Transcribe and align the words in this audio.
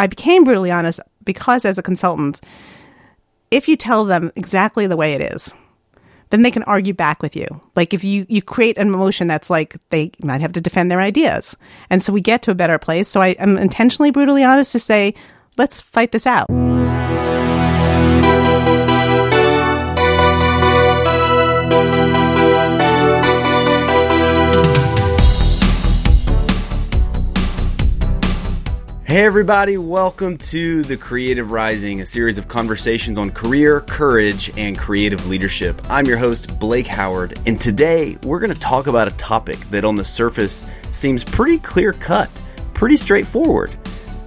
I 0.00 0.06
became 0.06 0.44
brutally 0.44 0.70
honest 0.70 0.98
because 1.24 1.66
as 1.66 1.76
a 1.76 1.82
consultant, 1.82 2.40
if 3.50 3.68
you 3.68 3.76
tell 3.76 4.06
them 4.06 4.32
exactly 4.34 4.86
the 4.86 4.96
way 4.96 5.12
it 5.12 5.34
is, 5.34 5.52
then 6.30 6.40
they 6.40 6.50
can 6.50 6.62
argue 6.62 6.94
back 6.94 7.20
with 7.20 7.36
you. 7.36 7.46
Like 7.76 7.92
if 7.92 8.02
you 8.02 8.24
you 8.28 8.40
create 8.40 8.78
an 8.78 8.88
emotion 8.88 9.28
that's 9.28 9.50
like 9.50 9.76
they 9.90 10.10
might 10.22 10.40
have 10.40 10.52
to 10.54 10.60
defend 10.60 10.90
their 10.90 11.02
ideas, 11.02 11.54
and 11.90 12.02
so 12.02 12.14
we 12.14 12.22
get 12.22 12.40
to 12.42 12.50
a 12.50 12.54
better 12.54 12.78
place. 12.78 13.08
So 13.08 13.20
I 13.20 13.28
am 13.38 13.58
intentionally 13.58 14.10
brutally 14.10 14.42
honest 14.42 14.72
to 14.72 14.78
say, 14.78 15.14
let's 15.58 15.82
fight 15.82 16.12
this 16.12 16.26
out. 16.26 16.48
Hey, 29.10 29.24
everybody, 29.24 29.76
welcome 29.76 30.38
to 30.38 30.84
The 30.84 30.96
Creative 30.96 31.50
Rising, 31.50 32.00
a 32.00 32.06
series 32.06 32.38
of 32.38 32.46
conversations 32.46 33.18
on 33.18 33.30
career, 33.30 33.80
courage, 33.80 34.52
and 34.56 34.78
creative 34.78 35.26
leadership. 35.26 35.82
I'm 35.90 36.06
your 36.06 36.16
host, 36.16 36.60
Blake 36.60 36.86
Howard, 36.86 37.36
and 37.44 37.60
today 37.60 38.16
we're 38.22 38.38
going 38.38 38.54
to 38.54 38.60
talk 38.60 38.86
about 38.86 39.08
a 39.08 39.10
topic 39.16 39.58
that 39.70 39.84
on 39.84 39.96
the 39.96 40.04
surface 40.04 40.64
seems 40.92 41.24
pretty 41.24 41.58
clear 41.58 41.92
cut, 41.92 42.30
pretty 42.72 42.96
straightforward. 42.96 43.74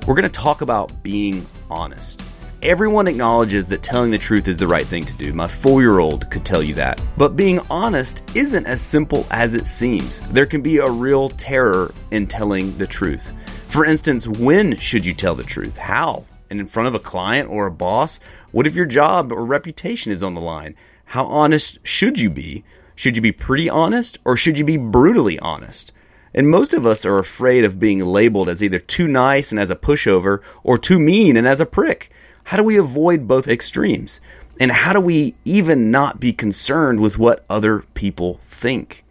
We're 0.05 0.15
going 0.15 0.23
to 0.23 0.29
talk 0.29 0.59
about 0.59 1.01
being 1.01 1.47
honest. 1.71 2.21
Everyone 2.61 3.07
acknowledges 3.07 3.69
that 3.69 3.83
telling 3.83 4.11
the 4.11 4.17
truth 4.17 4.49
is 4.49 4.57
the 4.57 4.67
right 4.67 4.85
thing 4.85 5.05
to 5.05 5.13
do. 5.13 5.31
My 5.31 5.47
four 5.47 5.79
year 5.79 5.99
old 5.99 6.29
could 6.29 6.45
tell 6.45 6.61
you 6.61 6.73
that. 6.73 7.01
But 7.15 7.37
being 7.37 7.61
honest 7.69 8.29
isn't 8.35 8.65
as 8.65 8.81
simple 8.81 9.25
as 9.31 9.55
it 9.55 9.67
seems. 9.67 10.19
There 10.31 10.45
can 10.45 10.61
be 10.61 10.79
a 10.79 10.89
real 10.89 11.29
terror 11.29 11.93
in 12.11 12.27
telling 12.27 12.77
the 12.77 12.87
truth. 12.87 13.31
For 13.73 13.85
instance, 13.85 14.27
when 14.27 14.77
should 14.77 15.03
you 15.03 15.15
tell 15.15 15.33
the 15.33 15.43
truth? 15.43 15.77
How? 15.77 16.25
And 16.51 16.59
in 16.59 16.67
front 16.67 16.89
of 16.89 16.93
a 16.93 16.99
client 16.99 17.49
or 17.49 17.65
a 17.65 17.71
boss? 17.71 18.19
What 18.51 18.67
if 18.67 18.75
your 18.75 18.85
job 18.85 19.31
or 19.31 19.43
reputation 19.43 20.11
is 20.11 20.21
on 20.21 20.35
the 20.35 20.41
line? 20.41 20.75
How 21.05 21.25
honest 21.25 21.79
should 21.81 22.19
you 22.19 22.29
be? 22.29 22.63
Should 22.93 23.15
you 23.15 23.21
be 23.23 23.31
pretty 23.31 23.67
honest 23.67 24.19
or 24.23 24.37
should 24.37 24.59
you 24.59 24.63
be 24.63 24.77
brutally 24.77 25.39
honest? 25.39 25.91
And 26.35 26.51
most 26.51 26.75
of 26.75 26.85
us 26.85 27.03
are 27.03 27.17
afraid 27.17 27.65
of 27.65 27.79
being 27.79 27.99
labeled 27.99 28.47
as 28.47 28.61
either 28.61 28.77
too 28.77 29.07
nice 29.07 29.49
and 29.49 29.59
as 29.59 29.71
a 29.71 29.75
pushover 29.75 30.43
or 30.61 30.77
too 30.77 30.99
mean 30.99 31.35
and 31.35 31.47
as 31.47 31.59
a 31.59 31.65
prick. 31.65 32.11
How 32.43 32.57
do 32.57 32.63
we 32.63 32.77
avoid 32.77 33.27
both 33.27 33.47
extremes? 33.47 34.21
And 34.59 34.71
how 34.71 34.93
do 34.93 34.99
we 34.99 35.33
even 35.45 35.89
not 35.89 36.19
be 36.19 36.31
concerned 36.31 36.99
with 36.99 37.17
what 37.17 37.43
other 37.49 37.79
people 37.95 38.39
think? 38.47 39.03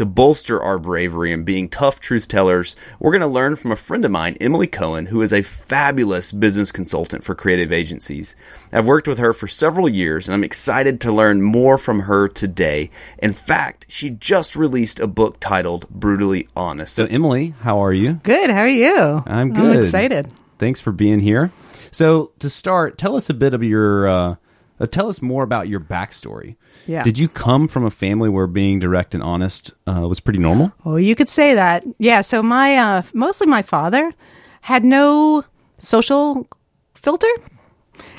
To 0.00 0.06
bolster 0.06 0.62
our 0.62 0.78
bravery 0.78 1.30
and 1.30 1.44
being 1.44 1.68
tough 1.68 2.00
truth 2.00 2.26
tellers, 2.26 2.74
we're 2.98 3.10
going 3.10 3.20
to 3.20 3.26
learn 3.26 3.54
from 3.54 3.70
a 3.70 3.76
friend 3.76 4.02
of 4.02 4.10
mine, 4.10 4.34
Emily 4.40 4.66
Cohen, 4.66 5.04
who 5.04 5.20
is 5.20 5.30
a 5.30 5.42
fabulous 5.42 6.32
business 6.32 6.72
consultant 6.72 7.22
for 7.22 7.34
creative 7.34 7.70
agencies. 7.70 8.34
I've 8.72 8.86
worked 8.86 9.06
with 9.06 9.18
her 9.18 9.34
for 9.34 9.46
several 9.46 9.90
years 9.90 10.26
and 10.26 10.32
I'm 10.32 10.42
excited 10.42 11.02
to 11.02 11.12
learn 11.12 11.42
more 11.42 11.76
from 11.76 12.00
her 12.00 12.28
today. 12.28 12.90
In 13.18 13.34
fact, 13.34 13.84
she 13.90 14.08
just 14.08 14.56
released 14.56 15.00
a 15.00 15.06
book 15.06 15.38
titled 15.38 15.86
Brutally 15.90 16.48
Honest. 16.56 16.94
So, 16.94 17.04
Emily, 17.04 17.52
how 17.60 17.84
are 17.84 17.92
you? 17.92 18.14
Good. 18.22 18.48
How 18.48 18.60
are 18.60 18.68
you? 18.68 19.22
I'm 19.26 19.52
good. 19.52 19.76
I'm 19.76 19.82
excited. 19.82 20.32
Thanks 20.58 20.80
for 20.80 20.92
being 20.92 21.20
here. 21.20 21.52
So, 21.90 22.32
to 22.38 22.48
start, 22.48 22.96
tell 22.96 23.16
us 23.16 23.28
a 23.28 23.34
bit 23.34 23.52
of 23.52 23.62
your, 23.62 24.08
uh, 24.08 24.36
uh, 24.80 24.86
tell 24.86 25.08
us 25.08 25.20
more 25.22 25.42
about 25.42 25.68
your 25.68 25.80
backstory. 25.80 26.56
Yeah. 26.86 27.02
Did 27.02 27.18
you 27.18 27.28
come 27.28 27.68
from 27.68 27.84
a 27.84 27.90
family 27.90 28.28
where 28.28 28.46
being 28.46 28.78
direct 28.80 29.14
and 29.14 29.22
honest 29.22 29.72
uh, 29.86 30.06
was 30.08 30.20
pretty 30.20 30.38
normal? 30.38 30.72
Oh, 30.84 30.96
you 30.96 31.14
could 31.14 31.28
say 31.28 31.54
that. 31.54 31.84
Yeah. 31.98 32.22
So 32.22 32.42
my 32.42 32.76
uh, 32.76 33.02
mostly 33.12 33.46
my 33.46 33.62
father 33.62 34.12
had 34.62 34.84
no 34.84 35.44
social 35.78 36.48
filter, 36.94 37.30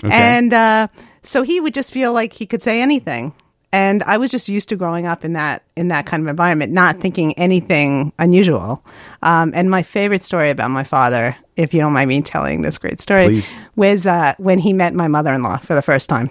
Okay. 0.03 0.11
and 0.11 0.53
uh, 0.53 0.87
so 1.23 1.43
he 1.43 1.59
would 1.59 1.73
just 1.73 1.91
feel 1.91 2.13
like 2.13 2.33
he 2.33 2.45
could 2.45 2.61
say 2.61 2.81
anything. 2.81 3.33
And 3.73 4.03
I 4.03 4.17
was 4.17 4.31
just 4.31 4.49
used 4.49 4.67
to 4.69 4.75
growing 4.75 5.05
up 5.07 5.23
in 5.23 5.31
that 5.33 5.63
in 5.77 5.87
that 5.87 6.05
kind 6.05 6.21
of 6.21 6.27
environment, 6.27 6.73
not 6.73 6.99
thinking 6.99 7.31
anything 7.39 8.11
unusual. 8.19 8.83
Um, 9.21 9.51
and 9.55 9.69
my 9.71 9.81
favorite 9.81 10.21
story 10.21 10.49
about 10.49 10.71
my 10.71 10.83
father, 10.83 11.37
if 11.55 11.73
you 11.73 11.79
don't 11.79 11.93
mind 11.93 12.09
me 12.09 12.21
telling 12.21 12.63
this 12.63 12.77
great 12.77 12.99
story, 12.99 13.27
Please. 13.27 13.55
was 13.77 14.05
uh, 14.05 14.33
when 14.39 14.59
he 14.59 14.73
met 14.73 14.93
my 14.93 15.07
mother-in-law 15.07 15.57
for 15.59 15.73
the 15.73 15.81
first 15.81 16.09
time. 16.09 16.29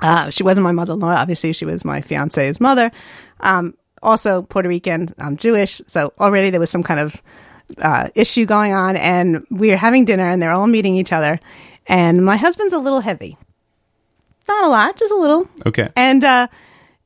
Uh, 0.00 0.30
she 0.30 0.42
wasn't 0.42 0.64
my 0.64 0.72
mother-in-law. 0.72 1.14
Obviously, 1.14 1.52
she 1.52 1.64
was 1.64 1.84
my 1.84 2.00
fiance's 2.00 2.60
mother. 2.60 2.90
Um, 3.40 3.74
also 4.02 4.42
Puerto 4.42 4.68
Rican. 4.68 5.14
I'm 5.18 5.36
Jewish, 5.36 5.80
so 5.86 6.12
already 6.18 6.50
there 6.50 6.60
was 6.60 6.70
some 6.70 6.82
kind 6.82 7.00
of 7.00 7.22
uh, 7.78 8.08
issue 8.14 8.44
going 8.46 8.74
on. 8.74 8.96
And 8.96 9.46
we 9.50 9.70
were 9.70 9.76
having 9.76 10.04
dinner, 10.04 10.28
and 10.28 10.42
they're 10.42 10.52
all 10.52 10.66
meeting 10.66 10.96
each 10.96 11.12
other. 11.12 11.40
And 11.86 12.24
my 12.24 12.36
husband's 12.36 12.72
a 12.72 12.78
little 12.78 13.00
heavy, 13.00 13.36
not 14.48 14.64
a 14.64 14.68
lot, 14.68 14.96
just 14.96 15.12
a 15.12 15.16
little. 15.16 15.48
Okay. 15.66 15.88
And 15.96 16.24
uh, 16.24 16.48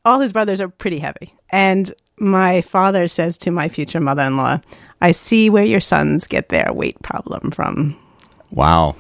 all 0.05 0.20
his 0.20 0.32
brothers 0.32 0.60
are 0.60 0.69
pretty 0.69 0.99
heavy. 0.99 1.34
And 1.50 1.93
my 2.16 2.60
father 2.62 3.09
says 3.09 3.38
to 3.38 3.50
my 3.50 3.69
future 3.69 4.00
mother-in-law, 4.00 4.60
"I 5.00 5.12
see 5.12 5.50
where 5.50 5.65
your 5.65 5.81
sons 5.81 6.26
get 6.26 6.49
their 6.49 6.72
weight 6.72 7.00
problem 7.03 7.50
from." 7.50 7.97
Wow. 8.50 8.97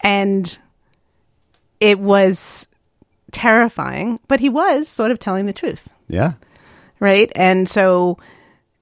and 0.00 0.58
it 1.80 1.98
was 1.98 2.67
terrifying 3.32 4.18
but 4.28 4.40
he 4.40 4.48
was 4.48 4.88
sort 4.88 5.10
of 5.10 5.18
telling 5.18 5.46
the 5.46 5.52
truth. 5.52 5.88
Yeah. 6.08 6.34
right? 7.00 7.30
And 7.36 7.68
so 7.68 8.18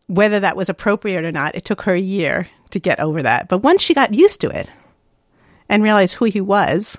whether 0.06 0.38
that 0.40 0.56
was 0.56 0.68
appropriate 0.68 1.24
or 1.24 1.32
not 1.32 1.54
it 1.54 1.64
took 1.64 1.82
her 1.82 1.94
a 1.94 2.00
year 2.00 2.48
to 2.70 2.78
get 2.78 3.00
over 3.00 3.22
that. 3.22 3.48
But 3.48 3.58
once 3.58 3.82
she 3.82 3.94
got 3.94 4.14
used 4.14 4.40
to 4.42 4.48
it 4.48 4.70
and 5.68 5.82
realized 5.82 6.14
who 6.14 6.26
he 6.26 6.40
was 6.40 6.96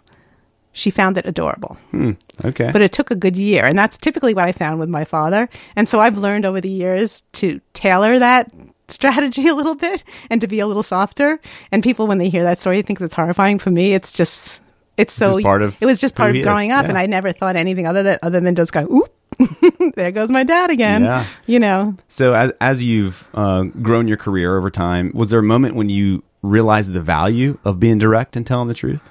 she 0.73 0.91
found 0.91 1.17
it 1.17 1.25
adorable. 1.25 1.75
Hmm. 1.91 2.11
Okay. 2.45 2.69
but 2.71 2.81
it 2.83 2.91
took 2.91 3.09
a 3.09 3.15
good 3.15 3.35
year 3.35 3.65
and 3.65 3.79
that's 3.79 3.97
typically 3.97 4.33
what 4.35 4.43
i 4.43 4.51
found 4.51 4.79
with 4.79 4.89
my 4.89 5.05
father. 5.05 5.49
And 5.75 5.87
so 5.89 5.99
i've 6.01 6.17
learned 6.17 6.45
over 6.45 6.61
the 6.61 6.69
years 6.69 7.23
to 7.33 7.59
tailor 7.73 8.19
that 8.19 8.51
strategy 8.89 9.47
a 9.53 9.55
little 9.55 9.75
bit 9.75 10.03
and 10.29 10.39
to 10.41 10.47
be 10.47 10.59
a 10.59 10.67
little 10.67 10.83
softer. 10.83 11.39
And 11.71 11.81
people 11.83 12.07
when 12.07 12.17
they 12.19 12.29
hear 12.29 12.43
that 12.43 12.59
story 12.59 12.81
think 12.81 13.01
it's 13.01 13.13
horrifying. 13.13 13.57
For 13.59 13.71
me 13.71 13.93
it's 13.93 14.11
just 14.11 14.61
it's 14.97 15.13
so 15.13 15.41
part 15.41 15.61
of 15.61 15.75
it 15.79 15.85
was 15.85 15.99
just 16.01 16.15
part 16.15 16.29
of 16.29 16.35
he 16.35 16.41
is, 16.41 16.45
growing 16.45 16.71
up 16.71 16.83
yeah. 16.83 16.89
and 16.89 16.97
i 16.97 17.05
never 17.05 17.31
thought 17.31 17.55
anything 17.55 17.85
other 17.85 18.03
than 18.03 18.19
other 18.23 18.39
than 18.39 18.55
just 18.55 18.73
go 18.73 18.81
oop 18.91 19.13
there 19.95 20.11
goes 20.11 20.29
my 20.29 20.43
dad 20.43 20.69
again 20.71 21.03
Yeah. 21.03 21.25
you 21.45 21.59
know 21.59 21.95
so, 22.07 22.33
as, 22.33 22.51
as 22.59 22.81
you've 22.83 23.27
uh, 23.33 23.63
grown 23.81 24.07
your 24.07 24.17
career 24.17 24.57
over 24.57 24.71
time, 24.71 25.11
was 25.13 25.29
there 25.29 25.39
a 25.39 25.43
moment 25.43 25.75
when 25.75 25.89
you 25.89 26.23
realized 26.41 26.93
the 26.93 27.01
value 27.01 27.59
of 27.63 27.79
being 27.79 27.97
direct 27.99 28.35
and 28.35 28.47
telling 28.47 28.67
the 28.67 28.73
truth? 28.73 29.01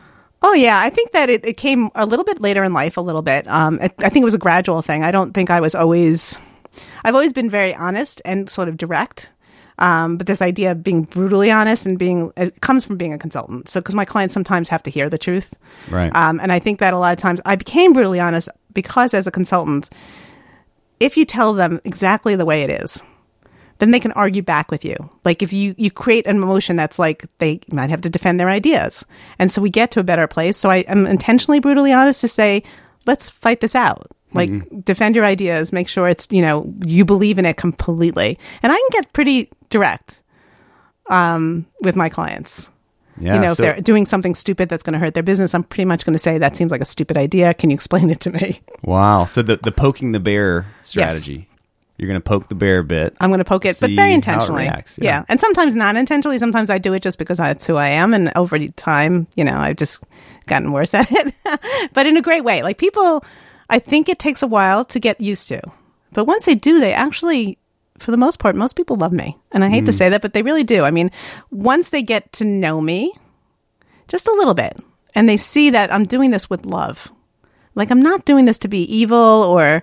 Oh 0.43 0.55
yeah, 0.55 0.81
I 0.81 0.91
think 0.91 1.13
that 1.13 1.31
it, 1.31 1.45
it 1.45 1.57
came 1.57 1.91
a 1.95 2.07
little 2.07 2.25
bit 2.25 2.41
later 2.41 2.65
in 2.65 2.73
life, 2.73 2.97
a 2.97 3.01
little 3.01 3.23
bit. 3.23 3.47
Um, 3.47 3.79
I, 3.81 3.85
I 3.99 4.09
think 4.09 4.23
it 4.23 4.25
was 4.25 4.35
a 4.35 4.39
gradual 4.39 4.83
thing. 4.83 5.05
I 5.05 5.11
don't 5.11 5.33
think 5.33 5.51
I 5.51 5.61
was 5.61 5.75
always. 5.75 6.37
I've 7.05 7.15
always 7.15 7.33
been 7.33 7.49
very 7.49 7.75
honest 7.75 8.21
and 8.25 8.51
sort 8.51 8.69
of 8.69 8.77
direct. 8.77 9.31
Um, 9.79 10.17
but 10.17 10.27
this 10.27 10.41
idea 10.41 10.71
of 10.73 10.83
being 10.83 11.03
brutally 11.03 11.51
honest 11.51 11.85
and 11.85 11.99
being 11.99 12.33
it 12.37 12.61
comes 12.63 12.85
from 12.85 12.97
being 12.97 13.13
a 13.13 13.19
consultant. 13.19 13.69
So 13.69 13.81
because 13.81 13.95
my 13.95 14.07
clients 14.07 14.33
sometimes 14.33 14.69
have 14.71 14.83
to 14.85 14.91
hear 14.91 15.11
the 15.11 15.19
truth, 15.19 15.53
Right. 15.91 16.15
um, 16.17 16.41
and 16.41 16.51
I 16.51 16.59
think 16.59 16.79
that 16.81 16.95
a 16.95 16.99
lot 16.99 17.13
of 17.13 17.19
times 17.19 17.41
I 17.45 17.57
became 17.57 17.93
brutally 17.93 18.19
honest 18.21 18.49
because 18.73 19.13
as 19.13 19.27
a 19.27 19.31
consultant, 19.31 19.91
if 20.99 21.17
you 21.17 21.25
tell 21.27 21.53
them 21.53 21.81
exactly 21.85 22.37
the 22.37 22.47
way 22.47 22.63
it 22.63 22.71
is, 22.71 23.03
then 23.79 23.91
they 23.91 24.01
can 24.01 24.13
argue 24.13 24.41
back 24.41 24.71
with 24.71 24.83
you. 24.83 24.97
Like 25.27 25.43
if 25.43 25.53
you 25.53 25.75
you 25.77 25.91
create 25.91 26.27
an 26.27 26.37
emotion 26.37 26.77
that's 26.77 26.99
like 26.99 27.27
they 27.39 27.61
might 27.71 27.91
have 27.91 28.01
to 28.01 28.09
defend 28.09 28.41
their 28.41 28.49
ideas, 28.49 29.05
and 29.39 29.53
so 29.53 29.61
we 29.61 29.69
get 29.69 29.91
to 29.91 30.01
a 30.01 30.05
better 30.05 30.27
place. 30.27 30.57
So 30.57 30.71
I 30.71 30.79
am 30.89 31.07
intentionally 31.07 31.61
brutally 31.61 31.93
honest 31.93 32.23
to 32.23 32.29
say, 32.29 32.63
let's 33.05 33.29
fight 33.29 33.61
this 33.61 33.75
out. 33.75 34.11
Like 34.37 34.85
defend 34.85 35.17
your 35.17 35.25
ideas, 35.25 35.73
make 35.73 35.89
sure 35.89 36.09
it's 36.09 36.29
you 36.31 36.43
know 36.43 36.73
you 36.85 37.05
believe 37.05 37.39
in 37.39 37.47
it 37.47 37.57
completely, 37.57 38.39
and 38.63 38.73
I 38.73 38.77
can 38.77 38.89
get 38.91 39.13
pretty 39.13 39.49
direct 39.71 40.21
um, 41.11 41.67
with 41.81 41.97
my 41.97 42.09
clients. 42.09 42.71
yeah. 43.19 43.35
you 43.35 43.41
know, 43.41 43.53
if 43.53 43.57
they're 43.59 43.81
doing 43.81 44.05
something 44.05 44.35
stupid 44.35 44.69
that's 44.69 44.83
going 44.83 44.93
to 44.93 44.99
hurt 44.99 45.15
their 45.15 45.23
business, 45.23 45.55
I'm 45.55 45.65
pretty 45.65 45.87
much 45.87 46.05
going 46.05 46.15
to 46.15 46.19
say 46.19 46.39
that 46.39 46.57
seems 46.57 46.71
like 46.71 46.83
a 46.83 46.87
stupid 46.87 47.17
idea. 47.17 47.55
Can 47.55 47.71
you 47.71 47.75
explain 47.75 48.11
it 48.11 48.21
to 48.21 48.31
me? 48.31 48.61
wow. 48.83 49.25
So, 49.25 49.43
the, 49.43 49.57
the 49.57 49.73
poking 49.73 50.13
the 50.13 50.21
bear 50.21 50.67
strategy. 50.83 51.49
You're 51.99 52.09
going 52.09 52.21
to 52.21 52.25
poke 52.25 52.51
the 52.51 52.55
bear 52.55 52.81
a 52.81 52.85
bit. 52.85 53.17
I'm 53.21 53.31
going 53.31 53.39
to 53.39 53.45
poke 53.45 53.65
it, 53.65 53.79
but 53.81 53.91
very 53.91 54.09
how 54.09 54.13
it 54.13 54.15
intentionally. 54.17 54.63
reacts, 54.65 54.99
yeah. 54.99 55.21
yeah. 55.21 55.25
and 55.31 55.41
sometimes 55.41 55.75
not 55.75 55.97
intentionally. 55.97 56.39
Sometimes 56.39 56.69
I 56.69 56.77
do 56.77 56.93
it 56.93 57.03
just 57.03 57.19
because 57.19 57.39
that's 57.39 57.67
who 57.67 57.77
I 57.77 57.89
am, 57.89 58.13
and 58.13 58.31
over 58.37 58.59
time, 58.69 59.27
you 59.35 59.45
know, 59.45 59.57
I've 59.57 59.77
just 59.77 60.05
gotten 60.47 60.73
worse 60.73 60.93
at 60.95 61.09
it. 61.11 61.35
but 61.95 62.07
in 62.07 62.19
a 62.19 62.23
great 62.23 62.45
way. 62.45 62.63
Like 62.63 62.77
people, 62.77 63.25
I 63.71 63.79
think 63.79 64.09
it 64.09 64.19
takes 64.19 64.43
a 64.43 64.47
while 64.47 64.85
to 64.87 65.01
get 65.01 65.21
used 65.21 65.49
to, 65.49 65.61
but 66.13 66.25
once 66.27 66.45
they 66.45 66.55
do, 66.55 66.79
they 66.81 66.93
actually, 66.93 67.59
for 67.99 68.11
the 68.11 68.17
most 68.17 68.39
part, 68.39 68.55
most 68.57 68.77
people 68.77 68.97
love 68.97 69.13
me, 69.13 69.37
and 69.53 69.65
I 69.65 69.69
hate 69.71 69.83
Mm. 69.85 69.87
to 69.87 69.93
say 69.93 70.09
that, 70.09 70.23
but 70.23 70.33
they 70.35 70.43
really 70.43 70.65
do. 70.65 70.85
I 70.85 70.91
mean, 70.91 71.11
once 71.51 71.91
they 71.91 72.03
get 72.03 72.33
to 72.35 72.45
know 72.45 72.81
me, 72.81 73.13
just 74.09 74.29
a 74.29 74.33
little 74.33 74.55
bit, 74.55 74.77
and 75.15 75.29
they 75.29 75.37
see 75.37 75.71
that 75.71 75.93
I'm 75.93 76.05
doing 76.05 76.31
this 76.31 76.49
with 76.49 76.65
love. 76.67 77.11
Like 77.75 77.91
I'm 77.91 78.01
not 78.01 78.25
doing 78.25 78.45
this 78.45 78.59
to 78.61 78.69
be 78.69 78.83
evil 78.85 79.17
or 79.17 79.83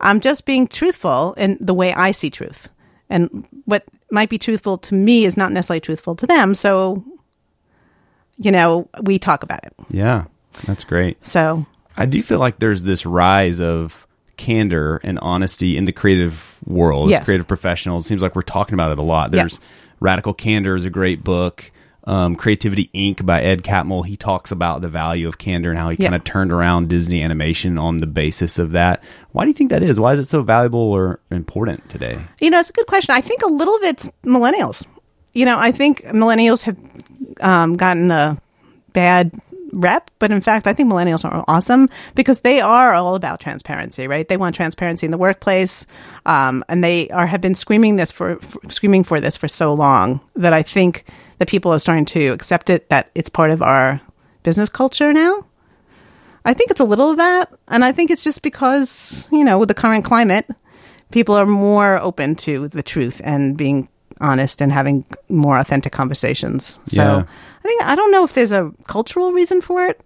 I'm 0.00 0.20
just 0.20 0.44
being 0.44 0.66
truthful 0.66 1.34
in 1.36 1.56
the 1.60 1.74
way 1.74 1.92
I 1.92 2.10
see 2.12 2.30
truth. 2.30 2.68
And 3.10 3.46
what 3.64 3.84
might 4.10 4.28
be 4.28 4.38
truthful 4.38 4.78
to 4.78 4.94
me 4.94 5.24
is 5.24 5.36
not 5.36 5.52
necessarily 5.52 5.80
truthful 5.80 6.14
to 6.16 6.26
them. 6.26 6.54
So 6.54 7.04
you 8.38 8.50
know, 8.52 8.88
we 9.02 9.18
talk 9.18 9.42
about 9.42 9.64
it. 9.64 9.72
Yeah, 9.90 10.24
that's 10.64 10.84
great. 10.84 11.24
So 11.26 11.66
I 11.98 12.06
do 12.06 12.22
feel 12.22 12.38
like 12.38 12.58
there's 12.60 12.84
this 12.84 13.04
rise 13.04 13.60
of 13.60 14.06
candor 14.36 15.00
and 15.02 15.18
honesty 15.20 15.76
in 15.76 15.84
the 15.84 15.92
creative 15.92 16.56
world, 16.64 17.10
Yes. 17.10 17.24
creative 17.24 17.48
professionals. 17.48 18.04
It 18.04 18.08
seems 18.08 18.22
like 18.22 18.36
we're 18.36 18.42
talking 18.42 18.74
about 18.74 18.92
it 18.92 18.98
a 18.98 19.02
lot. 19.02 19.32
Yeah. 19.32 19.42
There's 19.42 19.58
Radical 20.00 20.32
Candor 20.32 20.76
is 20.76 20.84
a 20.84 20.90
great 20.90 21.24
book. 21.24 21.70
Um, 22.04 22.36
Creativity 22.36 22.88
Inc. 22.94 23.26
by 23.26 23.42
Ed 23.42 23.62
Catmull. 23.64 24.06
He 24.06 24.16
talks 24.16 24.50
about 24.50 24.80
the 24.80 24.88
value 24.88 25.28
of 25.28 25.36
candor 25.36 25.68
and 25.70 25.78
how 25.78 25.90
he 25.90 25.96
Yeah. 25.98 26.06
kind 26.06 26.14
of 26.14 26.24
turned 26.24 26.52
around 26.52 26.88
Disney 26.88 27.20
animation 27.22 27.76
on 27.76 27.98
the 27.98 28.06
basis 28.06 28.58
of 28.58 28.72
that. 28.72 29.02
Why 29.32 29.42
do 29.44 29.48
you 29.48 29.54
think 29.54 29.68
that 29.70 29.82
is? 29.82 30.00
Why 30.00 30.14
is 30.14 30.20
it 30.20 30.26
so 30.28 30.42
valuable 30.42 30.80
or 30.80 31.20
important 31.30 31.86
today? 31.90 32.18
You 32.40 32.48
know, 32.48 32.60
it's 32.60 32.70
a 32.70 32.72
good 32.72 32.86
question. 32.86 33.14
I 33.14 33.20
think 33.20 33.42
a 33.42 33.48
little 33.48 33.74
of 33.74 33.82
it's 33.82 34.08
millennials. 34.24 34.86
You 35.34 35.44
know, 35.44 35.58
I 35.58 35.70
think 35.72 36.02
millennials 36.04 36.62
have 36.62 36.76
um, 37.40 37.76
gotten 37.76 38.10
a 38.10 38.40
bad 38.94 39.32
rep, 39.72 40.10
but 40.18 40.30
in 40.30 40.40
fact, 40.40 40.66
I 40.66 40.72
think 40.72 40.90
millennials 40.90 41.24
are 41.24 41.44
awesome 41.48 41.88
because 42.14 42.40
they 42.40 42.60
are 42.60 42.94
all 42.94 43.14
about 43.14 43.40
transparency, 43.40 44.06
right? 44.06 44.26
They 44.26 44.36
want 44.36 44.54
transparency 44.54 45.06
in 45.06 45.10
the 45.10 45.18
workplace, 45.18 45.86
um, 46.26 46.64
and 46.68 46.82
they 46.82 47.08
are 47.10 47.26
have 47.26 47.40
been 47.40 47.54
screaming 47.54 47.96
this 47.96 48.10
for, 48.10 48.36
for 48.36 48.70
screaming 48.70 49.04
for 49.04 49.20
this 49.20 49.36
for 49.36 49.48
so 49.48 49.74
long 49.74 50.20
that 50.36 50.52
I 50.52 50.62
think 50.62 51.04
that 51.38 51.48
people 51.48 51.72
are 51.72 51.78
starting 51.78 52.06
to 52.06 52.28
accept 52.28 52.70
it 52.70 52.88
that 52.88 53.10
it's 53.14 53.28
part 53.28 53.50
of 53.50 53.62
our 53.62 54.00
business 54.42 54.68
culture 54.68 55.12
now. 55.12 55.44
I 56.44 56.54
think 56.54 56.70
it's 56.70 56.80
a 56.80 56.84
little 56.84 57.10
of 57.10 57.16
that, 57.18 57.52
and 57.68 57.84
I 57.84 57.92
think 57.92 58.10
it's 58.10 58.24
just 58.24 58.42
because 58.42 59.28
you 59.30 59.44
know 59.44 59.58
with 59.58 59.68
the 59.68 59.74
current 59.74 60.04
climate, 60.04 60.48
people 61.10 61.34
are 61.34 61.46
more 61.46 62.00
open 62.00 62.36
to 62.36 62.68
the 62.68 62.82
truth 62.82 63.20
and 63.24 63.56
being 63.56 63.88
honest 64.20 64.60
and 64.60 64.72
having 64.72 65.04
more 65.28 65.58
authentic 65.58 65.92
conversations. 65.92 66.80
So 66.86 67.02
Yeah. 67.02 67.24
I 67.68 67.70
think 67.70 67.82
I 67.84 67.94
don't 67.94 68.10
know 68.10 68.24
if 68.24 68.32
there's 68.32 68.52
a 68.52 68.72
cultural 68.86 69.32
reason 69.32 69.60
for 69.60 69.84
it 69.84 70.00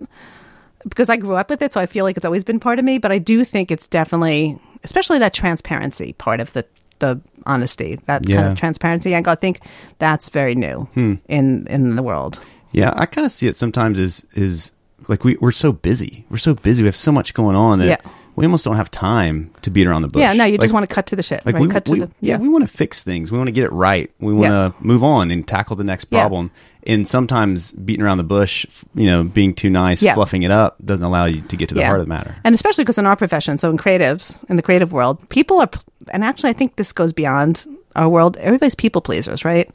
because 0.85 1.09
I 1.09 1.17
grew 1.17 1.37
up 1.37 1.49
with 1.49 1.63
it, 1.63 1.73
so 1.73 1.81
I 1.81 1.87
feel 1.87 2.05
like 2.05 2.17
it's 2.17 2.27
always 2.27 2.43
been 2.43 2.59
part 2.59 2.81
of 2.81 2.85
me. 2.85 2.99
But 2.99 3.13
I 3.13 3.19
do 3.19 3.45
think 3.45 3.71
it's 3.71 3.87
definitely, 3.87 4.59
especially 4.83 5.21
that 5.21 5.33
transparency 5.33 6.13
part 6.15 6.41
of 6.41 6.53
the 6.55 6.67
the 6.99 7.21
honesty, 7.47 8.01
that 8.07 8.27
kind 8.27 8.49
of 8.49 8.59
transparency 8.59 9.15
angle. 9.15 9.33
I 9.33 9.37
think 9.37 9.61
that's 9.99 10.29
very 10.29 10.57
new 10.57 10.89
hmm. 10.95 11.15
in 11.29 11.67
in 11.69 11.95
the 11.95 12.03
world. 12.03 12.41
Yeah, 12.73 12.93
I 12.97 13.07
kind 13.07 13.25
of 13.25 13.31
see 13.31 13.47
it 13.47 13.55
sometimes 13.55 14.01
as 14.01 14.27
is 14.33 14.73
like 15.07 15.23
we 15.23 15.37
we're 15.37 15.53
so 15.53 15.73
busy. 15.73 16.27
We're 16.31 16.39
so 16.39 16.55
busy. 16.55 16.83
We 16.83 16.89
have 16.89 16.97
so 16.97 17.13
much 17.13 17.33
going 17.33 17.55
on 17.55 17.79
that 17.79 17.87
Yeah. 17.87 18.11
We 18.35 18.47
almost 18.47 18.65
don't 18.65 18.77
have 18.77 18.91
time 18.91 19.51
to 19.63 19.71
beat 19.71 19.87
around 19.87 20.03
the 20.03 20.09
bush. 20.09 20.21
Yeah, 20.21 20.33
no, 20.33 20.45
you 20.45 20.57
just 20.59 20.73
want 20.73 20.89
to 20.89 20.93
cut 20.95 21.07
to 21.07 21.17
the 21.17 21.23
shit, 21.23 21.45
like 21.45 21.55
right? 21.55 21.61
we, 21.63 21.69
cut 21.69 21.85
to 21.85 21.93
we- 21.93 22.01
the 22.01 22.11
yeah. 22.21 22.39
we 22.39 22.49
want 22.49 22.63
to 22.63 22.69
fix 22.69 23.03
things 23.03 23.31
we 23.31 23.37
want 23.39 23.49
to 23.49 23.53
get 23.53 23.65
it 23.65 23.73
right 23.73 24.11
we 24.21 24.33
want 24.33 24.47
to 24.51 24.75
Yeah. 24.79 24.87
move 24.87 25.05
on 25.05 25.31
and 25.31 25.47
tackle 25.47 25.77
the 25.77 25.85
next 25.85 26.07
Yeah. 26.11 26.21
problem 26.21 26.51
and 26.87 27.07
sometimes 27.07 27.73
beating 27.73 28.03
around 28.03 28.17
the 28.19 28.25
bush 28.25 28.65
you 28.95 29.07
know 29.07 29.23
being 29.25 29.55
too 29.55 29.69
nice 29.71 30.03
Yeah. 30.03 30.15
fluffing 30.15 30.43
it 30.45 30.51
up 30.51 30.77
doesn't 30.85 31.05
allow 31.05 31.27
you 31.27 31.43
to 31.43 31.57
get 31.57 31.69
to 31.69 31.75
the 31.75 31.85
heart 31.85 32.01
of 32.01 32.07
the 32.07 32.09
matter 32.09 32.35
And 32.45 32.55
especially 32.55 32.85
because 32.85 32.99
in 32.99 33.07
our 33.07 33.17
profession, 33.17 33.59
so 33.59 33.69
in 33.71 33.77
creatives, 33.77 34.45
in 34.49 34.57
the 34.57 34.63
creative 34.63 34.93
world, 34.93 35.29
people 35.29 35.61
are, 35.61 35.71
and 36.11 36.25
actually, 36.25 36.51
I 36.51 36.55
think 36.55 36.77
this 36.77 36.93
goes 36.93 37.13
beyond 37.13 37.67
our 37.97 38.09
world. 38.09 38.37
Everybody's 38.39 38.75
people 38.75 39.03
pleasers, 39.03 39.45
right? 39.45 39.69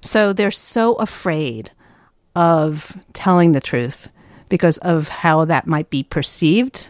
So 0.00 0.32
they're 0.32 0.50
so 0.50 0.94
afraid 0.94 1.70
of 2.34 2.96
telling 3.12 3.52
the 3.52 3.60
truth 3.60 4.08
because 4.48 4.78
of 4.78 5.08
how 5.08 5.44
that 5.44 5.66
might 5.66 5.90
be 5.90 6.02
perceived 6.02 6.88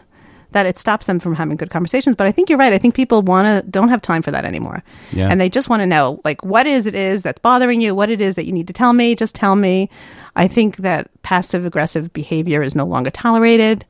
that 0.51 0.65
it 0.65 0.77
stops 0.77 1.05
them 1.05 1.19
from 1.19 1.33
having 1.35 1.57
good 1.57 1.69
conversations. 1.69 2.15
But 2.15 2.27
I 2.27 2.31
think 2.31 2.49
you're 2.49 2.57
right. 2.59 2.73
I 2.73 2.77
think 2.77 2.93
people 2.95 3.21
want 3.21 3.45
to 3.47 3.69
don't 3.69 3.89
have 3.89 4.01
time 4.01 4.21
for 4.21 4.31
that 4.31 4.45
anymore, 4.45 4.83
Yeah. 5.11 5.29
and 5.29 5.39
they 5.39 5.49
just 5.49 5.69
want 5.69 5.81
to 5.81 5.85
know 5.87 6.19
like 6.25 6.43
what 6.43 6.67
is 6.67 6.85
it 6.85 6.95
is 6.95 7.23
that's 7.23 7.39
bothering 7.39 7.81
you, 7.81 7.95
what 7.95 8.09
it 8.09 8.21
is 8.21 8.35
that 8.35 8.45
you 8.45 8.51
need 8.51 8.67
to 8.67 8.73
tell 8.73 8.93
me. 8.93 9.15
Just 9.15 9.35
tell 9.35 9.55
me. 9.55 9.89
I 10.35 10.47
think 10.47 10.77
that 10.77 11.09
passive 11.23 11.65
aggressive 11.65 12.13
behavior 12.13 12.61
is 12.63 12.73
no 12.75 12.85
longer 12.85 13.09
tolerated 13.11 13.85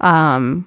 um, 0.00 0.66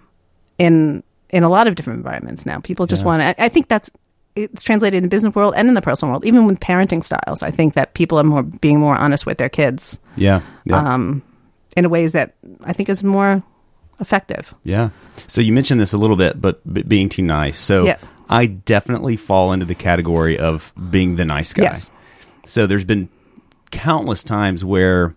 in 0.57 1.03
in 1.29 1.43
a 1.43 1.49
lot 1.49 1.67
of 1.67 1.75
different 1.75 1.97
environments 1.97 2.45
now. 2.45 2.59
People 2.59 2.85
just 2.87 3.01
Yeah. 3.03 3.05
want 3.07 3.21
to. 3.37 3.43
I 3.43 3.49
think 3.49 3.67
that's 3.69 3.89
it's 4.35 4.63
translated 4.63 4.97
in 4.97 5.03
the 5.03 5.09
business 5.09 5.35
world 5.35 5.53
and 5.57 5.67
in 5.67 5.73
the 5.73 5.81
personal 5.81 6.11
world, 6.13 6.25
even 6.25 6.45
with 6.45 6.59
parenting 6.59 7.03
styles. 7.03 7.43
I 7.43 7.51
think 7.51 7.73
that 7.73 7.93
people 7.95 8.17
are 8.17 8.23
more 8.23 8.43
being 8.43 8.79
more 8.79 8.95
honest 8.95 9.25
with 9.25 9.37
their 9.37 9.49
kids 9.49 9.99
yeah 10.15 10.41
yeah 10.65 10.93
um, 10.93 11.21
in 11.77 11.89
ways 11.89 12.11
that 12.13 12.33
I 12.63 12.73
think 12.73 12.89
is 12.89 13.03
more 13.03 13.43
effective. 14.01 14.53
yeah 14.63 14.89
so 15.27 15.39
you 15.39 15.53
mentioned 15.53 15.79
this 15.79 15.93
a 15.93 15.97
little 15.97 16.17
bit 16.17 16.41
but 16.41 16.59
being 16.89 17.07
too 17.07 17.21
nice 17.21 17.57
so 17.59 17.85
Yeah. 17.85 17.97
i 18.29 18.45
definitely 18.47 19.15
fall 19.15 19.53
into 19.53 19.65
the 19.65 19.75
category 19.75 20.37
of 20.37 20.73
being 20.89 21.15
the 21.15 21.23
nice 21.25 21.53
guy 21.53 21.63
Yes. 21.63 21.89
so 22.45 22.67
there's 22.67 22.83
been 22.83 23.07
countless 23.71 24.23
times 24.23 24.65
where 24.65 25.15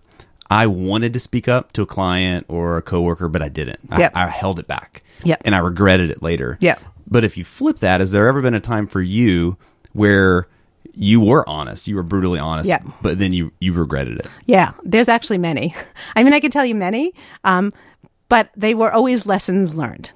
I 0.51 0.67
wanted 0.67 1.15
to 1.15 1.21
speak 1.21 1.49
up 1.49 1.73
to 1.73 1.83
a 1.83 1.87
client 1.87 2.45
or 2.49 2.77
a 2.77 2.83
coworker, 2.83 3.29
but 3.29 3.43
I 3.43 3.49
didn't. 3.49 3.81
I, 3.91 4.01
Yep. 4.01 4.13
I 4.15 4.29
held 4.29 4.59
it 4.61 4.67
back. 4.69 5.03
Yep. 5.25 5.41
And 5.45 5.55
I 5.55 5.59
regretted 5.59 6.11
it 6.11 6.23
later. 6.23 6.59
Yeah. 6.61 6.77
But 7.09 7.25
if 7.25 7.37
you 7.39 7.45
flip 7.45 7.79
that, 7.81 8.01
has 8.01 8.13
there 8.13 8.29
ever 8.29 8.43
been 8.43 8.55
a 8.55 8.61
time 8.61 8.87
for 8.87 9.01
you 9.01 9.57
where 9.95 10.47
you 10.93 11.19
were 11.21 11.49
honest, 11.49 11.89
you 11.89 11.97
were 11.97 12.03
brutally 12.05 12.39
honest, 12.39 12.69
Yep. 12.69 12.85
but 13.03 13.19
then 13.19 13.33
you, 13.33 13.53
you 13.59 13.73
regretted 13.73 14.21
it? 14.21 14.27
Yeah, 14.47 14.73
there's 14.85 15.09
actually 15.09 15.39
many. 15.39 15.75
I 16.15 16.23
mean, 16.23 16.35
I 16.35 16.41
can 16.41 16.51
tell 16.53 16.65
you 16.67 16.75
many, 16.75 17.15
um, 17.43 17.73
but 18.29 18.51
they 18.57 18.75
were 18.75 18.93
always 18.93 19.27
lessons 19.27 19.77
learned 19.77 20.11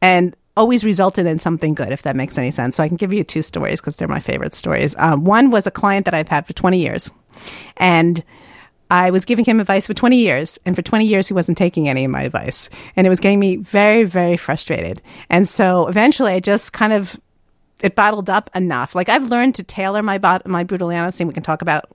and 0.00 0.36
always 0.56 0.84
resulted 0.84 1.26
in 1.26 1.38
something 1.38 1.74
good, 1.74 1.90
if 1.90 2.02
that 2.02 2.16
makes 2.16 2.36
any 2.36 2.50
sense. 2.50 2.76
So 2.76 2.82
I 2.82 2.88
can 2.88 2.96
give 2.96 3.12
you 3.12 3.24
two 3.24 3.42
stories 3.42 3.80
because 3.80 3.96
they're 3.96 4.08
my 4.08 4.20
favorite 4.20 4.54
stories. 4.54 4.94
Um, 4.98 5.24
one 5.24 5.50
was 5.50 5.66
a 5.66 5.70
client 5.70 6.04
that 6.04 6.14
I've 6.14 6.28
had 6.28 6.46
for 6.46 6.52
20 6.52 6.78
years, 6.78 7.10
and 7.76 8.22
I 8.90 9.10
was 9.10 9.24
giving 9.24 9.44
him 9.44 9.60
advice 9.60 9.86
for 9.86 9.94
20 9.94 10.16
years, 10.16 10.58
and 10.66 10.76
for 10.76 10.82
20 10.82 11.06
years 11.06 11.26
he 11.26 11.34
wasn't 11.34 11.56
taking 11.56 11.88
any 11.88 12.04
of 12.04 12.10
my 12.10 12.22
advice, 12.22 12.68
and 12.96 13.06
it 13.06 13.10
was 13.10 13.20
getting 13.20 13.40
me 13.40 13.56
very, 13.56 14.04
very 14.04 14.36
frustrated. 14.36 15.00
And 15.30 15.48
so 15.48 15.86
eventually, 15.86 16.32
I 16.32 16.40
just 16.40 16.72
kind 16.72 16.92
of 16.92 17.18
it 17.80 17.96
bottled 17.96 18.30
up 18.30 18.50
enough. 18.54 18.94
Like 18.94 19.08
I've 19.08 19.24
learned 19.24 19.56
to 19.56 19.62
tailor 19.62 20.02
my 20.02 20.18
bot 20.18 20.46
my 20.46 20.64
brutal 20.64 20.90
honesty. 20.90 21.24
We 21.24 21.32
can 21.32 21.42
talk 21.42 21.62
about 21.62 21.86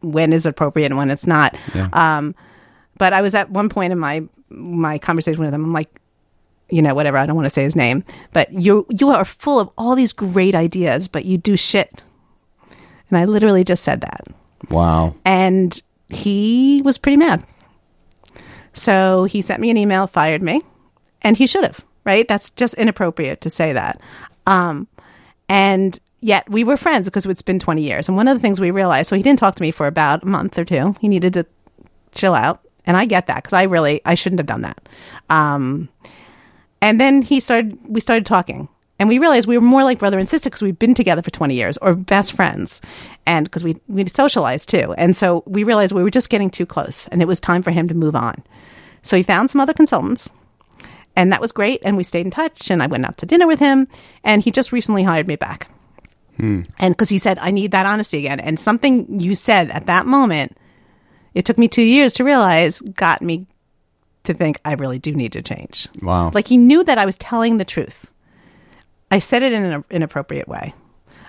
when 0.00 0.32
is 0.32 0.46
appropriate 0.46 0.86
and 0.86 0.96
when 0.96 1.10
it's 1.10 1.26
not. 1.26 1.56
Yeah. 1.74 1.88
Um, 1.92 2.34
but 2.98 3.12
I 3.12 3.20
was 3.22 3.34
at 3.34 3.50
one 3.50 3.68
point 3.68 3.92
in 3.92 3.98
my 3.98 4.22
my 4.50 4.98
conversation 4.98 5.42
with 5.42 5.52
him. 5.52 5.64
I'm 5.64 5.72
like, 5.72 6.00
you 6.70 6.80
know, 6.82 6.94
whatever. 6.94 7.18
I 7.18 7.26
don't 7.26 7.36
want 7.36 7.46
to 7.46 7.50
say 7.50 7.62
his 7.64 7.76
name, 7.76 8.04
but 8.32 8.52
you 8.52 8.86
you 8.90 9.10
are 9.10 9.24
full 9.24 9.58
of 9.60 9.70
all 9.78 9.94
these 9.94 10.12
great 10.12 10.54
ideas, 10.54 11.08
but 11.08 11.24
you 11.24 11.36
do 11.38 11.56
shit. 11.56 12.02
And 13.10 13.18
I 13.18 13.24
literally 13.26 13.64
just 13.64 13.84
said 13.84 14.00
that, 14.00 14.22
Wow. 14.70 15.14
and 15.24 15.80
he 16.08 16.82
was 16.84 16.98
pretty 16.98 17.16
mad. 17.18 17.44
So 18.72 19.24
he 19.24 19.42
sent 19.42 19.60
me 19.60 19.70
an 19.70 19.76
email, 19.76 20.06
fired 20.06 20.42
me, 20.42 20.62
and 21.22 21.36
he 21.36 21.46
should 21.46 21.64
have. 21.64 21.84
Right? 22.04 22.28
That's 22.28 22.50
just 22.50 22.74
inappropriate 22.74 23.40
to 23.42 23.50
say 23.50 23.72
that. 23.72 23.98
Um, 24.46 24.86
and 25.48 25.98
yet 26.20 26.48
we 26.50 26.62
were 26.62 26.76
friends 26.76 27.06
because 27.08 27.24
it's 27.24 27.40
been 27.40 27.58
20 27.58 27.80
years. 27.82 28.08
And 28.08 28.16
one 28.16 28.28
of 28.28 28.36
the 28.36 28.42
things 28.42 28.60
we 28.60 28.70
realized, 28.70 29.08
so 29.08 29.16
he 29.16 29.22
didn't 29.22 29.38
talk 29.38 29.54
to 29.54 29.62
me 29.62 29.70
for 29.70 29.86
about 29.86 30.22
a 30.22 30.26
month 30.26 30.58
or 30.58 30.64
two. 30.66 30.94
He 31.00 31.08
needed 31.08 31.32
to 31.34 31.46
chill 32.12 32.34
out. 32.34 32.60
And 32.86 32.96
I 32.96 33.04
get 33.06 33.26
that 33.26 33.36
because 33.36 33.52
I 33.52 33.62
really, 33.64 34.00
I 34.04 34.14
shouldn't 34.14 34.40
have 34.40 34.46
done 34.46 34.62
that. 34.62 34.88
Um, 35.30 35.88
and 36.80 37.00
then 37.00 37.22
he 37.22 37.40
started, 37.40 37.78
we 37.86 38.00
started 38.00 38.26
talking. 38.26 38.68
And 38.98 39.08
we 39.08 39.18
realized 39.18 39.48
we 39.48 39.58
were 39.58 39.64
more 39.64 39.82
like 39.82 39.98
brother 39.98 40.18
and 40.18 40.28
sister 40.28 40.48
because 40.48 40.62
we've 40.62 40.78
been 40.78 40.94
together 40.94 41.22
for 41.22 41.30
20 41.30 41.54
years 41.54 41.76
or 41.78 41.94
best 41.94 42.32
friends. 42.32 42.80
And 43.26 43.44
because 43.44 43.64
we, 43.64 43.76
we 43.88 44.06
socialized 44.08 44.68
too. 44.68 44.94
And 44.96 45.16
so 45.16 45.42
we 45.46 45.64
realized 45.64 45.92
we 45.92 46.02
were 46.02 46.10
just 46.10 46.30
getting 46.30 46.50
too 46.50 46.66
close 46.66 47.08
and 47.08 47.20
it 47.20 47.26
was 47.26 47.40
time 47.40 47.62
for 47.62 47.72
him 47.72 47.88
to 47.88 47.94
move 47.94 48.14
on. 48.14 48.42
So 49.02 49.16
he 49.16 49.22
found 49.22 49.50
some 49.50 49.60
other 49.60 49.74
consultants 49.74 50.30
and 51.16 51.32
that 51.32 51.40
was 51.40 51.52
great. 51.52 51.80
And 51.84 51.96
we 51.96 52.04
stayed 52.04 52.26
in 52.26 52.30
touch. 52.30 52.70
And 52.70 52.82
I 52.82 52.86
went 52.86 53.04
out 53.04 53.16
to 53.18 53.26
dinner 53.26 53.46
with 53.46 53.60
him. 53.60 53.88
And 54.22 54.42
he 54.42 54.50
just 54.50 54.72
recently 54.72 55.02
hired 55.02 55.28
me 55.28 55.36
back. 55.36 55.68
And 56.78 56.94
because 56.94 57.08
he 57.08 57.18
said, 57.18 57.38
I 57.38 57.50
need 57.50 57.70
that 57.70 57.86
honesty 57.86 58.18
again. 58.18 58.40
And 58.40 58.58
something 58.58 59.20
you 59.20 59.34
said 59.34 59.70
at 59.70 59.86
that 59.86 60.06
moment, 60.06 60.56
it 61.34 61.44
took 61.44 61.58
me 61.58 61.68
two 61.68 61.82
years 61.82 62.12
to 62.14 62.24
realize, 62.24 62.80
got 62.80 63.22
me 63.22 63.46
to 64.24 64.34
think 64.34 64.60
I 64.64 64.74
really 64.74 64.98
do 64.98 65.12
need 65.12 65.32
to 65.32 65.42
change. 65.42 65.88
Wow. 66.02 66.30
Like 66.32 66.48
he 66.48 66.56
knew 66.56 66.82
that 66.84 66.98
I 66.98 67.04
was 67.04 67.16
telling 67.16 67.58
the 67.58 67.64
truth. 67.64 68.12
I 69.10 69.18
said 69.18 69.42
it 69.42 69.52
in 69.52 69.64
an 69.64 69.84
inappropriate 69.90 70.48
way. 70.48 70.74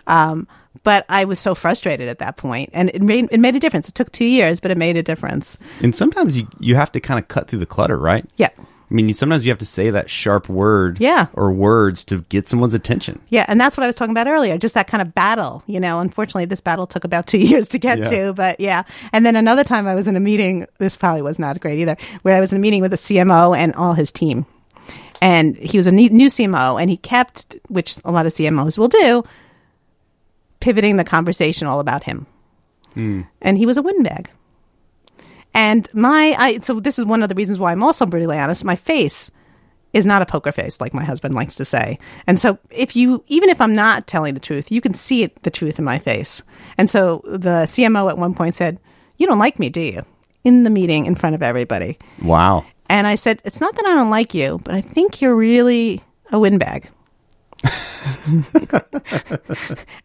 Um, 0.07 0.47
but 0.83 1.05
I 1.09 1.25
was 1.25 1.39
so 1.39 1.55
frustrated 1.55 2.09
at 2.09 2.19
that 2.19 2.37
point, 2.37 2.69
and 2.73 2.89
it 2.93 3.01
made 3.01 3.27
it 3.31 3.39
made 3.39 3.55
a 3.55 3.59
difference. 3.59 3.87
It 3.89 3.95
took 3.95 4.11
two 4.11 4.25
years, 4.25 4.59
but 4.59 4.71
it 4.71 4.77
made 4.77 4.97
a 4.97 5.03
difference. 5.03 5.57
and 5.81 5.95
sometimes 5.95 6.37
you, 6.37 6.47
you 6.59 6.75
have 6.75 6.91
to 6.91 6.99
kind 6.99 7.19
of 7.19 7.27
cut 7.27 7.47
through 7.47 7.59
the 7.59 7.65
clutter, 7.65 7.97
right? 7.97 8.25
Yeah, 8.37 8.49
I 8.89 8.93
mean, 8.93 9.11
sometimes 9.15 9.43
you 9.45 9.51
have 9.51 9.57
to 9.57 9.65
say 9.65 9.89
that 9.89 10.09
sharp 10.11 10.47
word 10.47 10.99
Yeah. 10.99 11.25
or 11.33 11.51
words 11.51 12.03
to 12.05 12.19
get 12.29 12.47
someone's 12.47 12.73
attention. 12.75 13.19
Yeah, 13.29 13.45
and 13.47 13.59
that's 13.59 13.75
what 13.77 13.83
I 13.83 13.87
was 13.87 13.95
talking 13.95 14.11
about 14.11 14.27
earlier. 14.27 14.57
Just 14.59 14.75
that 14.75 14.85
kind 14.87 15.01
of 15.01 15.15
battle. 15.15 15.63
You 15.65 15.79
know, 15.79 15.99
unfortunately, 15.99 16.45
this 16.45 16.61
battle 16.61 16.85
took 16.85 17.03
about 17.03 17.25
two 17.31 17.39
years 17.39 17.67
to 17.69 17.79
get 17.79 17.97
Yeah. 17.99 18.09
to, 18.09 18.33
but 18.33 18.59
yeah. 18.59 18.83
And 19.11 19.25
then 19.25 19.35
another 19.35 19.63
time 19.63 19.87
I 19.87 19.95
was 19.95 20.07
in 20.07 20.15
a 20.15 20.19
meeting, 20.19 20.67
this 20.77 20.95
probably 20.95 21.23
was 21.23 21.39
not 21.39 21.59
great 21.59 21.79
either, 21.79 21.97
where 22.21 22.35
I 22.35 22.39
was 22.39 22.51
in 22.53 22.57
a 22.57 22.61
meeting 22.61 22.81
with 22.81 22.93
a 22.93 22.97
CMO 22.97 23.57
and 23.57 23.73
all 23.75 23.93
his 23.93 24.11
team. 24.11 24.45
And 25.21 25.57
he 25.57 25.77
was 25.77 25.87
a 25.87 25.91
new 25.91 26.27
CMO, 26.29 26.79
and 26.79 26.89
he 26.89 26.97
kept, 26.97 27.57
which 27.69 27.97
a 28.05 28.11
lot 28.11 28.25
of 28.27 28.33
CMOs 28.33 28.77
will 28.77 28.89
do, 28.89 29.23
pivoting 30.59 30.97
the 30.97 31.03
conversation 31.03 31.67
all 31.67 31.79
about 31.79 32.03
him. 32.03 32.27
Hmm. 32.93 33.21
And 33.41 33.57
he 33.57 33.65
was 33.65 33.77
a 33.77 33.81
windbag. 33.81 34.29
And 35.55 35.87
my, 35.93 36.35
I, 36.37 36.57
so 36.59 36.81
this 36.81 36.99
is 36.99 37.05
one 37.05 37.23
of 37.23 37.29
the 37.29 37.35
reasons 37.35 37.57
why 37.59 37.71
I'm 37.71 37.81
also 37.81 38.05
brutally 38.05 38.37
honest. 38.37 38.65
My 38.65 38.75
face 38.75 39.31
is 39.93 40.05
not 40.05 40.21
a 40.21 40.25
poker 40.25 40.51
face, 40.51 40.81
like 40.81 40.93
my 40.93 41.03
husband 41.05 41.33
likes 41.33 41.55
to 41.55 41.63
say. 41.63 41.97
And 42.27 42.37
so, 42.37 42.59
if 42.69 42.97
you, 42.97 43.23
even 43.27 43.47
if 43.47 43.61
I'm 43.61 43.73
not 43.73 44.05
telling 44.05 44.33
the 44.33 44.41
truth, 44.41 44.69
you 44.69 44.81
can 44.81 44.93
see 44.93 45.23
it, 45.23 45.41
the 45.43 45.49
truth 45.49 45.79
in 45.79 45.85
my 45.85 45.97
face. 45.97 46.43
And 46.77 46.89
so, 46.89 47.21
the 47.23 47.63
CMO 47.63 48.09
at 48.09 48.17
one 48.17 48.33
point 48.33 48.53
said, 48.53 48.77
"You 49.15 49.25
don't 49.25 49.39
like 49.39 49.57
me, 49.57 49.69
do 49.69 49.79
you?" 49.79 50.05
In 50.43 50.63
the 50.63 50.69
meeting, 50.69 51.05
in 51.05 51.15
front 51.15 51.33
of 51.33 51.41
everybody. 51.41 51.97
Wow. 52.21 52.65
And 52.89 53.07
I 53.07 53.15
said, 53.15 53.41
"It's 53.45 53.61
not 53.61 53.73
that 53.77 53.85
I 53.85 53.95
don't 53.95 54.09
like 54.09 54.33
you, 54.33 54.59
but 54.65 54.75
I 54.75 54.81
think 54.81 55.21
you're 55.21 55.35
really 55.35 56.03
a 56.33 56.37
windbag." 56.37 56.89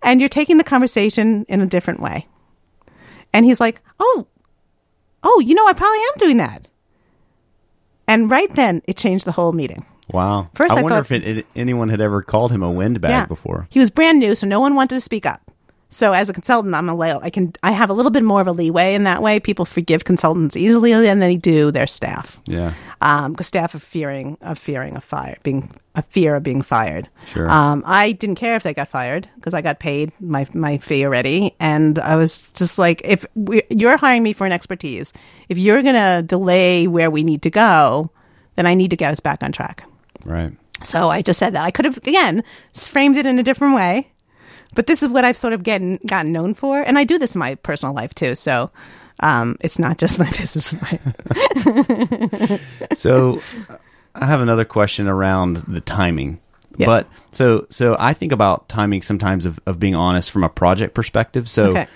and 0.04 0.20
you're 0.20 0.28
taking 0.28 0.58
the 0.58 0.64
conversation 0.64 1.44
in 1.48 1.60
a 1.60 1.66
different 1.66 1.98
way. 1.98 2.28
And 3.32 3.44
he's 3.44 3.58
like, 3.58 3.82
"Oh, 3.98 4.28
oh, 5.22 5.40
you 5.40 5.54
know, 5.54 5.66
I 5.66 5.72
probably 5.72 5.98
am 5.98 6.18
doing 6.18 6.36
that." 6.38 6.68
And 8.08 8.30
right 8.30 8.52
then, 8.54 8.82
it 8.86 8.96
changed 8.96 9.24
the 9.24 9.32
whole 9.32 9.52
meeting. 9.52 9.84
Wow. 10.12 10.50
First 10.54 10.74
I, 10.74 10.80
I 10.80 10.82
wonder 10.82 10.96
thought- 10.96 11.12
if 11.12 11.12
it, 11.12 11.38
it, 11.38 11.46
anyone 11.54 11.88
had 11.88 12.00
ever 12.00 12.22
called 12.22 12.50
him 12.50 12.62
a 12.62 12.70
windbag 12.70 13.28
before. 13.28 13.68
He 13.70 13.78
was 13.78 13.90
brand 13.90 14.18
new, 14.18 14.34
so 14.34 14.46
no 14.46 14.58
one 14.60 14.74
wanted 14.74 14.96
to 14.96 15.00
speak 15.00 15.24
up. 15.26 15.49
So 15.92 16.12
as 16.12 16.28
a 16.28 16.32
consultant, 16.32 16.74
I'm 16.74 16.88
a 16.88 16.94
lay- 16.94 17.12
I 17.12 17.30
can 17.30 17.52
I 17.64 17.72
have 17.72 17.90
a 17.90 17.92
little 17.92 18.12
bit 18.12 18.22
more 18.22 18.40
of 18.40 18.46
a 18.46 18.52
leeway 18.52 18.94
in 18.94 19.02
that 19.04 19.22
way. 19.22 19.40
People 19.40 19.64
forgive 19.64 20.04
consultants 20.04 20.56
easily 20.56 20.92
than 20.92 21.18
they 21.18 21.36
do 21.36 21.72
their 21.72 21.88
staff. 21.88 22.40
Yeah. 22.46 22.72
Um, 23.00 23.32
because 23.32 23.48
staff 23.48 23.74
are 23.74 23.80
fearing 23.80 24.38
of 24.40 24.56
fearing 24.56 24.96
of 24.96 25.02
fire 25.02 25.36
being 25.42 25.68
a 25.96 26.02
fear 26.02 26.36
of 26.36 26.44
being 26.44 26.62
fired. 26.62 27.08
Sure. 27.26 27.50
Um, 27.50 27.82
I 27.84 28.12
didn't 28.12 28.36
care 28.36 28.54
if 28.54 28.62
they 28.62 28.72
got 28.72 28.88
fired 28.88 29.28
because 29.34 29.52
I 29.52 29.62
got 29.62 29.80
paid 29.80 30.12
my 30.20 30.46
my 30.54 30.78
fee 30.78 31.04
already, 31.04 31.54
and 31.58 31.98
I 31.98 32.14
was 32.14 32.48
just 32.50 32.78
like, 32.78 33.02
if 33.04 33.26
we, 33.34 33.62
you're 33.68 33.96
hiring 33.96 34.22
me 34.22 34.32
for 34.32 34.46
an 34.46 34.52
expertise, 34.52 35.12
if 35.48 35.58
you're 35.58 35.82
gonna 35.82 36.22
delay 36.22 36.86
where 36.86 37.10
we 37.10 37.24
need 37.24 37.42
to 37.42 37.50
go, 37.50 38.10
then 38.54 38.66
I 38.66 38.74
need 38.74 38.90
to 38.90 38.96
get 38.96 39.10
us 39.10 39.18
back 39.20 39.42
on 39.42 39.50
track. 39.50 39.82
Right. 40.24 40.52
So 40.82 41.10
I 41.10 41.22
just 41.22 41.38
said 41.38 41.54
that. 41.54 41.64
I 41.64 41.70
could 41.70 41.84
have, 41.84 41.98
again, 41.98 42.44
framed 42.74 43.16
it 43.16 43.26
in 43.26 43.38
a 43.38 43.42
different 43.42 43.74
way. 43.74 44.10
But 44.74 44.86
this 44.86 45.02
is 45.02 45.08
what 45.08 45.24
I've 45.24 45.36
sort 45.36 45.52
of 45.52 45.62
getting, 45.62 45.98
gotten 46.06 46.32
known 46.32 46.54
for. 46.54 46.80
And 46.80 46.98
I 46.98 47.04
do 47.04 47.18
this 47.18 47.34
in 47.34 47.38
my 47.40 47.54
personal 47.56 47.94
life 47.94 48.14
too. 48.14 48.34
So 48.34 48.70
um, 49.20 49.56
it's 49.60 49.78
not 49.78 49.98
just 49.98 50.18
my 50.20 50.30
business 50.30 50.72
life. 50.74 52.60
So 52.94 53.40
I 54.14 54.26
have 54.26 54.40
another 54.40 54.64
question 54.64 55.06
around 55.08 55.56
the 55.68 55.80
timing. 55.80 56.40
Yeah. 56.76 56.86
But 56.86 57.08
so 57.32 57.66
so 57.70 57.96
I 57.98 58.12
think 58.14 58.32
about 58.32 58.68
timing 58.68 59.02
sometimes 59.02 59.44
of, 59.46 59.58
of 59.66 59.78
being 59.80 59.94
honest 59.94 60.30
from 60.30 60.44
a 60.44 60.48
project 60.48 60.94
perspective. 60.94 61.48
So 61.50 61.70
Okay. 61.70 61.86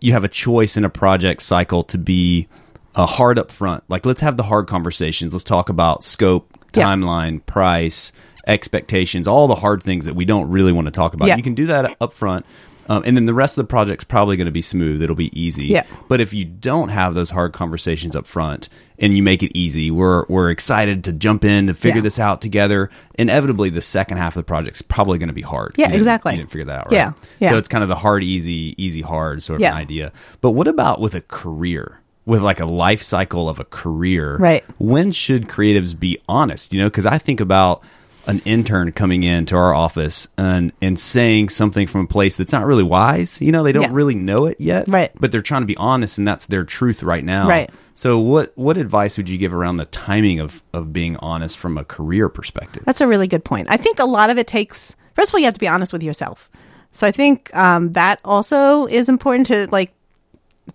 you 0.00 0.12
have 0.12 0.24
a 0.24 0.28
choice 0.28 0.76
in 0.76 0.84
a 0.84 0.90
project 0.90 1.42
cycle 1.42 1.82
to 1.84 1.98
be 1.98 2.48
a 2.94 3.06
hard 3.06 3.38
up 3.38 3.50
front. 3.52 3.84
Like 3.88 4.06
let's 4.06 4.20
have 4.20 4.36
the 4.36 4.42
hard 4.42 4.66
conversations. 4.68 5.32
Let's 5.32 5.44
talk 5.44 5.68
about 5.68 6.04
scope, 6.04 6.48
Yeah. 6.74 6.84
timeline, 6.84 7.44
price, 7.44 8.12
expectations, 8.48 9.28
all 9.28 9.46
the 9.46 9.54
hard 9.54 9.82
things 9.82 10.04
that 10.06 10.14
we 10.14 10.24
don't 10.24 10.48
really 10.50 10.72
want 10.72 10.86
to 10.86 10.90
talk 10.90 11.14
about. 11.14 11.28
Yeah. 11.28 11.36
You 11.36 11.42
can 11.42 11.54
do 11.54 11.66
that 11.66 11.96
up 12.00 12.12
front. 12.12 12.44
Um, 12.90 13.02
and 13.04 13.14
then 13.14 13.26
the 13.26 13.34
rest 13.34 13.58
of 13.58 13.64
the 13.66 13.68
project's 13.68 14.02
probably 14.04 14.38
going 14.38 14.46
to 14.46 14.50
be 14.50 14.62
smooth. 14.62 15.02
It'll 15.02 15.14
be 15.14 15.38
easy. 15.38 15.66
Yeah. 15.66 15.84
But 16.08 16.22
if 16.22 16.32
you 16.32 16.46
don't 16.46 16.88
have 16.88 17.12
those 17.14 17.28
hard 17.28 17.52
conversations 17.52 18.16
up 18.16 18.24
front 18.24 18.70
and 18.98 19.14
you 19.14 19.22
make 19.22 19.42
it 19.42 19.54
easy, 19.54 19.90
we're 19.90 20.24
we're 20.30 20.50
excited 20.50 21.04
to 21.04 21.12
jump 21.12 21.44
in 21.44 21.66
to 21.66 21.74
figure 21.74 21.98
Yeah. 21.98 22.02
this 22.04 22.18
out 22.18 22.40
together. 22.40 22.88
Inevitably, 23.18 23.68
the 23.68 23.82
second 23.82 24.16
half 24.16 24.34
of 24.36 24.40
the 24.40 24.48
project's 24.48 24.80
probably 24.80 25.18
going 25.18 25.28
to 25.28 25.34
be 25.34 25.42
hard. 25.42 25.74
Yeah, 25.76 25.90
You 25.90 25.96
exactly. 25.98 26.32
You 26.32 26.38
didn't 26.38 26.50
figure 26.50 26.64
that 26.64 26.78
out, 26.78 26.84
right? 26.86 26.92
Yeah, 26.96 27.12
yeah. 27.40 27.50
So 27.50 27.58
it's 27.58 27.68
kind 27.68 27.82
of 27.82 27.88
the 27.90 27.94
hard, 27.96 28.24
easy, 28.24 28.74
easy, 28.82 29.02
hard 29.02 29.42
sort 29.42 29.56
of 29.56 29.60
Yeah. 29.60 29.72
an 29.72 29.76
idea. 29.76 30.10
But 30.40 30.52
what 30.52 30.66
about 30.66 30.98
with 30.98 31.14
a 31.14 31.20
career? 31.20 32.00
With 32.24 32.40
like 32.42 32.60
a 32.60 32.66
life 32.66 33.02
cycle 33.02 33.48
of 33.50 33.58
a 33.60 33.64
career, 33.64 34.36
Right. 34.38 34.64
When 34.78 35.12
should 35.12 35.46
creatives 35.48 35.98
be 35.98 36.18
honest? 36.26 36.72
You 36.72 36.80
know, 36.80 36.86
because 36.86 37.04
I 37.06 37.18
think 37.18 37.40
about 37.40 37.82
an 38.28 38.40
intern 38.44 38.92
coming 38.92 39.24
into 39.24 39.56
our 39.56 39.74
office 39.74 40.28
and 40.38 40.70
and 40.80 40.98
saying 41.00 41.48
something 41.48 41.86
from 41.88 42.02
a 42.02 42.06
place 42.06 42.36
that's 42.36 42.52
not 42.52 42.66
really 42.66 42.82
wise. 42.84 43.40
You 43.40 43.50
know, 43.50 43.62
they 43.64 43.72
don't 43.72 43.82
Yeah. 43.82 43.88
really 43.92 44.14
know 44.14 44.46
it 44.46 44.60
yet, 44.60 44.86
Right. 44.86 45.10
But 45.18 45.32
they're 45.32 45.42
trying 45.42 45.62
to 45.62 45.66
be 45.66 45.76
honest, 45.76 46.18
and 46.18 46.28
that's 46.28 46.46
their 46.46 46.62
truth 46.64 47.02
right 47.02 47.24
now, 47.24 47.48
Right. 47.48 47.70
So, 47.94 48.18
what 48.20 48.52
what 48.54 48.76
advice 48.76 49.16
would 49.16 49.28
you 49.28 49.38
give 49.38 49.52
around 49.52 49.78
the 49.78 49.86
timing 49.86 50.38
of 50.38 50.62
of 50.72 50.92
being 50.92 51.16
honest 51.16 51.58
from 51.58 51.76
a 51.76 51.84
career 51.84 52.28
perspective? 52.28 52.84
That's 52.86 53.00
a 53.00 53.08
really 53.08 53.26
good 53.26 53.44
point. 53.44 53.66
I 53.70 53.76
think 53.76 53.98
a 53.98 54.04
lot 54.04 54.30
of 54.30 54.38
it 54.38 54.46
takes, 54.46 54.94
first 55.14 55.30
of 55.30 55.34
all, 55.34 55.40
you 55.40 55.46
have 55.46 55.54
to 55.54 55.60
be 55.60 55.66
honest 55.66 55.92
with 55.92 56.02
yourself. 56.04 56.48
So 56.92 57.06
I 57.06 57.10
think 57.10 57.54
um, 57.56 57.92
that 57.92 58.20
also 58.24 58.86
is 58.86 59.08
important 59.08 59.46
to 59.48 59.66
like 59.72 59.92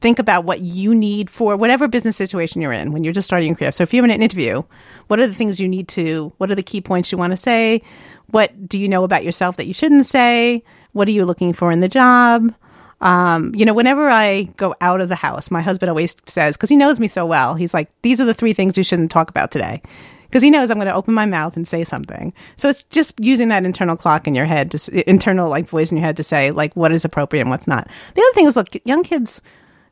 think 0.01 0.19
about 0.19 0.45
what 0.45 0.61
you 0.61 0.93
need 0.95 1.29
for 1.29 1.55
whatever 1.55 1.87
business 1.87 2.15
situation 2.15 2.61
you're 2.61 2.71
in 2.71 2.91
when 2.91 3.03
you're 3.03 3.13
just 3.13 3.25
starting 3.25 3.49
your 3.49 3.55
career. 3.55 3.71
So 3.71 3.83
if 3.83 3.93
you're 3.93 4.03
in 4.03 4.11
an 4.11 4.21
interview, 4.21 4.63
what 5.07 5.19
are 5.19 5.27
the 5.27 5.33
things 5.33 5.59
you 5.59 5.67
need 5.67 5.87
to, 5.89 6.33
what 6.37 6.51
are 6.51 6.55
the 6.55 6.63
key 6.63 6.81
points 6.81 7.11
you 7.11 7.17
want 7.17 7.31
to 7.31 7.37
say? 7.37 7.81
What 8.27 8.67
do 8.67 8.79
you 8.79 8.87
know 8.87 9.03
about 9.03 9.23
yourself 9.23 9.57
that 9.57 9.67
you 9.67 9.73
shouldn't 9.73 10.05
say? 10.05 10.63
What 10.93 11.07
are 11.07 11.11
you 11.11 11.25
looking 11.25 11.53
for 11.53 11.71
in 11.71 11.79
the 11.79 11.89
job? 11.89 12.53
Um, 13.01 13.53
you 13.53 13.65
know, 13.65 13.73
whenever 13.73 14.09
I 14.09 14.43
go 14.55 14.75
out 14.79 15.01
of 15.01 15.09
the 15.09 15.15
house, 15.15 15.51
my 15.51 15.61
husband 15.61 15.89
always 15.89 16.15
says, 16.25 16.55
because 16.55 16.69
he 16.69 16.77
knows 16.77 16.99
me 16.99 17.09
so 17.09 17.25
well, 17.25 17.53
he's 17.53 17.73
like, 17.73 17.91
these 18.01 18.21
are 18.21 18.25
the 18.25 18.33
three 18.33 18.53
things 18.53 18.77
you 18.77 18.83
shouldn't 18.83 19.11
talk 19.11 19.29
about 19.29 19.51
today. 19.51 19.81
Because 20.23 20.41
he 20.41 20.49
knows 20.49 20.71
I'm 20.71 20.77
going 20.77 20.87
to 20.87 20.95
open 20.95 21.13
my 21.13 21.27
mouth 21.27 21.55
and 21.55 21.67
say 21.67 21.83
something. 21.83 22.33
So 22.57 22.69
it's 22.69 22.81
just 22.83 23.13
using 23.19 23.49
that 23.49 23.65
internal 23.65 23.95
clock 23.95 24.25
in 24.25 24.33
your 24.33 24.45
head, 24.45 24.71
to, 24.71 25.09
internal 25.09 25.49
like 25.49 25.67
voice 25.67 25.91
in 25.91 25.97
your 25.97 26.05
head 26.05 26.17
to 26.17 26.23
say 26.23 26.49
like 26.49 26.75
what 26.75 26.91
is 26.91 27.05
appropriate 27.05 27.41
and 27.41 27.51
what's 27.51 27.67
not. 27.67 27.87
The 28.15 28.21
other 28.21 28.33
thing 28.33 28.47
is, 28.47 28.55
look, 28.55 28.69
young 28.85 29.03
kids, 29.03 29.41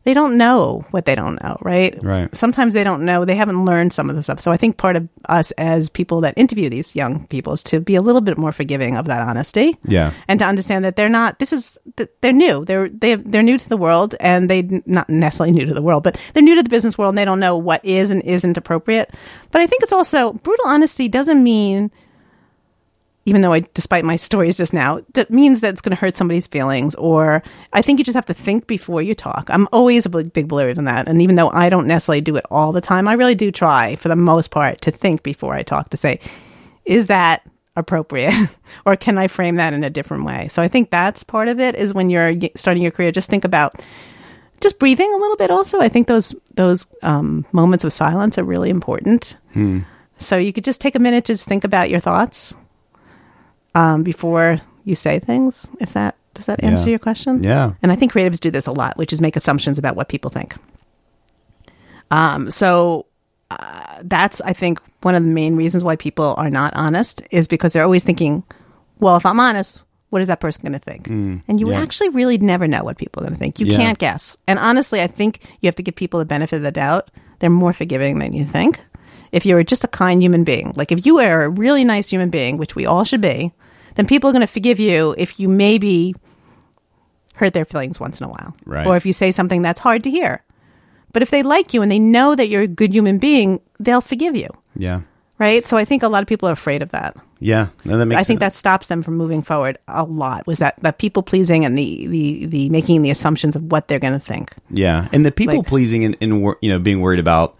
they 0.03 0.13
don't 0.15 0.35
know 0.37 0.83
what 0.91 1.05
they 1.05 1.13
don't 1.13 1.41
know, 1.43 1.57
right? 1.61 1.97
Right. 2.03 2.35
Sometimes 2.35 2.73
they 2.73 2.83
don't 2.83 3.05
know, 3.05 3.23
they 3.23 3.35
haven't 3.35 3.65
learned 3.65 3.93
some 3.93 4.09
of 4.09 4.15
the 4.15 4.23
stuff. 4.23 4.39
So 4.39 4.51
I 4.51 4.57
think 4.57 4.77
part 4.77 4.95
of 4.95 5.07
us 5.29 5.51
as 5.59 5.89
people 5.89 6.21
that 6.21 6.33
interview 6.37 6.69
these 6.69 6.95
young 6.95 7.27
people 7.27 7.53
is 7.53 7.61
to 7.63 7.79
be 7.79 7.95
a 7.95 8.01
little 8.01 8.21
bit 8.21 8.37
more 8.37 8.51
forgiving 8.51 8.97
of 8.97 9.05
that 9.05 9.21
honesty 9.21 9.77
Yeah. 9.85 10.11
and 10.27 10.39
to 10.39 10.45
understand 10.45 10.85
that 10.85 10.95
they're 10.95 11.07
not 11.09 11.37
this 11.39 11.53
is 11.53 11.77
they're 12.21 12.33
new 12.33 12.65
they're 12.65 12.89
they, 12.89 13.15
they're 13.15 13.43
new 13.43 13.57
to 13.57 13.69
the 13.69 13.77
world 13.77 14.15
and 14.19 14.49
they 14.49 14.63
not 14.85 15.07
necessarily 15.09 15.51
new 15.51 15.65
to 15.65 15.73
the 15.73 15.81
world 15.81 16.03
but 16.03 16.19
they're 16.33 16.41
new 16.43 16.55
to 16.55 16.63
the 16.63 16.69
business 16.69 16.97
world 16.97 17.09
and 17.11 17.17
they 17.17 17.25
don't 17.25 17.39
know 17.39 17.55
what 17.57 17.83
is 17.85 18.09
and 18.11 18.21
isn't 18.23 18.57
appropriate 18.57 19.13
but 19.51 19.61
i 19.61 19.67
think 19.67 19.83
it's 19.83 19.93
also 19.93 20.33
brutal 20.33 20.65
honesty 20.67 21.07
doesn't 21.07 21.43
mean 21.43 21.91
even 23.25 23.41
though 23.41 23.53
I, 23.53 23.59
despite 23.73 24.03
my 24.03 24.15
stories 24.15 24.57
just 24.57 24.73
now, 24.73 25.01
that 25.13 25.29
means 25.29 25.61
that 25.61 25.73
it's 25.73 25.81
going 25.81 25.95
to 25.95 25.99
hurt 25.99 26.17
somebody's 26.17 26.47
feelings. 26.47 26.95
Or 26.95 27.43
I 27.71 27.81
think 27.81 27.99
you 27.99 28.05
just 28.05 28.15
have 28.15 28.25
to 28.25 28.33
think 28.33 28.65
before 28.65 29.01
you 29.01 29.13
talk. 29.13 29.47
I'm 29.49 29.67
always 29.71 30.05
a 30.05 30.09
big, 30.09 30.33
big 30.33 30.47
believer 30.47 30.71
in 30.71 30.85
that. 30.85 31.07
And 31.07 31.21
even 31.21 31.35
though 31.35 31.51
I 31.51 31.69
don't 31.69 31.85
necessarily 31.85 32.21
do 32.21 32.35
it 32.35 32.45
all 32.49 32.71
the 32.71 32.81
time, 32.81 33.07
I 33.07 33.13
really 33.13 33.35
do 33.35 33.51
try, 33.51 33.95
for 33.95 34.07
the 34.09 34.15
most 34.15 34.49
part, 34.49 34.81
to 34.81 34.91
think 34.91 35.21
before 35.21 35.53
I 35.53 35.61
talk 35.61 35.89
to 35.89 35.97
say, 35.97 36.19
is 36.85 37.07
that 37.07 37.47
appropriate 37.75 38.33
or 38.85 38.95
can 38.95 39.17
I 39.17 39.27
frame 39.27 39.55
that 39.55 39.73
in 39.73 39.83
a 39.83 39.89
different 39.89 40.25
way? 40.25 40.47
So 40.47 40.63
I 40.63 40.67
think 40.67 40.89
that's 40.89 41.23
part 41.23 41.47
of 41.47 41.59
it 41.59 41.75
is 41.75 41.93
when 41.93 42.09
you're 42.09 42.33
starting 42.55 42.81
your 42.81 42.91
career, 42.91 43.11
just 43.11 43.29
think 43.29 43.45
about 43.45 43.83
just 44.61 44.79
breathing 44.79 45.11
a 45.13 45.17
little 45.17 45.37
bit 45.37 45.51
also. 45.51 45.79
I 45.79 45.89
think 45.89 46.07
those 46.07 46.33
those 46.55 46.87
um, 47.03 47.45
moments 47.51 47.83
of 47.83 47.93
silence 47.93 48.39
are 48.39 48.43
really 48.43 48.71
important. 48.71 49.35
So 50.17 50.37
you 50.37 50.53
could 50.53 50.63
just 50.63 50.81
take 50.81 50.95
a 50.95 50.99
minute, 50.99 51.25
just 51.25 51.47
think 51.47 51.63
about 51.63 51.89
your 51.89 51.99
thoughts 51.99 52.55
um, 53.75 54.03
before 54.03 54.57
you 54.83 54.95
say 54.95 55.19
things. 55.19 55.69
If 55.79 55.93
that 55.93 56.15
does 56.33 56.45
that 56.45 56.63
answer 56.63 56.85
Yeah. 56.85 56.91
your 56.91 56.99
question? 56.99 57.43
Yeah. 57.43 57.73
And 57.81 57.91
I 57.91 57.95
think 57.95 58.13
creatives 58.13 58.39
do 58.39 58.51
this 58.51 58.65
a 58.67 58.71
lot, 58.71 58.97
which 58.97 59.11
is 59.13 59.19
make 59.21 59.35
assumptions 59.35 59.77
about 59.77 59.95
what 59.95 60.07
people 60.07 60.29
think. 60.31 60.55
Um, 62.09 62.49
so 62.49 63.05
uh, 63.49 63.99
that's 64.03 64.41
I 64.41 64.53
think 64.53 64.81
one 65.01 65.15
of 65.15 65.23
the 65.23 65.29
main 65.29 65.55
reasons 65.55 65.83
why 65.83 65.95
people 65.95 66.35
are 66.37 66.49
not 66.49 66.73
honest 66.75 67.21
is 67.31 67.47
because 67.47 67.73
they're 67.73 67.83
always 67.83 68.03
thinking, 68.03 68.43
well, 68.99 69.17
if 69.17 69.25
I'm 69.25 69.39
honest, 69.39 69.81
what 70.09 70.21
is 70.21 70.27
that 70.27 70.39
person 70.39 70.61
going 70.63 70.73
to 70.73 70.79
think? 70.79 71.07
and 71.07 71.59
you 71.59 71.71
yeah. 71.71 71.81
actually 71.81 72.09
really 72.09 72.37
never 72.37 72.67
know 72.67 72.83
what 72.83 72.97
people 72.97 73.21
are 73.21 73.25
going 73.25 73.33
to 73.33 73.39
think. 73.39 73.59
You 73.59 73.65
Yeah. 73.67 73.77
can't 73.77 73.97
guess. 73.97 74.37
And 74.47 74.59
honestly, 74.59 75.01
I 75.01 75.07
think 75.07 75.39
you 75.61 75.67
have 75.67 75.75
to 75.75 75.83
give 75.83 75.95
people 75.95 76.19
the 76.19 76.25
benefit 76.25 76.57
of 76.57 76.61
the 76.63 76.71
doubt. 76.71 77.09
They're 77.39 77.49
more 77.49 77.73
forgiving 77.73 78.19
than 78.19 78.33
you 78.33 78.45
think. 78.45 78.79
If 79.31 79.45
you're 79.45 79.63
just 79.63 79.83
a 79.83 79.87
kind 79.87 80.21
human 80.21 80.43
being, 80.43 80.73
like 80.75 80.91
if 80.91 81.05
you 81.05 81.19
are 81.19 81.43
a 81.43 81.49
really 81.49 81.83
nice 81.83 82.09
human 82.09 82.29
being, 82.29 82.57
which 82.57 82.75
we 82.75 82.85
all 82.85 83.03
should 83.05 83.21
be, 83.21 83.53
then 83.95 84.05
people 84.07 84.29
are 84.29 84.33
going 84.33 84.41
to 84.41 84.47
forgive 84.47 84.79
you 84.79 85.15
if 85.17 85.39
you 85.39 85.47
maybe 85.47 86.13
hurt 87.35 87.53
their 87.53 87.65
feelings 87.65 87.99
once 87.99 88.19
in 88.19 88.25
a 88.25 88.29
while. 88.29 88.55
Right. 88.65 88.85
Or 88.85 88.97
if 88.97 89.05
you 89.05 89.13
say 89.13 89.31
something 89.31 89.61
that's 89.61 89.79
hard 89.79 90.03
to 90.03 90.09
hear. 90.11 90.43
But 91.13 91.21
if 91.21 91.29
they 91.29 91.43
like 91.43 91.73
you 91.73 91.81
and 91.81 91.91
they 91.91 91.99
know 91.99 92.35
that 92.35 92.47
you're 92.49 92.61
a 92.63 92.67
good 92.67 92.93
human 92.93 93.17
being, 93.17 93.59
they'll 93.79 94.01
forgive 94.01 94.35
you. 94.35 94.47
Yeah. 94.75 95.01
Right? 95.39 95.65
So 95.65 95.75
I 95.75 95.85
think 95.85 96.03
a 96.03 96.07
lot 96.07 96.21
of 96.21 96.27
people 96.27 96.47
are 96.47 96.53
afraid 96.53 96.81
of 96.81 96.89
that. 96.91 97.15
Yeah. 97.39 97.69
No, 97.83 97.97
that 97.97 98.05
makes 98.05 98.19
I 98.19 98.23
think 98.23 98.39
that 98.41 98.53
stops 98.53 98.87
them 98.87 99.01
from 99.01 99.17
moving 99.17 99.41
forward 99.41 99.77
a 99.87 100.03
lot. 100.03 100.45
Was 100.45 100.59
that 100.59 100.75
that 100.83 100.99
people 100.99 101.23
pleasing 101.23 101.65
and 101.65 101.75
the 101.77 102.05
the 102.07 102.45
the 102.45 102.69
making 102.69 103.01
the 103.01 103.09
assumptions 103.09 103.55
of 103.55 103.63
what 103.71 103.87
they're 103.87 103.97
going 103.99 104.13
to 104.13 104.19
think. 104.19 104.53
Yeah, 104.69 105.09
and 105.11 105.25
the 105.25 105.31
people 105.31 105.57
Like- 105.57 105.65
pleasing 105.67 106.05
and, 106.05 106.15
and 106.21 106.53
you 106.61 106.69
know 106.69 106.77
being 106.77 107.01
worried 107.01 107.19
about 107.19 107.57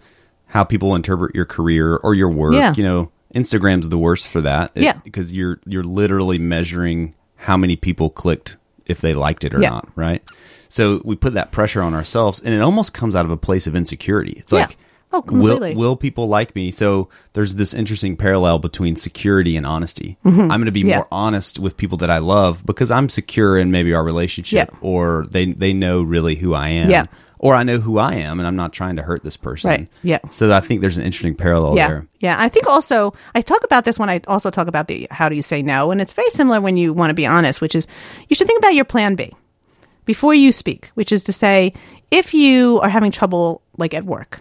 how 0.52 0.62
people 0.64 0.94
interpret 0.94 1.34
your 1.34 1.46
career 1.46 1.96
or 1.96 2.14
your 2.14 2.28
work. 2.28 2.52
Yeah. 2.54 2.74
You 2.76 2.82
know, 2.84 3.10
Instagram's 3.34 3.88
the 3.88 3.96
worst 3.98 4.28
for 4.28 4.42
that. 4.42 4.70
It- 4.74 4.82
Yeah. 4.84 4.98
because 5.04 5.32
you're 5.32 5.58
you're 5.66 5.84
literally 5.84 6.38
measuring 6.38 7.14
how 7.36 7.56
many 7.56 7.74
people 7.76 8.10
clicked 8.10 8.56
if 8.86 9.00
they 9.00 9.14
liked 9.14 9.44
it 9.44 9.54
or 9.54 9.60
Yeah. 9.62 9.70
not, 9.70 9.88
right? 9.96 10.22
So 10.68 11.00
we 11.04 11.16
put 11.16 11.34
that 11.34 11.52
pressure 11.52 11.82
on 11.82 11.94
ourselves, 11.94 12.40
and 12.44 12.54
it 12.54 12.60
almost 12.60 12.92
comes 12.92 13.14
out 13.16 13.24
of 13.24 13.30
a 13.30 13.36
place 13.36 13.66
of 13.66 13.74
insecurity. 13.74 14.32
It's 14.38 14.52
Yeah. 14.52 14.60
like, 14.60 14.76
Oh, 15.14 15.18
will 15.18 15.22
completely. 15.22 15.74
will 15.74 15.96
people 15.96 16.28
like 16.28 16.54
me? 16.56 16.70
So 16.70 17.08
there's 17.34 17.54
this 17.56 17.74
interesting 17.74 18.16
parallel 18.16 18.58
between 18.58 18.96
security 18.96 19.56
and 19.56 19.66
honesty. 19.66 20.16
I'm 20.24 20.48
going 20.48 20.64
to 20.64 20.70
be 20.72 20.80
Mm-hmm. 20.80 20.88
Yeah. 20.90 20.96
more 20.96 21.08
honest 21.12 21.58
with 21.58 21.76
people 21.76 21.98
that 21.98 22.10
I 22.10 22.18
love 22.18 22.64
because 22.64 22.90
I'm 22.90 23.08
secure 23.10 23.58
in 23.58 23.70
maybe 23.70 23.92
our 23.94 24.04
relationship, 24.04 24.70
or 24.80 25.26
they 25.30 25.46
they 25.52 25.72
know 25.72 26.02
really 26.02 26.34
who 26.36 26.54
I 26.54 26.68
am. 26.68 26.90
Or 27.42 27.56
I 27.56 27.64
know 27.64 27.78
who 27.78 27.98
I 27.98 28.14
am, 28.14 28.38
and 28.38 28.46
I'm 28.46 28.54
not 28.54 28.72
trying 28.72 28.96
to 28.96 29.02
hurt 29.02 29.24
this 29.24 29.36
person. 29.36 29.68
Right. 29.68 29.88
Yeah. 30.02 30.20
So 30.30 30.52
I 30.52 30.60
think 30.60 30.80
there's 30.80 30.96
an 30.96 31.04
interesting 31.04 31.34
parallel 31.34 31.76
yeah, 31.76 31.88
there. 31.88 32.06
yeah. 32.20 32.36
I 32.40 32.48
think 32.48 32.68
also 32.68 33.14
I 33.34 33.42
talk 33.42 33.64
about 33.64 33.84
this 33.84 33.98
when 33.98 34.08
I 34.08 34.20
also 34.28 34.48
talk 34.48 34.68
about 34.68 34.86
the 34.86 35.08
how 35.10 35.28
do 35.28 35.34
you 35.34 35.42
say 35.42 35.60
no, 35.60 35.90
and 35.90 36.00
it's 36.00 36.12
very 36.12 36.30
similar 36.30 36.60
when 36.60 36.76
you 36.76 36.92
want 36.92 37.10
to 37.10 37.14
be 37.14 37.26
honest, 37.26 37.60
which 37.60 37.74
is 37.74 37.86
you 38.28 38.36
should 38.36 38.46
think 38.46 38.60
about 38.60 38.74
your 38.74 38.84
plan 38.84 39.16
B 39.16 39.34
before 40.04 40.34
you 40.34 40.52
speak, 40.52 40.90
which 40.94 41.10
is 41.10 41.24
to 41.24 41.32
say 41.32 41.74
if 42.12 42.32
you 42.32 42.78
are 42.80 42.88
having 42.88 43.10
trouble 43.10 43.60
like 43.76 43.92
at 43.92 44.04
work 44.04 44.40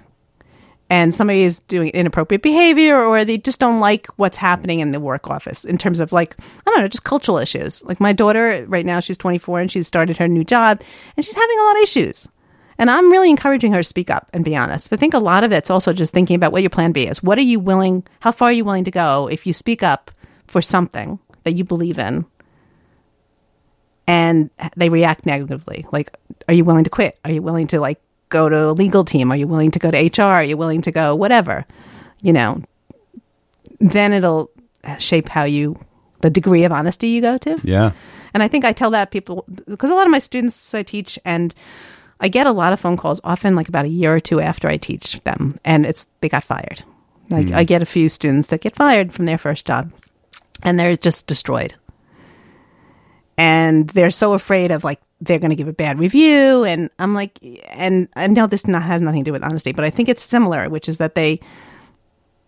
and 0.92 1.16
somebody 1.16 1.42
is 1.42 1.60
doing 1.60 1.90
inappropriate 1.90 2.44
behavior 2.44 3.02
or 3.02 3.26
they 3.26 3.38
just 3.40 3.60
don't 3.60 3.80
like 3.80 4.08
what's 4.18 4.38
happening 4.38 4.80
in 4.80 4.92
the 4.92 5.00
work 5.00 5.28
office 5.28 5.64
in 5.64 5.78
terms 5.78 6.00
of 6.00 6.12
like 6.12 6.36
i 6.40 6.70
don't 6.70 6.82
know 6.82 6.88
just 6.88 7.06
cultural 7.06 7.38
issues 7.38 7.82
like 7.86 8.02
my 8.02 8.12
daughter 8.12 8.66
right 8.68 8.86
now 8.86 9.00
she's 9.00 9.18
24 9.18 9.62
and 9.62 9.72
she's 9.72 9.88
started 9.88 10.18
her 10.18 10.28
new 10.28 10.44
job 10.44 10.82
and 11.16 11.26
she's 11.26 11.34
having 11.34 11.60
a 11.60 11.64
lot 11.64 11.78
of 11.78 11.84
issues 11.84 12.28
and 12.82 12.92
i'm 12.92 13.10
really 13.10 13.30
encouraging 13.30 13.72
her 13.72 13.80
to 13.80 13.88
speak 13.88 14.10
up 14.10 14.28
and 14.34 14.44
be 14.44 14.58
honest 14.58 14.92
i 14.92 14.98
think 14.98 15.14
a 15.14 15.20
lot 15.20 15.46
of 15.46 15.54
it's 15.54 15.70
also 15.70 15.94
just 15.94 16.12
thinking 16.12 16.36
about 16.36 16.52
what 16.52 16.62
your 16.62 16.70
plan 16.70 16.92
b 16.92 17.08
is 17.08 17.24
what 17.24 17.38
are 17.38 17.42
you 17.42 17.60
willing 17.60 18.04
how 18.20 18.32
far 18.32 18.50
are 18.50 18.54
you 18.54 18.66
willing 18.66 18.84
to 18.84 18.92
go 18.92 19.30
if 19.32 19.48
you 19.48 19.54
speak 19.54 19.82
up 19.82 20.12
for 20.48 20.62
something 20.62 21.18
that 21.44 21.54
you 21.54 21.64
believe 21.64 21.98
in 21.98 22.26
and 24.12 24.50
they 24.76 24.90
react 24.90 25.26
negatively. 25.26 25.86
Like, 25.94 26.14
are 26.50 26.54
you 26.54 26.66
willing 26.66 26.84
to 26.84 26.90
quit? 26.90 27.18
Are 27.24 27.32
you 27.32 27.42
willing 27.42 27.68
to 27.68 27.80
like 27.80 28.02
go 28.28 28.50
to 28.50 28.70
a 28.70 28.74
legal 28.74 29.06
team? 29.06 29.32
Are 29.32 29.38
you 29.38 29.48
willing 29.48 29.72
to 29.72 29.80
go 29.80 29.90
to 29.90 29.98
HR? 29.98 30.26
Are 30.26 30.44
you 30.44 30.58
willing 30.58 30.82
to 30.82 30.92
go 30.92 31.16
whatever? 31.16 31.66
You 32.22 32.34
know, 32.34 32.62
then 33.80 34.12
it'll 34.12 34.52
shape 34.98 35.30
how 35.30 35.44
you 35.46 35.78
the 36.20 36.30
degree 36.30 36.66
of 36.66 36.74
honesty 36.74 37.08
you 37.08 37.22
go 37.22 37.38
to. 37.38 37.58
Yeah. 37.64 37.94
And 38.34 38.44
I 38.44 38.50
think 38.50 38.66
I 38.66 38.74
tell 38.74 38.92
that 38.92 39.12
people 39.12 39.46
because 39.66 39.90
a 39.90 39.96
lot 39.96 40.08
of 40.08 40.12
my 40.12 40.20
students 40.20 40.74
I 40.74 40.84
teach 40.84 41.18
and 41.24 41.56
I 42.22 42.28
get 42.28 42.46
a 42.46 42.52
lot 42.52 42.72
of 42.72 42.80
phone 42.80 42.98
calls 42.98 43.20
often 43.24 43.56
like 43.56 43.68
about 43.68 43.86
a 43.86 43.90
year 43.90 44.16
or 44.16 44.20
two 44.20 44.40
after 44.40 44.70
I 44.70 44.78
teach 44.78 45.20
them 45.24 45.60
and 45.66 45.86
it's 45.86 46.06
they 46.22 46.30
got 46.30 46.44
fired. 46.44 46.84
Like 47.30 47.50
hmm. 47.50 47.56
I 47.56 47.64
get 47.64 47.82
a 47.82 47.86
few 47.86 48.08
students 48.10 48.50
that 48.50 48.62
get 48.62 48.76
fired 48.76 49.12
from 49.12 49.26
their 49.26 49.40
first 49.40 49.66
job 49.66 49.92
and 50.62 50.80
they're 50.80 50.96
just 50.96 51.26
destroyed. 51.26 51.74
And 53.38 53.90
they're 53.90 54.12
so 54.12 54.34
afraid 54.34 54.70
of 54.70 54.84
like 54.84 55.02
they're 55.20 55.40
going 55.40 55.50
to 55.50 55.56
give 55.56 55.68
a 55.68 55.74
bad 55.74 55.98
review 55.98 56.64
and 56.64 56.92
I'm 57.00 57.16
like 57.16 57.40
and 57.70 58.08
I 58.16 58.28
know 58.28 58.46
this 58.46 58.68
not, 58.68 58.84
has 58.84 59.02
nothing 59.02 59.24
to 59.24 59.30
do 59.30 59.34
with 59.34 59.44
honesty, 59.44 59.72
but 59.72 59.84
I 59.84 59.90
think 59.90 60.08
it's 60.08 60.24
similar, 60.24 60.70
which 60.70 60.88
is 60.88 61.00
that 61.00 61.16
they 61.16 61.40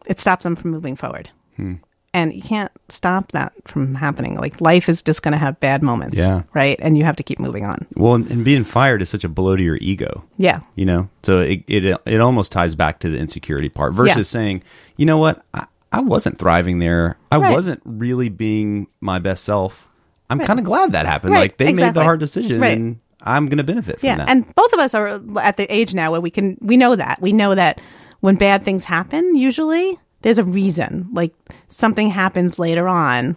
it 0.05 0.19
stops 0.19 0.43
them 0.43 0.55
from 0.55 0.69
moving 0.69 0.95
forward. 0.95 1.31
Hmm. 1.55 1.75
And 2.15 2.32
you 2.32 2.41
can't 2.43 2.72
stop 2.89 3.32
that 3.32 3.53
from 3.65 3.96
happening. 3.96 4.36
Like 4.36 4.62
life 4.62 4.88
is 4.88 5.01
just 5.01 5.24
going 5.24 5.32
to 5.32 5.38
have 5.39 5.60
bad 5.60 5.82
moments, 5.82 6.15
Yeah. 6.17 6.43
right? 6.53 6.77
And 6.79 6.96
you 6.98 7.03
have 7.05 7.15
to 7.15 7.24
keep 7.24 7.39
moving 7.39 7.65
on. 7.65 7.88
Well, 7.96 8.13
and, 8.13 8.29
and 8.29 8.46
being 8.46 8.63
fired 8.63 9.01
is 9.01 9.10
such 9.10 9.24
a 9.24 9.29
blow 9.29 9.55
to 9.55 9.63
your 9.63 9.77
ego. 9.82 10.24
Yeah. 10.38 10.60
you 10.75 10.86
know 10.86 11.10
so 11.24 11.39
it, 11.41 11.63
it 11.67 11.86
it 12.05 12.20
almost 12.22 12.51
ties 12.51 12.75
back 12.75 13.00
to 13.00 13.10
the 13.10 13.17
insecurity 13.17 13.70
part 13.70 13.93
versus 13.93 14.17
Yeah. 14.17 14.24
saying 14.24 14.63
you 14.98 15.05
know 15.05 15.17
what 15.17 15.43
I, 15.53 15.65
I 15.91 16.01
wasn't 16.01 16.38
thriving 16.39 16.79
there 16.79 17.17
i 17.32 17.38
Right. 17.38 17.51
wasn't 17.53 17.82
really 17.86 18.27
being 18.29 18.88
my 19.00 19.20
best 19.20 19.43
self 19.46 19.88
i'm 20.29 20.39
kind 20.39 20.60
of 20.60 20.65
glad 20.65 20.91
that 20.91 21.05
happened 21.05 21.34
Right, 21.34 21.39
like 21.41 21.58
they 21.58 21.72
made 21.72 21.93
the 21.93 22.03
hard 22.03 22.20
decision 22.20 22.60
Right. 22.60 22.77
and 22.77 23.00
i'm 23.22 23.48
gonna 23.48 23.63
benefit 23.63 24.00
from 24.01 24.08
Yeah, 24.08 24.17
that 24.17 24.27
and 24.29 24.53
both 24.55 24.74
of 24.74 24.79
us 24.79 24.93
are 24.93 25.22
at 25.39 25.55
the 25.58 25.72
age 25.74 25.93
now 25.93 26.12
where 26.12 26.20
we 26.22 26.29
can 26.32 26.58
we 26.62 26.75
know 26.77 26.96
that 26.96 27.22
we 27.22 27.32
know 27.32 27.55
that 27.55 27.79
when 28.20 28.36
bad 28.36 28.63
things 28.63 28.86
happen, 28.86 29.36
usually 29.36 30.00
there's 30.23 30.39
a 30.39 30.43
reason. 30.43 31.07
Like 31.13 31.33
something 31.69 32.09
happens 32.09 32.57
later 32.57 32.88
on, 32.88 33.36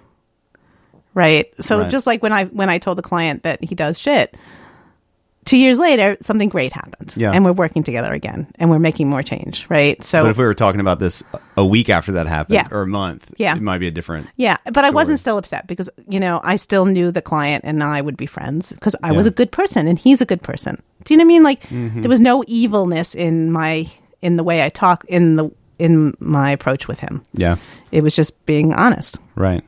right? 1.14 1.52
So 1.60 1.80
Right. 1.80 1.90
just 1.90 2.06
like 2.06 2.22
when 2.22 2.32
I 2.32 2.44
when 2.46 2.68
I 2.70 2.78
told 2.78 2.98
the 2.98 3.02
client 3.02 3.42
that 3.42 3.62
he 3.62 3.74
does 3.74 3.98
shit, 3.98 4.36
two 5.44 5.58
years 5.58 5.78
later 5.78 6.16
something 6.22 6.48
great 6.48 6.72
happened, 6.72 7.12
Yeah. 7.16 7.30
and 7.32 7.44
we're 7.44 7.52
working 7.52 7.82
together 7.82 8.12
again, 8.12 8.46
and 8.58 8.70
we're 8.70 8.78
making 8.78 9.08
more 9.08 9.22
change, 9.22 9.66
right? 9.68 10.02
So 10.02 10.22
but 10.22 10.30
if 10.30 10.38
we 10.38 10.44
were 10.44 10.54
talking 10.54 10.80
about 10.80 10.98
this 10.98 11.22
a 11.56 11.64
week 11.64 11.88
after 11.88 12.12
that 12.12 12.26
happened 12.26 12.54
Yeah. 12.54 12.68
or 12.70 12.82
a 12.82 12.86
month 12.86 13.30
Yeah. 13.36 13.54
it 13.56 13.62
might 13.62 13.78
be 13.78 13.88
a 13.88 13.92
different 13.92 14.28
Yeah, 14.36 14.56
but 14.72 14.84
I 14.84 14.90
wasn't 14.90 15.18
still 15.18 15.38
upset 15.38 15.66
because 15.66 15.88
you 16.08 16.20
know 16.20 16.40
I 16.44 16.56
still 16.56 16.84
knew 16.86 17.10
the 17.10 17.22
client 17.22 17.64
and 17.66 17.82
I 17.82 18.00
would 18.00 18.16
be 18.16 18.26
friends 18.26 18.72
because 18.72 18.96
I 19.02 19.12
was 19.12 19.26
a 19.26 19.30
good 19.30 19.50
person 19.52 19.86
and 19.86 19.98
he's 19.98 20.20
a 20.20 20.26
good 20.26 20.42
person. 20.42 20.82
Do 21.04 21.14
you 21.14 21.18
know 21.18 21.22
what 21.22 21.26
I 21.26 21.34
mean? 21.34 21.42
Like 21.42 21.62
Mm-hmm. 21.68 22.00
there 22.02 22.08
was 22.10 22.20
no 22.20 22.42
evilness 22.46 23.14
in 23.14 23.50
my 23.52 23.86
in 24.22 24.36
the 24.36 24.42
way 24.44 24.62
I 24.64 24.68
talk 24.70 25.04
in 25.08 25.36
the 25.36 25.50
in 25.78 26.14
my 26.20 26.50
approach 26.50 26.88
with 26.88 26.98
him. 27.00 27.22
yeah 27.34 27.56
It 27.92 28.02
was 28.02 28.14
just 28.14 28.44
being 28.46 28.72
honest. 28.74 29.18
Right. 29.34 29.62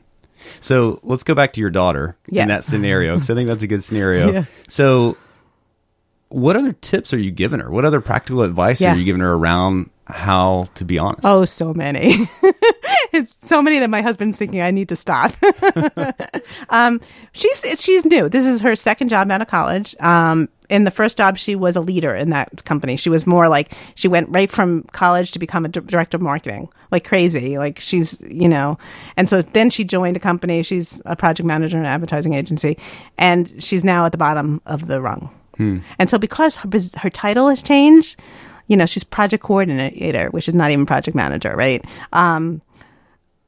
So 0.61 1.01
let's 1.03 1.25
go 1.25 1.35
back 1.35 1.53
to 1.55 1.61
your 1.61 1.71
daughter 1.71 2.16
Yeah. 2.29 2.42
in 2.42 2.49
that 2.49 2.64
scenario 2.64 3.14
because 3.14 3.29
I 3.31 3.35
think 3.35 3.49
that's 3.49 3.62
a 3.62 3.66
good 3.66 3.83
scenario. 3.85 4.33
Yeah. 4.33 4.44
So, 4.68 5.16
what 6.31 6.57
other 6.57 6.73
tips 6.73 7.12
are 7.14 7.19
you 7.19 7.31
giving 7.31 7.61
her? 7.61 7.71
What 7.71 7.85
other 7.85 8.01
practical 8.01 8.43
advice 8.43 8.81
Yeah. 8.81 8.93
are 8.93 8.97
you 8.97 9.05
giving 9.05 9.21
her 9.23 9.33
around 9.33 9.91
how 10.07 10.69
to 10.75 10.85
be 10.85 10.99
honest? 10.99 11.23
Oh, 11.25 11.45
so 11.45 11.73
many. 11.75 12.14
it's 13.12 13.33
so 13.41 13.61
many 13.62 13.79
that 13.79 13.91
my 13.91 14.03
husband's 14.03 14.37
thinking 14.37 14.61
I 14.61 14.71
need 14.71 14.88
to 14.91 14.97
stop. 14.97 15.33
um, 16.71 17.01
she's 17.33 17.64
she's 17.81 18.05
new. 18.05 18.29
This 18.29 18.47
is 18.47 18.61
her 18.61 18.77
second 18.77 19.09
job 19.09 19.31
out 19.31 19.41
of 19.43 19.49
college. 19.49 19.95
Um, 20.01 20.49
in 20.69 20.85
the 20.85 20.91
first 20.91 21.17
job, 21.17 21.38
she 21.38 21.55
was 21.57 21.77
a 21.77 21.81
leader 21.81 22.14
in 22.14 22.29
that 22.31 22.64
company. 22.64 22.97
She 22.97 23.09
was 23.09 23.27
more 23.27 23.49
like 23.49 23.73
she 23.95 24.09
went 24.09 24.29
right 24.29 24.51
from 24.51 24.83
college 24.93 25.33
to 25.33 25.38
become 25.38 25.64
a 25.64 25.69
director 25.69 26.17
of 26.17 26.23
marketing, 26.23 26.69
like 26.91 27.05
crazy. 27.07 27.57
Like 27.59 27.79
she's 27.79 28.21
you 28.23 28.49
know, 28.49 28.79
and 29.17 29.29
so 29.29 29.41
then 29.43 29.71
she 29.71 29.85
joined 29.85 30.17
a 30.17 30.21
company. 30.21 30.62
She's 30.62 31.01
a 31.07 31.17
project 31.17 31.47
manager 31.47 31.77
in 31.79 31.85
an 31.85 31.91
advertising 31.91 32.35
agency, 32.35 32.77
and 33.17 33.62
she's 33.62 33.85
now 33.85 34.05
at 34.07 34.12
the 34.12 34.19
bottom 34.19 34.61
of 34.67 34.87
the 34.87 35.01
rung. 35.01 35.31
And 35.99 36.11
so 36.11 36.18
because 36.18 36.57
her, 36.59 36.68
her 36.97 37.11
title 37.11 37.49
has 37.49 37.62
changed, 37.62 38.21
you 38.68 38.77
know, 38.77 38.87
she's 38.87 39.05
project 39.05 39.42
coordinator, 39.42 40.29
which 40.31 40.49
is 40.49 40.55
not 40.55 40.71
even 40.71 40.87
project 40.87 41.14
manager, 41.14 41.55
right? 41.57 41.85
Um, 42.12 42.62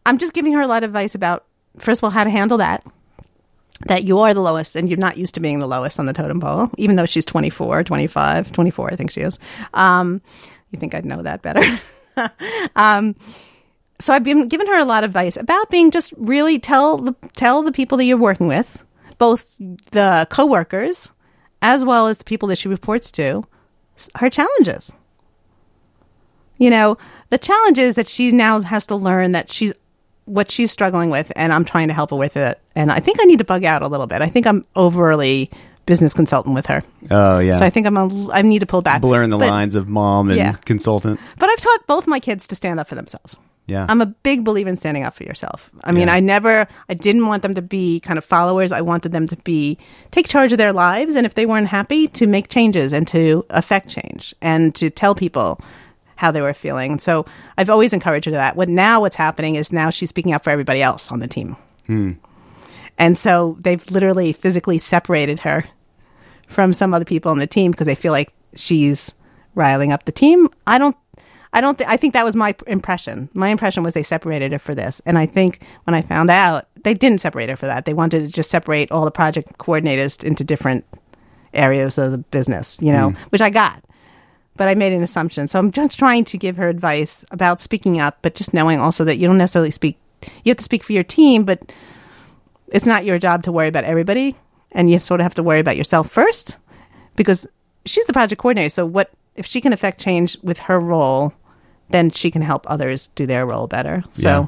I'm 0.06 0.18
just 0.18 0.32
giving 0.32 0.52
her 0.54 0.60
a 0.60 0.66
lot 0.66 0.82
of 0.82 0.90
advice 0.90 1.14
about, 1.14 1.44
first 1.78 2.00
of 2.00 2.04
all, 2.04 2.10
how 2.10 2.24
to 2.24 2.30
handle 2.30 2.58
that. 2.58 2.84
That 3.86 4.04
you 4.04 4.18
are 4.18 4.34
the 4.34 4.42
lowest 4.42 4.76
and 4.76 4.90
you're 4.90 4.98
not 4.98 5.16
used 5.16 5.34
to 5.36 5.40
being 5.40 5.58
the 5.58 5.66
lowest 5.66 5.98
on 5.98 6.04
the 6.04 6.12
totem 6.12 6.38
pole, 6.38 6.68
even 6.76 6.96
though 6.96 7.06
she's 7.06 7.24
24, 7.24 7.82
25, 7.84 8.52
24, 8.52 8.92
I 8.92 8.96
think 8.96 9.10
she 9.10 9.22
is. 9.22 9.38
Um, 9.72 10.20
you 10.70 10.78
think 10.78 10.94
I'd 10.94 11.06
know 11.06 11.22
that 11.22 11.40
better? 11.40 11.62
um, 12.76 13.16
so 13.98 14.12
I've 14.12 14.24
been 14.24 14.48
giving 14.48 14.66
her 14.66 14.78
a 14.78 14.84
lot 14.84 15.02
of 15.02 15.10
advice 15.10 15.38
about 15.38 15.70
being 15.70 15.90
just 15.90 16.12
really 16.18 16.58
tell 16.58 16.98
the 16.98 17.14
tell 17.36 17.62
the 17.62 17.72
people 17.72 17.96
that 17.98 18.04
you're 18.04 18.18
working 18.18 18.48
with, 18.48 18.82
both 19.18 19.48
the 19.92 20.26
coworkers 20.30 21.10
as 21.62 21.84
well 21.84 22.06
as 22.06 22.18
the 22.18 22.24
people 22.24 22.48
that 22.48 22.56
she 22.58 22.68
reports 22.68 23.10
to, 23.12 23.44
her 24.16 24.30
challenges. 24.30 24.92
You 26.58 26.70
know, 26.70 26.98
the 27.30 27.38
challenge 27.38 27.78
is 27.78 27.94
that 27.94 28.08
she 28.08 28.32
now 28.32 28.60
has 28.60 28.86
to 28.86 28.96
learn 28.96 29.32
that 29.32 29.50
she's 29.50 29.72
what 30.26 30.50
she's 30.50 30.70
struggling 30.70 31.10
with, 31.10 31.32
and 31.34 31.52
I'm 31.52 31.64
trying 31.64 31.88
to 31.88 31.94
help 31.94 32.10
her 32.10 32.16
with 32.16 32.36
it. 32.36 32.60
And 32.76 32.92
I 32.92 33.00
think 33.00 33.18
I 33.20 33.24
need 33.24 33.38
to 33.38 33.44
bug 33.44 33.64
out 33.64 33.82
a 33.82 33.88
little 33.88 34.06
bit. 34.06 34.22
I 34.22 34.28
think 34.28 34.46
I'm 34.46 34.62
overly 34.76 35.50
business 35.86 36.12
consultant 36.14 36.54
with 36.54 36.66
her, 36.66 36.84
Oh 37.10 37.40
yeah. 37.40 37.58
so 37.58 37.64
I 37.64 37.70
think 37.70 37.86
I'm 37.86 37.96
a, 37.96 38.30
I 38.30 38.42
need 38.42 38.60
to 38.60 38.66
pull 38.66 38.80
back, 38.82 39.00
blurring 39.00 39.30
the 39.30 39.38
But- 39.38 39.48
lines 39.48 39.74
of 39.74 39.88
mom 39.88 40.28
and 40.28 40.38
Yeah. 40.38 40.52
consultant. 40.64 41.18
But 41.38 41.48
I've 41.48 41.58
taught 41.58 41.86
both 41.88 42.06
my 42.06 42.20
kids 42.20 42.46
to 42.48 42.54
stand 42.54 42.78
up 42.78 42.86
for 42.88 42.94
themselves. 42.94 43.38
Yeah. 43.70 43.86
I'm 43.88 44.00
a 44.00 44.06
big 44.06 44.44
believer 44.44 44.68
in 44.68 44.76
standing 44.76 45.04
up 45.04 45.14
for 45.14 45.22
yourself. 45.24 45.70
I 45.84 45.92
mean, 45.92 46.08
Yeah. 46.08 46.14
I 46.14 46.20
never, 46.20 46.66
I 46.88 46.94
didn't 46.94 47.26
want 47.26 47.42
them 47.42 47.54
to 47.54 47.62
be 47.62 48.00
kind 48.00 48.18
of 48.18 48.24
followers. 48.24 48.72
I 48.72 48.80
wanted 48.80 49.12
them 49.12 49.26
to 49.28 49.36
be, 49.36 49.78
take 50.10 50.28
charge 50.28 50.52
of 50.52 50.58
their 50.58 50.72
lives. 50.72 51.14
And 51.14 51.24
if 51.24 51.34
they 51.34 51.46
weren't 51.46 51.68
happy, 51.68 52.08
to 52.08 52.26
make 52.26 52.48
changes 52.48 52.92
and 52.92 53.06
to 53.08 53.46
affect 53.50 53.88
change 53.88 54.34
and 54.42 54.74
to 54.74 54.90
tell 54.90 55.14
people 55.14 55.60
how 56.16 56.30
they 56.30 56.40
were 56.40 56.52
feeling. 56.52 56.98
So 56.98 57.24
I've 57.56 57.70
always 57.70 57.92
encouraged 57.92 58.26
her 58.26 58.32
to 58.32 58.36
that. 58.36 58.56
What 58.56 58.68
now 58.68 59.00
what's 59.00 59.16
happening 59.16 59.54
is 59.54 59.72
now 59.72 59.88
she's 59.90 60.10
speaking 60.10 60.34
up 60.34 60.44
for 60.44 60.50
everybody 60.50 60.82
else 60.82 61.10
on 61.10 61.20
the 61.20 61.28
team. 61.28 61.56
Hmm. 61.86 62.12
And 62.98 63.16
so 63.16 63.56
they've 63.60 63.88
literally 63.90 64.32
physically 64.32 64.78
separated 64.78 65.40
her 65.40 65.64
from 66.46 66.72
some 66.72 66.92
other 66.92 67.04
people 67.06 67.30
on 67.30 67.38
the 67.38 67.46
team 67.46 67.70
because 67.70 67.86
they 67.86 67.94
feel 67.94 68.12
like 68.12 68.32
she's 68.54 69.14
riling 69.54 69.92
up 69.92 70.04
the 70.04 70.12
team. 70.12 70.48
I 70.66 70.76
don't. 70.78 70.96
I 71.52 71.60
don't. 71.60 71.78
Th- 71.78 71.88
I 71.88 71.96
think 71.96 72.14
that 72.14 72.24
was 72.24 72.36
my 72.36 72.54
impression. 72.66 73.28
My 73.34 73.48
impression 73.48 73.82
was 73.82 73.94
they 73.94 74.02
separated 74.02 74.52
it 74.52 74.60
for 74.60 74.74
this, 74.74 75.00
and 75.04 75.18
I 75.18 75.26
think 75.26 75.64
when 75.84 75.94
I 75.94 76.02
found 76.02 76.30
out 76.30 76.68
they 76.84 76.94
didn't 76.94 77.20
separate 77.20 77.50
it 77.50 77.56
for 77.56 77.66
that. 77.66 77.84
They 77.84 77.94
wanted 77.94 78.20
to 78.20 78.28
just 78.28 78.50
separate 78.50 78.90
all 78.92 79.04
the 79.04 79.10
project 79.10 79.58
coordinators 79.58 80.22
into 80.22 80.44
different 80.44 80.84
areas 81.52 81.98
of 81.98 82.12
the 82.12 82.18
business. 82.18 82.78
You 82.80 82.92
know, 82.92 83.10
mm. 83.10 83.16
which 83.30 83.40
I 83.40 83.50
got, 83.50 83.84
but 84.56 84.68
I 84.68 84.74
made 84.74 84.92
an 84.92 85.02
assumption. 85.02 85.48
So 85.48 85.58
I'm 85.58 85.72
just 85.72 85.98
trying 85.98 86.24
to 86.26 86.38
give 86.38 86.56
her 86.56 86.68
advice 86.68 87.24
about 87.30 87.60
speaking 87.60 88.00
up, 88.00 88.18
but 88.22 88.34
just 88.34 88.54
knowing 88.54 88.78
also 88.78 89.04
that 89.04 89.16
you 89.16 89.26
don't 89.26 89.38
necessarily 89.38 89.72
speak. 89.72 89.98
You 90.44 90.50
have 90.50 90.58
to 90.58 90.64
speak 90.64 90.84
for 90.84 90.92
your 90.92 91.04
team, 91.04 91.44
but 91.44 91.72
it's 92.68 92.86
not 92.86 93.04
your 93.04 93.18
job 93.18 93.42
to 93.44 93.52
worry 93.52 93.68
about 93.68 93.84
everybody 93.84 94.36
and 94.72 94.90
you 94.90 94.98
sort 94.98 95.20
of 95.20 95.24
have 95.24 95.34
to 95.34 95.42
worry 95.42 95.60
about 95.60 95.76
yourself 95.76 96.10
first 96.10 96.58
because 97.16 97.46
she's 97.86 98.06
the 98.06 98.12
project 98.12 98.40
coordinator. 98.40 98.68
So 98.68 98.86
what 98.86 99.10
if 99.36 99.46
she 99.46 99.60
can 99.60 99.72
affect 99.72 100.00
change 100.00 100.36
with 100.42 100.58
her 100.60 100.78
role, 100.78 101.32
then 101.90 102.10
she 102.10 102.30
can 102.30 102.42
help 102.42 102.68
others 102.70 103.08
do 103.14 103.26
their 103.26 103.46
role 103.46 103.66
better. 103.66 104.02
So 104.12 104.28
Yeah. 104.28 104.46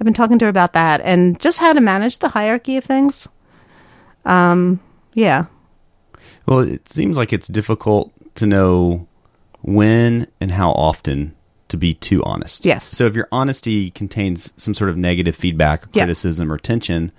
I've 0.00 0.04
been 0.04 0.14
talking 0.14 0.38
to 0.40 0.44
her 0.46 0.48
about 0.50 0.72
that 0.74 1.00
and 1.02 1.38
just 1.40 1.58
how 1.58 1.72
to 1.72 1.80
manage 1.80 2.18
the 2.18 2.28
hierarchy 2.28 2.76
of 2.76 2.84
things. 2.84 3.28
Um, 4.24 4.80
yeah, 5.14 5.46
Well, 6.46 6.60
it 6.60 6.88
seems 6.88 7.16
like 7.16 7.32
it's 7.32 7.48
difficult 7.48 8.12
to 8.36 8.46
know 8.46 9.06
when 9.62 10.26
and 10.40 10.50
how 10.50 10.70
often 10.72 11.34
to 11.68 11.76
be 11.76 11.94
too 11.94 12.22
honest. 12.24 12.64
Yes. 12.66 12.84
So 12.84 13.06
if 13.06 13.14
your 13.14 13.28
honesty 13.32 13.90
contains 13.90 14.52
some 14.56 14.74
sort 14.74 14.90
of 14.90 14.96
negative 14.96 15.34
feedback 15.36 15.84
or 15.86 15.88
Yeah. 15.94 16.04
criticism 16.04 16.50
or 16.52 16.58
tension, 16.58 17.12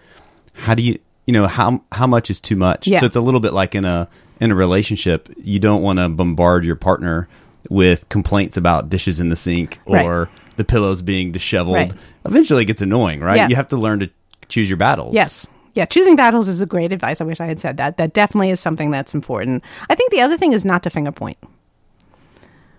how 0.54 0.74
do 0.76 0.84
you 0.84 1.00
you 1.28 1.34
know 1.34 1.48
how 1.48 1.82
how 1.92 2.06
much 2.06 2.30
is 2.30 2.40
too 2.40 2.56
much? 2.56 2.86
Yeah. 2.88 3.00
So 3.00 3.08
it's 3.08 3.16
a 3.16 3.22
little 3.22 3.40
bit 3.40 3.54
like 3.54 3.74
in 3.74 3.84
a 3.86 4.08
in 4.40 4.52
a 4.52 4.56
relationship, 4.56 5.30
you 5.42 5.60
don't 5.60 5.82
want 5.82 5.98
to 5.98 6.08
bombard 6.10 6.64
your 6.66 6.76
partner 6.76 7.28
with 7.70 8.08
complaints 8.10 8.58
about 8.58 8.90
dishes 8.90 9.20
in 9.20 9.30
the 9.30 9.36
sink 9.36 9.80
Right. 9.88 10.06
or 10.06 10.30
the 10.58 10.64
pillows 10.64 11.02
being 11.02 11.32
disheveled. 11.32 11.76
Right. 11.76 11.94
Eventually 12.26 12.64
it 12.64 12.66
gets 12.66 12.82
annoying, 12.82 13.20
right? 13.22 13.38
Yeah. 13.38 13.48
You 13.48 13.56
have 13.56 13.68
to 13.70 13.78
learn 13.78 14.00
to 14.00 14.10
choose 14.50 14.70
your 14.70 14.78
battles. 14.78 15.14
Yes. 15.14 15.48
Yeah, 15.74 15.86
choosing 15.86 16.16
battles 16.16 16.48
is 16.48 16.62
a 16.62 16.66
great 16.66 16.94
advice. 16.94 17.20
I 17.20 17.26
wish 17.26 17.42
I 17.42 17.46
had 17.46 17.60
said 17.60 17.78
that. 17.78 17.98
That 17.98 18.14
definitely 18.14 18.50
is 18.50 18.62
something 18.62 18.92
that's 18.92 19.14
important. 19.14 19.64
I 19.90 19.96
think 19.96 20.12
the 20.12 20.22
other 20.22 20.38
thing 20.38 20.54
is 20.54 20.64
not 20.64 20.84
to 20.84 20.90
finger 20.90 21.12
point. 21.12 21.38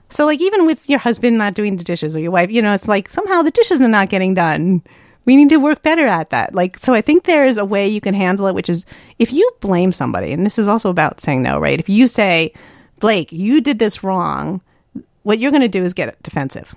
So, 0.08 0.24
like, 0.24 0.40
even 0.40 0.66
with 0.66 0.88
your 0.88 0.98
husband 1.00 1.36
not 1.36 1.54
doing 1.54 1.76
the 1.76 1.84
dishes 1.84 2.16
or 2.16 2.20
your 2.20 2.30
wife, 2.30 2.50
you 2.50 2.62
know, 2.62 2.72
it's 2.72 2.88
like 2.88 3.10
somehow 3.10 3.42
the 3.42 3.50
dishes 3.50 3.80
are 3.82 3.88
not 3.88 4.08
getting 4.08 4.34
done. 4.34 4.82
We 5.24 5.34
need 5.36 5.48
to 5.48 5.56
work 5.58 5.82
better 5.82 6.06
at 6.06 6.30
that. 6.30 6.54
Like, 6.54 6.78
so 6.78 6.94
I 6.94 7.00
think 7.00 7.24
there 7.24 7.44
is 7.44 7.58
a 7.58 7.64
way 7.64 7.88
you 7.88 8.00
can 8.00 8.14
handle 8.14 8.46
it, 8.46 8.54
which 8.54 8.68
is 8.70 8.86
if 9.18 9.32
you 9.32 9.50
blame 9.60 9.90
somebody, 9.90 10.32
and 10.32 10.46
this 10.46 10.58
is 10.58 10.68
also 10.68 10.88
about 10.88 11.20
saying 11.20 11.42
no, 11.42 11.58
right? 11.58 11.80
If 11.80 11.88
you 11.88 12.06
say, 12.06 12.52
Blake, 13.00 13.32
you 13.32 13.60
did 13.60 13.80
this 13.80 14.04
wrong, 14.04 14.60
what 15.26 15.40
you're 15.40 15.50
going 15.50 15.60
to 15.60 15.68
do 15.68 15.84
is 15.84 15.92
get 15.92 16.22
defensive. 16.22 16.72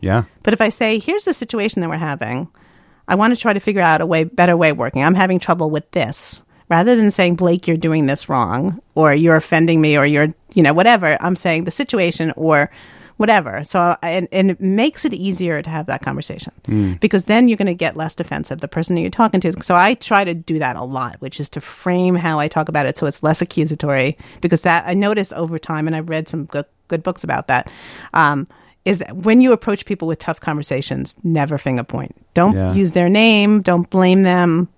Yeah. 0.00 0.24
But 0.42 0.52
if 0.52 0.60
I 0.60 0.68
say, 0.68 0.98
here's 0.98 1.24
the 1.24 1.32
situation 1.32 1.80
that 1.80 1.88
we're 1.88 1.96
having, 1.96 2.48
I 3.06 3.14
want 3.14 3.32
to 3.32 3.40
try 3.40 3.52
to 3.52 3.60
figure 3.60 3.80
out 3.80 4.00
a 4.00 4.06
way, 4.06 4.24
better 4.24 4.56
way 4.56 4.70
of 4.70 4.78
working. 4.78 5.04
I'm 5.04 5.14
having 5.14 5.38
trouble 5.38 5.70
with 5.70 5.88
this. 5.92 6.42
Rather 6.68 6.96
than 6.96 7.12
saying, 7.12 7.36
Blake, 7.36 7.68
you're 7.68 7.76
doing 7.76 8.06
this 8.06 8.28
wrong, 8.28 8.82
or 8.96 9.14
you're 9.14 9.36
offending 9.36 9.80
me, 9.80 9.96
or 9.96 10.04
you're, 10.04 10.34
you 10.54 10.62
know, 10.62 10.74
whatever, 10.74 11.16
I'm 11.22 11.36
saying 11.36 11.64
the 11.64 11.70
situation 11.70 12.32
or 12.36 12.68
whatever. 13.16 13.62
So, 13.62 13.96
and, 14.02 14.26
and 14.32 14.50
it 14.50 14.60
makes 14.60 15.04
it 15.04 15.14
easier 15.14 15.62
to 15.62 15.70
have 15.70 15.86
that 15.86 16.02
conversation 16.02 16.52
hmm. 16.66 16.94
because 16.94 17.26
then 17.26 17.46
you're 17.46 17.56
going 17.56 17.66
to 17.66 17.74
get 17.74 17.96
less 17.96 18.16
defensive. 18.16 18.60
The 18.60 18.66
person 18.66 18.96
that 18.96 19.02
you're 19.02 19.10
talking 19.10 19.40
to. 19.42 19.52
So, 19.62 19.76
I 19.76 19.94
try 19.94 20.24
to 20.24 20.34
do 20.34 20.58
that 20.58 20.74
a 20.74 20.82
lot, 20.82 21.20
which 21.20 21.38
is 21.38 21.48
to 21.50 21.60
frame 21.60 22.16
how 22.16 22.40
I 22.40 22.48
talk 22.48 22.68
about 22.68 22.86
it 22.86 22.98
so 22.98 23.06
it's 23.06 23.22
less 23.22 23.40
accusatory 23.40 24.18
because 24.40 24.62
that 24.62 24.84
I 24.84 24.94
noticed 24.94 25.32
over 25.32 25.60
time, 25.60 25.86
and 25.86 25.94
I've 25.94 26.08
read 26.08 26.28
some 26.28 26.44
good, 26.46 26.66
good 26.88 27.02
books 27.02 27.22
about 27.24 27.46
that. 27.48 27.70
Um, 28.14 28.46
is 28.84 28.98
that 29.00 29.14
when 29.16 29.40
you 29.40 29.52
approach 29.52 29.84
people 29.84 30.08
with 30.08 30.18
tough 30.18 30.40
conversations, 30.40 31.14
never 31.22 31.58
finger 31.58 31.84
point. 31.84 32.14
Don't 32.34 32.54
Yeah. 32.56 32.72
use 32.72 32.92
their 32.92 33.08
name. 33.08 33.60
Don't 33.60 33.88
blame 33.90 34.22
them. 34.22 34.68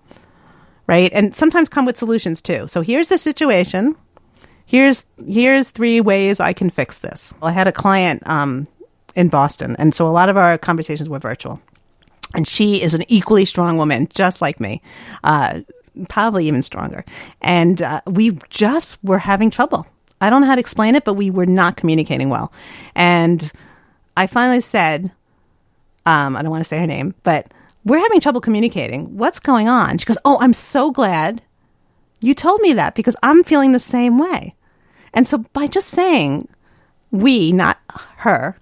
Right. 0.87 1.13
And 1.15 1.37
sometimes 1.37 1.69
come 1.69 1.87
with 1.87 1.97
solutions 1.97 2.43
too. 2.43 2.67
So 2.69 2.81
here's 2.83 3.09
the 3.09 3.19
situation. 3.19 3.95
Here's 4.67 5.05
here's 5.29 5.69
three 5.69 6.01
ways 6.01 6.41
I 6.41 6.53
can 6.53 6.71
fix 6.71 7.01
this. 7.01 7.33
I 7.43 7.53
had 7.53 7.69
a 7.69 7.73
client 7.73 8.23
um, 8.27 8.67
in 9.17 9.29
Boston, 9.29 9.77
and 9.79 9.95
so 9.95 10.07
a 10.09 10.11
lot 10.11 10.29
of 10.29 10.37
our 10.37 10.59
conversations 10.59 11.09
were 11.09 11.19
virtual. 11.19 11.61
And 12.35 12.47
she 12.47 12.81
is 12.83 12.95
an 12.95 13.03
equally 13.09 13.45
strong 13.45 13.77
woman, 13.77 14.07
just 14.15 14.41
like 14.41 14.61
me, 14.61 14.81
uh, 15.25 15.61
probably 16.09 16.47
even 16.47 16.63
stronger. 16.63 17.05
And 17.43 17.83
uh, 17.83 18.01
we 18.07 18.39
just 18.51 18.97
were 19.03 19.19
having 19.19 19.51
trouble. 19.51 19.85
I 20.21 20.31
don't 20.31 20.43
know 20.43 20.47
how 20.47 20.55
to 20.55 20.61
explain 20.61 20.95
it, 20.95 21.05
but 21.05 21.15
we 21.15 21.31
were 21.31 21.47
not 21.47 21.77
communicating 21.77 22.29
well. 22.29 22.53
And 22.95 23.51
I 24.17 24.27
finally 24.27 24.61
said, 24.61 25.11
um, 26.07 26.37
I 26.37 26.43
don't 26.43 26.51
want 26.51 26.61
to 26.61 26.69
say 26.69 26.79
her 26.79 26.87
name, 26.87 27.15
but 27.23 27.53
we're 27.85 27.99
having 27.99 28.21
trouble 28.21 28.41
communicating. 28.41 29.17
What's 29.17 29.41
going 29.41 29.69
on? 29.69 29.99
She 29.99 30.07
goes, 30.07 30.19
Oh, 30.25 30.39
I'm 30.41 30.53
so 30.53 30.91
glad 30.91 31.43
you 32.21 32.35
told 32.35 32.61
me 32.61 32.73
that 32.75 32.95
because 32.95 33.17
I'm 33.23 33.43
feeling 33.43 33.73
the 33.73 33.79
same 33.79 34.19
way. 34.19 34.55
And 35.15 35.27
so 35.27 35.39
by 35.39 35.67
just 35.67 35.89
saying 35.89 36.49
we, 37.11 37.53
not 37.53 37.79
her, 38.17 38.57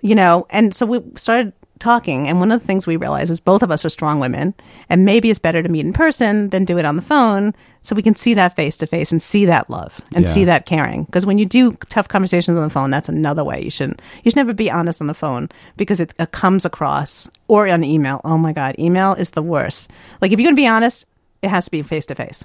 you 0.00 0.14
know, 0.14 0.46
and 0.50 0.74
so 0.74 0.86
we 0.86 1.02
started 1.16 1.52
talking. 1.78 2.28
And 2.28 2.38
one 2.40 2.50
of 2.52 2.60
the 2.60 2.66
things 2.66 2.86
we 2.86 2.96
realize 2.96 3.30
is 3.30 3.40
both 3.40 3.62
of 3.62 3.70
us 3.70 3.84
are 3.84 3.88
strong 3.90 4.20
women, 4.20 4.54
and 4.88 5.04
maybe 5.04 5.30
it's 5.30 5.38
better 5.38 5.62
to 5.62 5.68
meet 5.68 5.86
in 5.86 5.92
person 5.92 6.50
than 6.50 6.64
do 6.64 6.78
it 6.78 6.84
on 6.84 6.96
the 6.96 7.02
phone 7.02 7.54
so 7.82 7.94
we 7.96 8.02
can 8.02 8.14
see 8.14 8.34
that 8.34 8.54
face 8.56 8.76
to 8.78 8.86
face 8.86 9.10
and 9.12 9.22
see 9.22 9.44
that 9.46 9.70
love 9.70 10.00
and 10.14 10.24
Yeah. 10.24 10.30
see 10.30 10.44
that 10.44 10.66
caring. 10.66 11.04
Because 11.04 11.24
when 11.24 11.38
you 11.38 11.46
do 11.46 11.72
tough 11.88 12.08
conversations 12.08 12.56
on 12.56 12.64
the 12.64 12.70
phone, 12.70 12.90
that's 12.90 13.08
another 13.08 13.44
way 13.44 13.62
you 13.62 13.70
shouldn't. 13.70 14.02
You 14.24 14.30
should 14.30 14.36
never 14.36 14.52
be 14.52 14.70
honest 14.70 15.00
on 15.00 15.06
the 15.06 15.14
phone 15.14 15.48
because 15.76 16.00
it, 16.00 16.12
it 16.18 16.32
comes 16.32 16.64
across 16.64 17.30
or 17.46 17.68
on 17.68 17.84
email. 17.84 18.20
Oh 18.24 18.36
my 18.36 18.52
God, 18.52 18.74
email 18.78 19.14
is 19.14 19.30
the 19.30 19.42
worst. 19.42 19.90
Like 20.20 20.32
if 20.32 20.38
you're 20.38 20.46
going 20.46 20.56
to 20.56 20.60
be 20.60 20.66
honest, 20.68 21.06
it 21.42 21.48
has 21.50 21.64
to 21.66 21.70
be 21.70 21.82
face 21.82 22.06
to 22.06 22.14
face. 22.14 22.44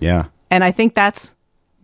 Yeah. 0.00 0.26
And 0.50 0.62
I 0.62 0.70
think 0.70 0.94
that's 0.94 1.32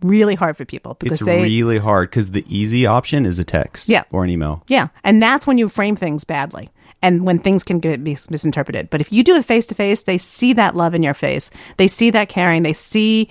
really 0.03 0.35
hard 0.35 0.57
for 0.57 0.65
people 0.65 0.95
because 0.99 1.21
It's 1.21 1.25
they 1.25 1.41
really 1.41 1.77
hard 1.79 2.09
because 2.09 2.31
the 2.31 2.45
easy 2.47 2.85
option 2.85 3.25
is 3.25 3.39
a 3.39 3.43
text 3.43 3.89
Yeah. 3.89 4.03
or 4.11 4.23
an 4.23 4.29
email. 4.29 4.63
Yeah, 4.67 4.87
and 5.03 5.21
that's 5.23 5.47
when 5.47 5.57
you 5.57 5.69
frame 5.69 5.95
things 5.95 6.23
badly, 6.23 6.69
and 7.01 7.25
when 7.25 7.39
things 7.39 7.63
can 7.63 7.79
get 7.79 7.99
mis- 7.99 8.29
misinterpreted. 8.29 8.89
But 8.89 9.01
if 9.01 9.11
you 9.11 9.23
do 9.23 9.35
it 9.35 9.45
face 9.45 9.65
to 9.67 9.75
face, 9.75 10.03
they 10.03 10.17
see 10.17 10.53
that 10.53 10.75
love 10.75 10.93
in 10.93 11.03
your 11.03 11.13
face. 11.13 11.49
They 11.77 11.87
see 11.87 12.09
that 12.11 12.29
caring. 12.29 12.63
They 12.63 12.73
see 12.73 13.29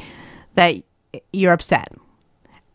that 0.57 0.77
you're 1.33 1.53
upset, 1.53 1.89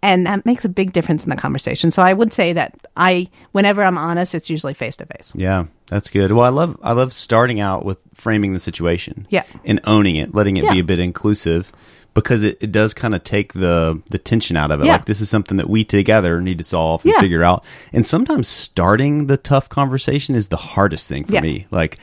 and 0.01 0.25
that 0.27 0.45
makes 0.45 0.63
a 0.63 0.69
big 0.69 0.93
difference 0.93 1.23
in 1.23 1.29
the 1.29 1.35
conversation. 1.35 1.89
So 1.91 2.01
I 2.03 2.13
would 2.13 2.31
say 2.31 2.53
that 2.53 2.75
I, 2.95 3.27
whenever 3.51 3.83
I'm 3.83 3.97
honest, 3.97 4.35
it's 4.35 4.49
usually 4.49 4.73
face 4.73 4.95
to 4.97 5.05
face. 5.05 5.33
Yeah, 5.35 5.65
that's 5.87 6.09
good. 6.09 6.31
Well, 6.31 6.45
I 6.45 6.49
love 6.49 6.77
I 6.83 6.93
love 6.93 7.13
starting 7.13 7.59
out 7.59 7.83
with 7.85 7.97
framing 8.13 8.53
the 8.53 8.59
situation. 8.59 9.27
Yeah. 9.29 9.43
And 9.65 9.79
owning 9.85 10.15
it, 10.15 10.33
letting 10.35 10.57
it 10.57 10.69
be 10.71 10.79
a 10.79 10.83
bit 10.83 10.99
inclusive 10.99 11.71
because 12.21 12.43
it, 12.43 12.57
it 12.61 12.71
does 12.71 12.93
kind 12.93 13.13
of 13.15 13.23
take 13.23 13.53
the 13.53 14.01
the 14.09 14.17
tension 14.17 14.57
out 14.57 14.71
of 14.71 14.81
it. 14.81 14.85
Yeah. 14.85 14.93
Like 14.93 15.05
this 15.05 15.21
is 15.21 15.29
something 15.29 15.57
that 15.57 15.69
we 15.69 15.83
together 15.83 16.41
need 16.41 16.57
to 16.57 16.63
solve 16.63 17.03
and 17.05 17.13
Yeah. 17.13 17.21
figure 17.21 17.43
out. 17.43 17.63
And 17.93 18.05
sometimes 18.05 18.47
starting 18.47 19.27
the 19.27 19.37
tough 19.37 19.69
conversation 19.69 20.35
is 20.35 20.47
the 20.47 20.57
hardest 20.57 21.07
thing 21.07 21.25
for 21.25 21.33
Yeah. 21.33 21.41
me. 21.41 21.67
Like 21.71 21.99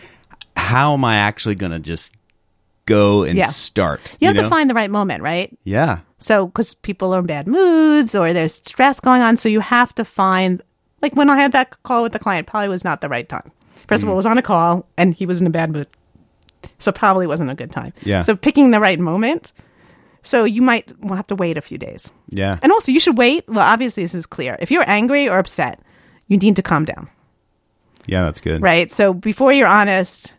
how 0.56 0.94
am 0.94 1.04
I 1.04 1.16
actually 1.16 1.56
going 1.56 1.72
to 1.72 1.80
just 1.80 2.12
go 2.86 3.24
and 3.24 3.36
Yeah. 3.36 3.46
start? 3.46 4.00
You 4.20 4.28
have 4.28 4.36
know? 4.36 4.42
to 4.42 4.48
find 4.48 4.70
the 4.70 4.74
right 4.74 4.90
moment, 4.90 5.22
right? 5.22 5.50
Yeah. 5.64 5.98
So, 6.18 6.46
because 6.46 6.74
people 6.74 7.14
are 7.14 7.18
in 7.18 7.26
bad 7.26 7.46
moods 7.48 8.14
or 8.14 8.32
there's 8.32 8.54
stress 8.54 9.00
going 9.00 9.20
on, 9.20 9.36
so 9.36 9.48
you 9.48 9.60
have 9.60 9.94
to 9.96 10.04
find. 10.04 10.62
Like 11.02 11.14
when 11.16 11.28
I 11.28 11.36
had 11.36 11.52
that 11.52 11.82
call 11.82 12.02
with 12.02 12.12
the 12.12 12.18
client, 12.18 12.46
probably 12.46 12.68
was 12.68 12.84
not 12.84 13.00
the 13.02 13.08
right 13.10 13.28
time. 13.28 13.50
First 13.88 14.00
Mm. 14.00 14.04
of 14.04 14.08
all, 14.10 14.14
it 14.14 14.16
was 14.16 14.26
on 14.26 14.38
a 14.38 14.42
call 14.42 14.86
and 14.96 15.12
he 15.12 15.26
was 15.26 15.40
in 15.40 15.46
a 15.46 15.50
bad 15.50 15.70
mood, 15.72 15.86
so 16.78 16.92
probably 16.92 17.26
wasn't 17.26 17.50
a 17.50 17.54
good 17.54 17.70
time. 17.72 17.92
Yeah. 18.04 18.22
So 18.22 18.36
picking 18.36 18.70
the 18.70 18.80
right 18.80 18.98
moment. 19.00 19.52
So 20.24 20.44
you 20.44 20.62
might 20.62 20.90
have 21.08 21.26
to 21.28 21.34
wait 21.36 21.56
a 21.56 21.60
few 21.60 21.78
days, 21.78 22.10
Yeah. 22.30 22.58
and 22.62 22.72
also 22.72 22.90
you 22.90 22.98
should 22.98 23.16
wait. 23.18 23.44
Well, 23.46 23.60
obviously 23.60 24.02
this 24.02 24.14
is 24.14 24.26
clear. 24.26 24.56
If 24.60 24.70
you're 24.70 24.88
angry 24.88 25.28
or 25.28 25.38
upset, 25.38 25.78
you 26.28 26.36
need 26.38 26.56
to 26.56 26.62
calm 26.62 26.84
down, 26.84 27.08
yeah, 28.06 28.24
that's 28.24 28.40
good. 28.40 28.62
right? 28.62 28.90
So 28.90 29.12
before 29.14 29.52
you're 29.52 29.68
honest, 29.68 30.34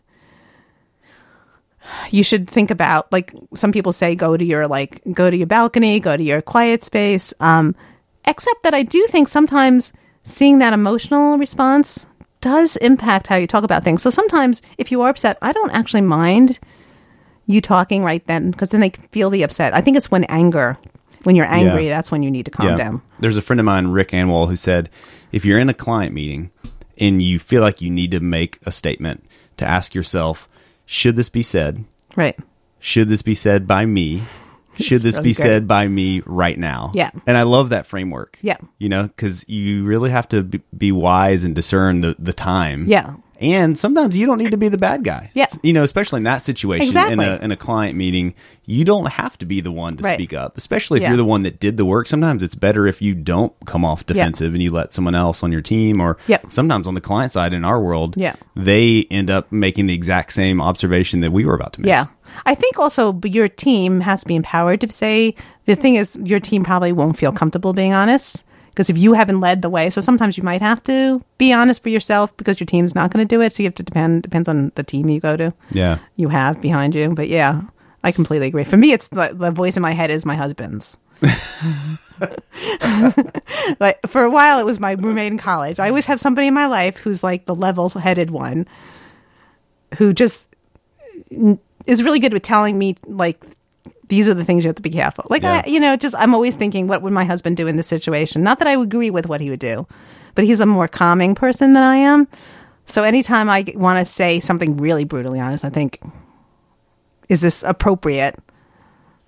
you 2.10 2.24
should 2.24 2.50
think 2.50 2.70
about 2.70 3.10
like 3.12 3.32
some 3.54 3.70
people 3.72 3.92
say 3.92 4.14
go 4.14 4.36
to 4.36 4.44
your 4.44 4.66
like 4.66 5.00
go 5.12 5.30
to 5.30 5.36
your 5.36 5.46
balcony 5.46 6.00
go 6.00 6.16
to 6.16 6.22
your 6.22 6.42
quiet 6.42 6.82
space 6.84 7.32
um 7.38 7.76
except 8.24 8.62
that 8.64 8.74
i 8.74 8.82
do 8.82 9.06
think 9.06 9.28
sometimes 9.28 9.92
seeing 10.24 10.58
that 10.58 10.72
emotional 10.72 11.38
response 11.38 12.04
does 12.40 12.74
impact 12.78 13.28
how 13.28 13.36
you 13.36 13.46
talk 13.46 13.62
about 13.62 13.84
things 13.84 14.02
so 14.02 14.10
sometimes 14.10 14.62
if 14.78 14.90
you 14.90 15.00
are 15.02 15.10
upset 15.10 15.38
i 15.42 15.52
don't 15.52 15.70
actually 15.70 16.00
mind 16.00 16.58
you 17.46 17.60
talking 17.60 18.02
right 18.04 18.26
then 18.26 18.50
because 18.50 18.70
then 18.70 18.80
they 18.80 18.90
can 18.90 19.06
feel 19.08 19.30
the 19.30 19.42
upset 19.42 19.74
i 19.74 19.80
think 19.80 19.96
it's 19.96 20.10
when 20.10 20.24
anger 20.24 20.76
when 21.24 21.34
you're 21.36 21.46
angry 21.46 21.86
Yeah. 21.88 21.96
that's 21.96 22.10
when 22.10 22.22
you 22.22 22.30
need 22.30 22.44
to 22.44 22.50
calm 22.50 22.76
down 22.76 23.02
There's 23.18 23.36
a 23.36 23.42
friend 23.42 23.58
of 23.60 23.66
mine, 23.66 23.88
Rick 23.88 24.10
Anwell, 24.10 24.48
who 24.48 24.56
said 24.56 24.90
if 25.32 25.44
you're 25.44 25.58
in 25.58 25.68
a 25.68 25.74
client 25.74 26.12
meeting 26.14 26.50
and 26.98 27.20
you 27.20 27.38
feel 27.38 27.62
like 27.62 27.80
you 27.82 27.90
need 27.90 28.12
to 28.12 28.20
make 28.20 28.58
a 28.64 28.70
statement, 28.72 29.24
to 29.56 29.64
ask 29.66 29.94
yourself, 29.94 30.48
should 30.86 31.16
this 31.16 31.28
be 31.28 31.42
said? 31.42 31.84
right 32.14 32.38
Should 32.78 33.08
this 33.08 33.22
be 33.22 33.34
said 33.34 33.66
by 33.66 33.86
me? 33.86 34.22
Should 34.78 35.00
this 35.02 35.16
really 35.16 35.30
be 35.30 35.34
great. 35.34 35.42
said 35.42 35.66
by 35.66 35.88
me 35.88 36.20
right 36.26 36.58
now? 36.58 36.92
Yeah. 36.94 37.10
And 37.26 37.36
I 37.36 37.42
love 37.42 37.70
that 37.70 37.86
framework. 37.86 38.38
Yeah. 38.42 38.58
You 38.78 38.90
know, 38.90 39.04
because 39.04 39.48
you 39.48 39.84
really 39.84 40.10
have 40.10 40.28
to 40.28 40.42
be, 40.42 40.60
be 40.76 40.92
wise 40.92 41.44
and 41.44 41.54
discern 41.56 42.02
the, 42.02 42.14
the 42.18 42.34
time. 42.34 42.86
Yeah. 42.86 43.14
And 43.40 43.78
sometimes 43.78 44.16
you 44.16 44.26
don't 44.26 44.38
need 44.38 44.50
to 44.52 44.56
be 44.56 44.68
the 44.68 44.78
bad 44.78 45.04
guy. 45.04 45.30
Yeah. 45.34 45.46
You 45.62 45.72
know, 45.72 45.82
especially 45.82 46.18
in 46.18 46.24
that 46.24 46.42
situation, 46.42 46.88
Exactly. 46.88 47.12
in, 47.12 47.20
a, 47.20 47.36
in 47.44 47.50
a 47.52 47.56
client 47.56 47.96
meeting, 47.96 48.34
you 48.64 48.84
don't 48.84 49.08
have 49.08 49.36
to 49.38 49.46
be 49.46 49.60
the 49.60 49.70
one 49.70 49.96
to 49.98 50.02
Right. 50.02 50.14
speak 50.14 50.32
up, 50.32 50.56
especially 50.56 50.98
if 50.98 51.02
Yeah. 51.02 51.08
you're 51.08 51.16
the 51.18 51.24
one 51.24 51.42
that 51.42 51.60
did 51.60 51.76
the 51.76 51.84
work. 51.84 52.08
Sometimes 52.08 52.42
it's 52.42 52.54
better 52.54 52.86
if 52.86 53.02
you 53.02 53.14
don't 53.14 53.52
come 53.66 53.84
off 53.84 54.06
defensive 54.06 54.54
and 54.54 54.62
you 54.62 54.70
let 54.70 54.94
someone 54.94 55.14
else 55.14 55.42
on 55.42 55.52
your 55.52 55.60
team 55.60 56.00
or 56.00 56.16
Yep. 56.28 56.46
sometimes 56.48 56.86
on 56.86 56.94
the 56.94 57.00
client 57.00 57.32
side 57.32 57.52
in 57.52 57.64
our 57.64 57.80
world, 57.80 58.14
Yeah. 58.16 58.34
they 58.54 59.06
end 59.10 59.30
up 59.30 59.52
making 59.52 59.86
the 59.86 59.94
exact 59.94 60.32
same 60.32 60.60
observation 60.60 61.20
that 61.20 61.32
we 61.32 61.44
were 61.44 61.54
about 61.54 61.74
to 61.74 61.80
make. 61.82 61.88
Yeah. 61.88 62.06
I 62.44 62.54
think 62.54 62.78
also 62.78 63.18
your 63.24 63.48
team 63.48 64.00
has 64.00 64.20
to 64.20 64.26
be 64.26 64.34
empowered 64.34 64.80
to 64.80 64.90
say 64.92 65.34
the 65.66 65.76
thing 65.76 65.94
is 65.96 66.16
your 66.24 66.40
team 66.40 66.64
probably 66.64 66.92
won't 66.92 67.16
feel 67.18 67.32
comfortable 67.32 67.72
being 67.72 67.92
honest 67.92 68.42
because 68.76 68.90
if 68.90 68.98
you 68.98 69.14
haven't 69.14 69.40
led 69.40 69.62
the 69.62 69.70
way, 69.70 69.88
so 69.88 70.02
sometimes 70.02 70.36
you 70.36 70.42
might 70.42 70.60
have 70.60 70.84
to 70.84 71.24
be 71.38 71.50
honest 71.50 71.82
for 71.82 71.88
yourself 71.88 72.36
because 72.36 72.60
your 72.60 72.66
team's 72.66 72.94
not 72.94 73.10
going 73.10 73.26
to 73.26 73.34
do 73.34 73.40
it. 73.40 73.54
So 73.54 73.62
you 73.62 73.68
have 73.68 73.74
to 73.76 73.82
depend 73.82 74.22
depends 74.22 74.50
on 74.50 74.70
the 74.74 74.82
team 74.82 75.08
you 75.08 75.18
go 75.18 75.34
to, 75.34 75.54
Yeah. 75.70 75.98
you 76.16 76.28
have 76.28 76.60
behind 76.60 76.94
you. 76.94 77.08
But 77.14 77.28
yeah, 77.30 77.62
I 78.04 78.12
completely 78.12 78.48
agree. 78.48 78.64
For 78.64 78.76
me, 78.76 78.92
it's 78.92 79.08
the, 79.08 79.32
the 79.34 79.50
voice 79.50 79.76
in 79.78 79.82
my 79.82 79.92
head 79.92 80.10
is 80.10 80.26
my 80.26 80.34
husband's. 80.34 80.98
like 83.80 83.98
for 84.06 84.22
a 84.24 84.30
while, 84.30 84.58
it 84.58 84.66
was 84.66 84.78
my 84.78 84.92
roommate 84.92 85.32
in 85.32 85.38
college. 85.38 85.80
I 85.80 85.88
always 85.88 86.04
have 86.06 86.20
somebody 86.20 86.48
in 86.48 86.52
my 86.54 86.66
life 86.66 86.98
who's 86.98 87.22
like 87.22 87.46
the 87.46 87.54
level-headed 87.54 88.30
one, 88.30 88.68
who 89.96 90.12
just 90.12 90.46
is 91.86 92.02
really 92.02 92.18
good 92.18 92.32
with 92.34 92.42
telling 92.42 92.76
me 92.78 92.96
like 93.06 93.42
these 94.08 94.28
are 94.28 94.34
the 94.34 94.44
things 94.44 94.64
you 94.64 94.68
have 94.68 94.76
to 94.76 94.82
be 94.82 94.90
careful. 94.90 95.26
Like 95.30 95.42
Yeah. 95.42 95.62
I, 95.64 95.68
you 95.68 95.80
know, 95.80 95.96
just 95.96 96.14
I'm 96.18 96.34
always 96.34 96.54
thinking, 96.56 96.86
what 96.86 97.02
would 97.02 97.12
my 97.12 97.24
husband 97.24 97.56
do 97.56 97.66
in 97.66 97.76
this 97.76 97.86
situation? 97.86 98.42
Not 98.42 98.58
that 98.60 98.68
I 98.68 98.76
would 98.76 98.88
agree 98.88 99.10
with 99.10 99.26
what 99.26 99.40
he 99.40 99.50
would 99.50 99.60
do, 99.60 99.86
but 100.34 100.44
he's 100.44 100.60
a 100.60 100.66
more 100.66 100.88
calming 100.88 101.34
person 101.34 101.72
than 101.72 101.82
I 101.82 101.96
am. 101.96 102.28
So 102.86 103.02
anytime 103.02 103.50
I 103.50 103.64
want 103.74 103.98
to 103.98 104.04
say 104.04 104.38
something 104.40 104.76
really 104.76 105.04
brutally 105.04 105.40
honest, 105.40 105.64
I 105.64 105.70
think, 105.70 106.00
is 107.28 107.40
this 107.40 107.62
appropriate? 107.62 108.36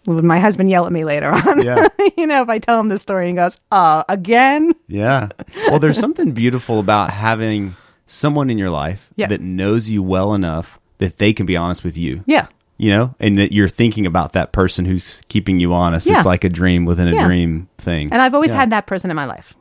Would 0.07 0.25
my 0.25 0.39
husband 0.39 0.71
yell 0.71 0.87
at 0.87 0.93
me 0.93 1.05
later 1.05 1.31
on? 1.31 1.63
Yeah. 1.63 1.89
you 2.17 2.27
know, 2.27 2.43
if 2.43 2.49
I 2.49 2.59
tell 2.61 2.79
him 2.81 2.89
the 2.89 2.99
story 2.99 3.29
and 3.29 3.37
he 3.37 3.43
goes, 3.43 3.59
"Uh, 3.73 4.05
again?" 4.09 4.73
Yeah. 4.87 5.29
Well, 5.69 5.81
there's 5.81 5.99
something 5.99 6.31
beautiful 6.33 6.79
about 6.79 7.11
having 7.11 7.75
someone 8.07 8.49
in 8.49 8.57
your 8.59 8.71
life 8.71 9.11
Yeah. 9.17 9.27
that 9.27 9.41
knows 9.41 9.91
you 9.91 10.03
well 10.03 10.33
enough 10.35 10.79
that 10.99 11.19
they 11.19 11.33
can 11.33 11.45
be 11.45 11.57
honest 11.57 11.85
with 11.85 11.97
you. 11.97 12.23
Yeah, 12.27 12.47
You 12.81 12.91
know, 12.91 13.15
and 13.19 13.37
that 13.39 13.53
you're 13.53 13.67
thinking 13.69 14.07
about 14.07 14.35
that 14.35 14.53
person 14.53 14.85
who's 14.85 15.21
keeping 15.29 15.59
you 15.59 15.75
honest. 15.75 16.07
Yeah. 16.07 16.19
It's 16.19 16.27
like 16.27 16.45
a 16.45 16.49
dream 16.49 16.85
within 16.85 17.09
a 17.09 17.15
Yeah. 17.15 17.27
dream 17.27 17.69
thing. 17.79 18.09
and 18.13 18.23
I've 18.23 18.35
always 18.35 18.53
Yeah. 18.53 18.59
had 18.59 18.71
that 18.71 18.87
person 18.87 19.11
in 19.11 19.17
my 19.17 19.25
life. 19.25 19.55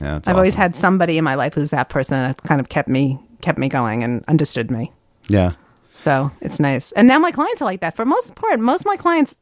Yeah, 0.00 0.14
that's 0.14 0.26
I've 0.28 0.34
always 0.36 0.56
had 0.56 0.74
somebody 0.76 1.16
in 1.18 1.22
my 1.24 1.36
life 1.36 1.54
who's 1.54 1.70
that 1.70 1.88
person 1.88 2.16
that 2.18 2.42
kind 2.42 2.60
of 2.60 2.68
kept 2.68 2.88
me 2.88 3.18
kept 3.42 3.58
me 3.58 3.68
going 3.68 4.02
and 4.04 4.24
understood 4.28 4.70
me. 4.70 4.90
Yeah. 5.28 5.52
So 5.94 6.30
it's 6.40 6.58
nice. 6.60 6.90
And 6.92 7.06
now 7.08 7.18
my 7.20 7.30
clients 7.32 7.60
are 7.62 7.64
like 7.64 7.80
that. 7.80 7.94
For 7.96 8.04
most 8.04 8.34
part, 8.34 8.58
most 8.60 8.80
of 8.82 8.86
my 8.86 8.96
clients 8.96 9.36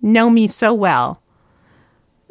know 0.00 0.28
me 0.30 0.48
so 0.48 0.72
well 0.74 1.20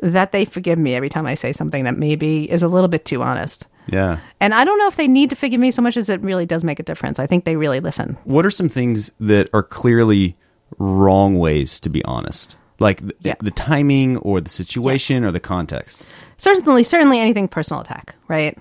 that 0.02 0.32
they 0.32 0.43
forgive 0.45 0.78
me 0.80 0.95
every 0.95 1.10
time 1.10 1.26
I 1.26 1.36
say 1.36 1.52
something 1.54 1.84
that 1.86 1.97
maybe 1.97 2.50
is 2.52 2.63
a 2.63 2.67
little 2.67 2.88
bit 2.89 3.06
too 3.06 3.21
honest. 3.21 3.67
Yeah. 3.87 4.19
And 4.39 4.53
I 4.53 4.63
don't 4.63 4.77
know 4.77 4.87
if 4.87 4.95
they 4.95 5.07
need 5.07 5.29
to 5.31 5.35
forgive 5.35 5.59
me 5.59 5.71
so 5.71 5.81
much 5.81 5.97
as 5.97 6.07
it 6.09 6.21
really 6.21 6.45
does 6.45 6.63
make 6.63 6.79
a 6.79 6.83
difference. 6.83 7.19
I 7.19 7.27
think 7.27 7.45
they 7.45 7.55
really 7.55 7.79
listen. 7.79 8.17
What 8.23 8.45
are 8.45 8.51
some 8.51 8.69
things 8.69 9.11
that 9.19 9.49
are 9.53 9.63
clearly 9.63 10.37
wrong 10.77 11.37
ways 11.39 11.79
to 11.81 11.89
be 11.89 12.03
honest? 12.05 12.57
Like 12.79 12.99
th- 12.99 13.13
Yeah. 13.21 13.35
the 13.41 13.51
timing 13.51 14.17
or 14.17 14.41
the 14.41 14.49
situation 14.49 15.23
or 15.23 15.31
the 15.31 15.39
context. 15.39 16.05
Certainly, 16.37 16.83
certainly 16.85 17.19
anything 17.19 17.47
personal 17.47 17.81
attack, 17.81 18.15
right? 18.27 18.57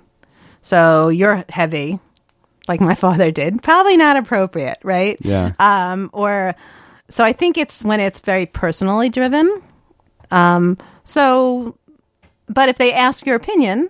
So 0.63 1.09
you're 1.09 1.45
heavy, 1.49 1.99
like 2.69 2.81
my 2.81 2.95
father 3.07 3.31
did. 3.31 3.63
Probably 3.63 3.97
not 3.97 4.17
appropriate, 4.17 4.79
right? 4.83 5.17
Yeah. 5.21 5.53
Um, 5.59 6.11
or 6.13 6.55
so 7.09 7.25
I 7.25 7.33
think 7.33 7.57
it's 7.57 7.83
when 7.85 8.01
it's 8.01 8.21
very 8.21 8.47
personally 8.47 9.09
driven. 9.09 9.63
Um, 10.31 10.77
so, 11.05 11.77
but 12.49 12.69
if 12.69 12.77
they 12.79 12.93
ask 12.93 13.25
your 13.27 13.37
opinion, 13.37 13.89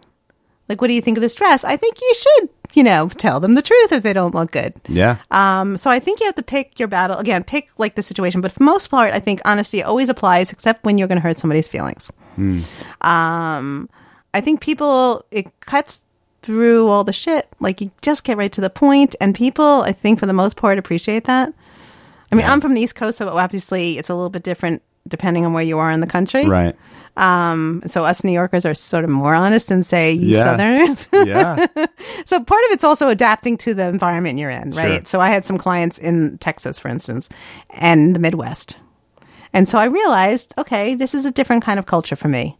like, 0.70 0.80
what 0.80 0.86
do 0.88 0.94
you 0.94 1.02
think 1.02 1.18
of 1.18 1.20
this 1.22 1.34
dress? 1.34 1.64
I 1.64 1.76
think 1.76 2.00
you 2.00 2.14
should, 2.14 2.48
you 2.74 2.82
know, 2.82 3.08
tell 3.08 3.40
them 3.40 3.52
the 3.54 3.60
truth 3.60 3.92
if 3.92 4.02
they 4.02 4.12
don't 4.14 4.34
look 4.34 4.52
good. 4.52 4.72
Yeah. 4.88 5.18
Um, 5.30 5.76
so 5.76 5.90
I 5.90 5.98
think 6.00 6.20
you 6.20 6.26
have 6.26 6.36
to 6.36 6.42
pick 6.42 6.78
your 6.78 6.88
battle 6.88 7.18
again. 7.18 7.44
Pick 7.44 7.68
like 7.76 7.96
the 7.96 8.02
situation, 8.02 8.40
but 8.40 8.52
for 8.52 8.62
most 8.62 8.88
part, 8.88 9.12
I 9.12 9.20
think 9.20 9.42
honesty 9.44 9.82
always 9.82 10.08
applies, 10.08 10.50
except 10.52 10.84
when 10.84 10.96
you're 10.96 11.08
going 11.08 11.18
to 11.18 11.22
hurt 11.22 11.38
somebody's 11.38 11.68
feelings. 11.68 12.10
Um, 13.02 13.88
I 14.32 14.40
think 14.40 14.60
people 14.60 15.24
it 15.30 15.46
cuts 15.60 16.02
through 16.42 16.88
all 16.88 17.04
the 17.04 17.12
shit. 17.12 17.48
Like 17.60 17.80
you 17.80 17.90
just 18.02 18.24
get 18.24 18.36
right 18.36 18.52
to 18.52 18.60
the 18.60 18.70
point, 18.70 19.14
and 19.20 19.34
people, 19.34 19.82
I 19.82 19.92
think, 19.92 20.18
for 20.20 20.26
the 20.26 20.32
most 20.32 20.56
part, 20.56 20.78
appreciate 20.78 21.24
that. 21.24 21.52
I 22.32 22.34
mean, 22.36 22.44
Yeah. 22.44 22.52
I'm 22.52 22.60
from 22.60 22.74
the 22.74 22.80
East 22.80 22.94
Coast, 22.94 23.18
so 23.18 23.28
obviously 23.36 23.98
it's 23.98 24.08
a 24.08 24.14
little 24.14 24.30
bit 24.30 24.44
different 24.44 24.82
depending 25.08 25.44
on 25.44 25.52
where 25.52 25.64
you 25.64 25.78
are 25.78 25.90
in 25.90 26.00
the 26.00 26.06
country. 26.06 26.46
right. 26.46 26.76
Um, 27.20 27.82
so 27.86 28.04
us 28.04 28.24
New 28.24 28.32
Yorkers 28.32 28.64
are 28.64 28.74
sort 28.74 29.04
of 29.04 29.10
more 29.10 29.34
honest 29.34 29.68
than 29.68 29.82
say 29.82 30.12
you 30.12 30.36
Yeah. 30.36 30.42
Southerners. 30.44 31.08
Yeah. 31.26 31.66
So 32.26 32.42
part 32.42 32.62
of 32.66 32.70
it's 32.72 32.84
also 32.84 33.08
adapting 33.08 33.56
to 33.58 33.74
the 33.74 33.86
environment 33.86 34.38
you're 34.38 34.50
in, 34.50 34.70
right? 34.70 35.00
Sure. 35.00 35.04
So 35.04 35.20
I 35.20 35.28
had 35.28 35.44
some 35.44 35.58
clients 35.58 35.98
in 35.98 36.38
Texas, 36.38 36.78
for 36.78 36.88
instance, 36.88 37.28
and 37.70 38.14
the 38.14 38.20
Midwest. 38.20 38.76
And 39.52 39.68
so 39.68 39.78
I 39.78 39.84
realized, 39.84 40.54
okay, 40.56 40.94
this 40.94 41.14
is 41.14 41.24
a 41.24 41.30
different 41.30 41.64
kind 41.64 41.78
of 41.78 41.86
culture 41.86 42.16
for 42.16 42.28
me. 42.28 42.56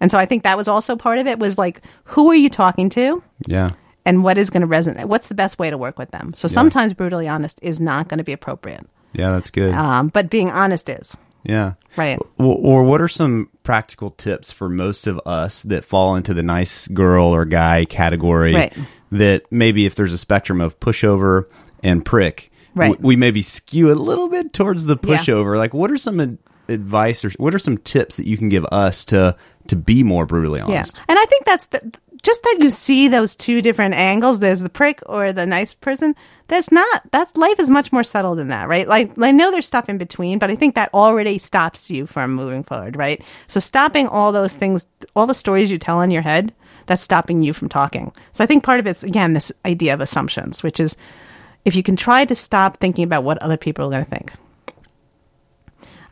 And 0.00 0.10
so 0.10 0.18
I 0.18 0.26
think 0.26 0.42
that 0.42 0.56
was 0.56 0.68
also 0.68 0.94
part 0.94 1.18
of 1.18 1.26
it 1.26 1.38
was 1.38 1.58
like, 1.58 1.80
who 2.04 2.28
are 2.30 2.34
you 2.34 2.48
talking 2.50 2.88
to? 2.90 3.22
yeah. 3.46 3.70
And 4.04 4.24
what 4.24 4.38
is 4.38 4.48
going 4.48 4.62
to 4.62 4.66
resonate? 4.68 5.04
What's 5.04 5.28
the 5.28 5.34
best 5.34 5.58
way 5.58 5.68
to 5.70 5.76
work 5.76 5.98
with 5.98 6.10
them? 6.12 6.32
So 6.34 6.48
sometimes 6.48 6.94
brutally 6.94 7.28
honest 7.28 7.58
is 7.62 7.78
not 7.78 8.08
going 8.08 8.18
to 8.18 8.24
be 8.24 8.32
appropriate. 8.32 8.86
Yeah, 9.12 9.32
that's 9.32 9.50
good. 9.50 9.74
Um, 9.74 10.08
but 10.08 10.30
being 10.30 10.50
honest 10.50 10.88
is. 10.88 11.14
Yeah. 11.44 11.74
Right. 11.96 12.18
Or, 12.38 12.54
or 12.56 12.82
what 12.84 13.00
are 13.00 13.08
some 13.08 13.48
practical 13.62 14.10
tips 14.12 14.50
for 14.52 14.68
most 14.68 15.06
of 15.06 15.20
us 15.26 15.62
that 15.64 15.84
fall 15.84 16.16
into 16.16 16.34
the 16.34 16.42
nice 16.42 16.88
girl 16.88 17.26
or 17.34 17.44
guy 17.44 17.84
category 17.84 18.54
Right. 18.54 18.72
that 19.12 19.42
maybe 19.50 19.86
if 19.86 19.94
there's 19.94 20.12
a 20.12 20.18
spectrum 20.18 20.60
of 20.60 20.78
pushover 20.80 21.44
and 21.82 22.04
prick, 22.04 22.50
Right. 22.74 22.92
w- 22.92 23.06
we 23.06 23.16
maybe 23.16 23.42
skew 23.42 23.90
a 23.90 23.94
little 23.94 24.28
bit 24.28 24.52
towards 24.52 24.84
the 24.84 24.96
Yeah. 25.02 25.16
pushover. 25.18 25.56
Like, 25.56 25.74
what 25.74 25.90
are 25.90 25.98
some 25.98 26.20
ad- 26.20 26.38
advice 26.68 27.24
or 27.24 27.30
what 27.38 27.54
are 27.54 27.58
some 27.58 27.78
tips 27.78 28.16
that 28.18 28.26
you 28.26 28.36
can 28.36 28.48
give 28.48 28.64
us 28.70 29.04
to 29.06 29.36
to 29.68 29.76
be 29.76 30.02
more 30.02 30.24
brutally 30.26 30.60
honest? 30.60 30.96
Yeah. 30.96 31.02
And 31.10 31.18
I 31.18 31.24
think 31.26 31.44
that's 31.44 31.66
the, 31.66 31.92
just 32.22 32.42
that 32.42 32.58
you 32.60 32.70
see 32.70 33.08
those 33.08 33.34
two 33.34 33.62
different 33.62 33.94
angles. 33.94 34.38
There's 34.38 34.60
the 34.60 34.68
prick 34.68 35.02
or 35.06 35.32
the 35.32 35.46
nice 35.46 35.74
person. 35.74 36.14
There's 36.48 36.72
not, 36.72 37.02
that's 37.10 37.36
life 37.36 37.60
is 37.60 37.70
much 37.70 37.92
more 37.92 38.04
subtle 38.04 38.34
than 38.34 38.48
that, 38.48 38.68
right? 38.68 38.88
Like, 38.88 39.12
I 39.20 39.30
know 39.30 39.50
there's 39.50 39.66
stuff 39.66 39.88
in 39.88 39.98
between, 39.98 40.38
but 40.38 40.50
I 40.50 40.56
think 40.56 40.74
that 40.74 40.92
already 40.94 41.38
stops 41.38 41.90
you 41.90 42.06
from 42.06 42.34
moving 42.34 42.64
forward, 42.64 42.96
right? 42.96 43.22
So 43.46 43.60
stopping 43.60 44.08
all 44.08 44.32
those 44.32 44.54
things, 44.54 44.86
all 45.14 45.26
the 45.26 45.34
stories 45.34 45.70
you 45.70 45.78
tell 45.78 46.00
in 46.00 46.10
your 46.10 46.22
head, 46.22 46.52
that's 46.86 47.02
stopping 47.02 47.42
you 47.42 47.52
from 47.52 47.68
talking. 47.68 48.12
So 48.32 48.42
I 48.42 48.46
think 48.46 48.64
part 48.64 48.80
of 48.80 48.86
it's, 48.86 49.02
again, 49.02 49.34
this 49.34 49.52
idea 49.66 49.92
of 49.92 50.00
assumptions, 50.00 50.62
which 50.62 50.80
is 50.80 50.96
if 51.64 51.76
you 51.76 51.82
can 51.82 51.96
try 51.96 52.24
to 52.24 52.34
stop 52.34 52.78
thinking 52.78 53.04
about 53.04 53.24
what 53.24 53.38
other 53.38 53.58
people 53.58 53.84
are 53.84 53.90
going 53.90 54.04
to 54.04 54.10
think, 54.10 54.32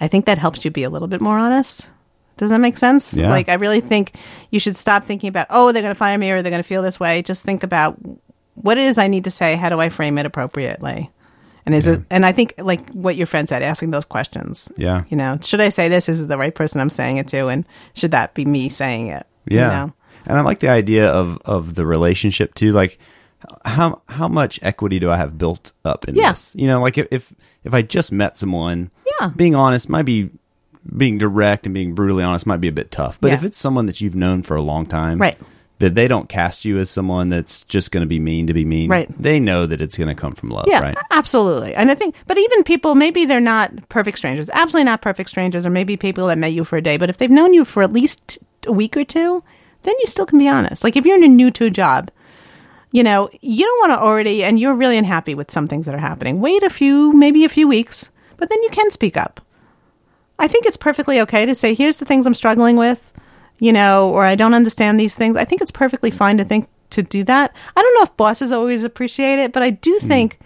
I 0.00 0.08
think 0.08 0.26
that 0.26 0.36
helps 0.36 0.64
you 0.64 0.70
be 0.70 0.82
a 0.82 0.90
little 0.90 1.08
bit 1.08 1.22
more 1.22 1.38
honest. 1.38 1.88
Does 2.36 2.50
that 2.50 2.58
make 2.58 2.76
sense? 2.76 3.14
Yeah. 3.14 3.30
Like, 3.30 3.48
I 3.48 3.54
really 3.54 3.80
think 3.80 4.12
you 4.50 4.60
should 4.60 4.76
stop 4.76 5.04
thinking 5.04 5.28
about, 5.28 5.46
oh, 5.50 5.72
they're 5.72 5.82
going 5.82 5.94
to 5.94 5.98
fire 5.98 6.18
me 6.18 6.30
or 6.30 6.42
they're 6.42 6.50
going 6.50 6.62
to 6.62 6.68
feel 6.68 6.82
this 6.82 7.00
way. 7.00 7.22
Just 7.22 7.42
think 7.44 7.62
about 7.62 7.96
what 8.54 8.76
it 8.78 8.84
is 8.84 8.98
I 8.98 9.08
need 9.08 9.24
to 9.24 9.30
say. 9.30 9.56
How 9.56 9.68
do 9.70 9.80
I 9.80 9.88
frame 9.88 10.18
it 10.18 10.26
appropriately? 10.26 11.10
And 11.64 11.74
is 11.74 11.86
it, 11.88 12.02
and 12.10 12.24
I 12.24 12.30
think 12.30 12.54
like 12.58 12.90
what 12.90 13.16
your 13.16 13.26
friend 13.26 13.48
said, 13.48 13.62
asking 13.62 13.90
those 13.90 14.04
questions. 14.04 14.70
Yeah. 14.76 15.02
You 15.08 15.16
know, 15.16 15.38
should 15.42 15.60
I 15.60 15.70
say 15.70 15.88
this? 15.88 16.08
Is 16.08 16.20
it 16.22 16.28
the 16.28 16.38
right 16.38 16.54
person 16.54 16.80
I'm 16.80 16.90
saying 16.90 17.16
it 17.16 17.26
to? 17.28 17.48
And 17.48 17.66
should 17.94 18.12
that 18.12 18.34
be 18.34 18.44
me 18.44 18.68
saying 18.68 19.08
it? 19.08 19.26
You 19.48 19.58
Yeah. 19.58 19.68
know? 19.68 19.92
And 20.26 20.38
I 20.38 20.42
like 20.42 20.60
the 20.60 20.68
idea 20.68 21.08
of 21.08 21.38
of 21.44 21.74
the 21.74 21.84
relationship 21.84 22.54
too. 22.54 22.70
Like 22.70 22.98
how 23.64 24.00
how 24.08 24.28
much 24.28 24.60
equity 24.62 24.98
do 25.00 25.10
I 25.10 25.16
have 25.16 25.38
built 25.38 25.72
up 25.84 26.06
in 26.06 26.14
Yeah. 26.14 26.32
this? 26.32 26.52
You 26.54 26.66
know, 26.68 26.80
like 26.80 26.98
if 26.98 27.08
if, 27.10 27.32
if 27.64 27.74
I 27.74 27.82
just 27.82 28.12
met 28.12 28.36
someone, 28.36 28.90
Yeah. 29.20 29.30
being 29.34 29.54
honest 29.56 29.88
might 29.88 30.04
be 30.04 30.30
being 30.96 31.18
direct 31.18 31.66
and 31.66 31.74
being 31.74 31.94
brutally 31.94 32.22
honest 32.24 32.46
might 32.46 32.60
be 32.60 32.68
a 32.68 32.72
bit 32.72 32.90
tough. 32.90 33.18
But 33.20 33.28
Yeah. 33.28 33.34
if 33.34 33.44
it's 33.44 33.58
someone 33.58 33.86
that 33.86 34.00
you've 34.00 34.14
known 34.16 34.42
for 34.42 34.56
a 34.56 34.62
long 34.62 34.86
time, 34.86 35.18
Right. 35.18 35.36
that 35.78 35.94
they 35.94 36.08
don't 36.08 36.28
cast 36.28 36.64
you 36.64 36.78
as 36.78 36.88
someone 36.88 37.28
that's 37.28 37.62
just 37.64 37.90
going 37.90 38.00
to 38.02 38.06
be 38.06 38.18
mean 38.18 38.46
to 38.46 38.54
be 38.54 38.64
mean, 38.64 38.88
Right. 38.90 39.08
They 39.20 39.38
know 39.38 39.66
that 39.66 39.80
it's 39.80 39.96
going 39.98 40.08
to 40.08 40.14
come 40.14 40.32
from 40.32 40.48
love, 40.50 40.66
Yeah, 40.68 40.80
right? 40.80 40.96
absolutely. 41.10 41.74
And 41.74 41.90
I 41.90 41.94
think, 41.94 42.14
but 42.26 42.38
even 42.38 42.62
people, 42.64 42.94
maybe 42.94 43.24
they're 43.26 43.40
not 43.40 43.88
perfect 43.90 44.16
strangers, 44.18 44.48
absolutely 44.52 44.84
not 44.84 45.02
perfect 45.02 45.28
strangers, 45.28 45.66
or 45.66 45.70
maybe 45.70 45.96
people 45.96 46.26
that 46.28 46.38
met 46.38 46.52
you 46.52 46.64
for 46.64 46.76
a 46.78 46.82
day, 46.82 46.96
but 46.96 47.10
if 47.10 47.18
they've 47.18 47.30
known 47.30 47.52
you 47.52 47.64
for 47.64 47.82
at 47.82 47.92
least 47.92 48.38
a 48.66 48.72
week 48.72 48.96
or 48.96 49.04
two, 49.04 49.42
then 49.82 49.94
you 50.00 50.06
still 50.06 50.26
can 50.26 50.38
be 50.38 50.48
honest. 50.48 50.82
Like 50.82 50.96
if 50.96 51.04
you're 51.04 51.16
in 51.16 51.24
a 51.24 51.28
new 51.28 51.50
to 51.52 51.66
a 51.66 51.70
job, 51.70 52.10
you 52.92 53.02
know, 53.02 53.28
you 53.42 53.64
don't 53.66 53.90
want 53.90 54.00
to 54.00 54.02
already, 54.02 54.42
and 54.44 54.58
you're 54.58 54.72
really 54.74 54.96
unhappy 54.96 55.34
with 55.34 55.50
some 55.50 55.66
things 55.66 55.84
that 55.86 55.94
are 55.94 55.98
happening. 55.98 56.40
Wait 56.40 56.62
a 56.62 56.70
few, 56.70 57.12
maybe 57.12 57.44
a 57.44 57.48
few 57.50 57.68
weeks, 57.68 58.10
but 58.38 58.48
then 58.48 58.62
you 58.62 58.70
can 58.70 58.90
speak 58.90 59.16
up. 59.18 59.40
I 60.38 60.48
think 60.48 60.66
it's 60.66 60.76
perfectly 60.76 61.20
okay 61.22 61.46
to 61.46 61.54
say, 61.54 61.74
here's 61.74 61.96
the 61.98 62.04
things 62.04 62.26
I'm 62.26 62.34
struggling 62.34 62.76
with, 62.76 63.12
you 63.58 63.72
know, 63.72 64.10
or 64.10 64.24
I 64.24 64.34
don't 64.34 64.54
understand 64.54 65.00
these 65.00 65.14
things. 65.14 65.36
I 65.36 65.44
think 65.44 65.62
it's 65.62 65.70
perfectly 65.70 66.10
fine 66.10 66.36
to 66.38 66.44
think 66.44 66.68
to 66.90 67.02
do 67.02 67.24
that. 67.24 67.54
I 67.76 67.82
don't 67.82 67.94
know 67.94 68.02
if 68.02 68.16
bosses 68.16 68.52
always 68.52 68.84
appreciate 68.84 69.38
it, 69.38 69.52
but 69.52 69.62
I 69.62 69.70
do 69.70 69.98
think 69.98 70.38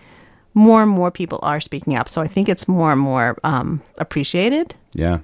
more 0.55 0.83
and 0.83 0.91
more 0.91 1.11
people 1.11 1.39
are 1.43 1.61
speaking 1.61 1.97
up. 1.97 2.09
So 2.09 2.23
I 2.23 2.29
think 2.29 2.49
it's 2.49 2.67
more 2.67 2.93
and 2.93 3.01
more 3.01 3.37
um, 3.45 3.83
appreciated. 3.99 4.75
Yeah. 4.95 5.19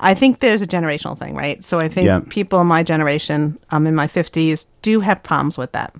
I 0.00 0.12
think 0.14 0.40
there's 0.40 0.60
a 0.60 0.66
generational 0.66 1.16
thing, 1.18 1.34
right? 1.34 1.64
So 1.64 1.78
I 1.78 1.88
think 1.88 2.06
Yeah. 2.06 2.20
people 2.28 2.60
in 2.60 2.66
my 2.66 2.82
generation, 2.82 3.58
um, 3.70 3.86
in 3.86 3.94
my 3.94 4.06
50s, 4.06 4.66
do 4.82 5.00
have 5.00 5.22
problems 5.22 5.56
with 5.56 5.72
that. 5.72 5.94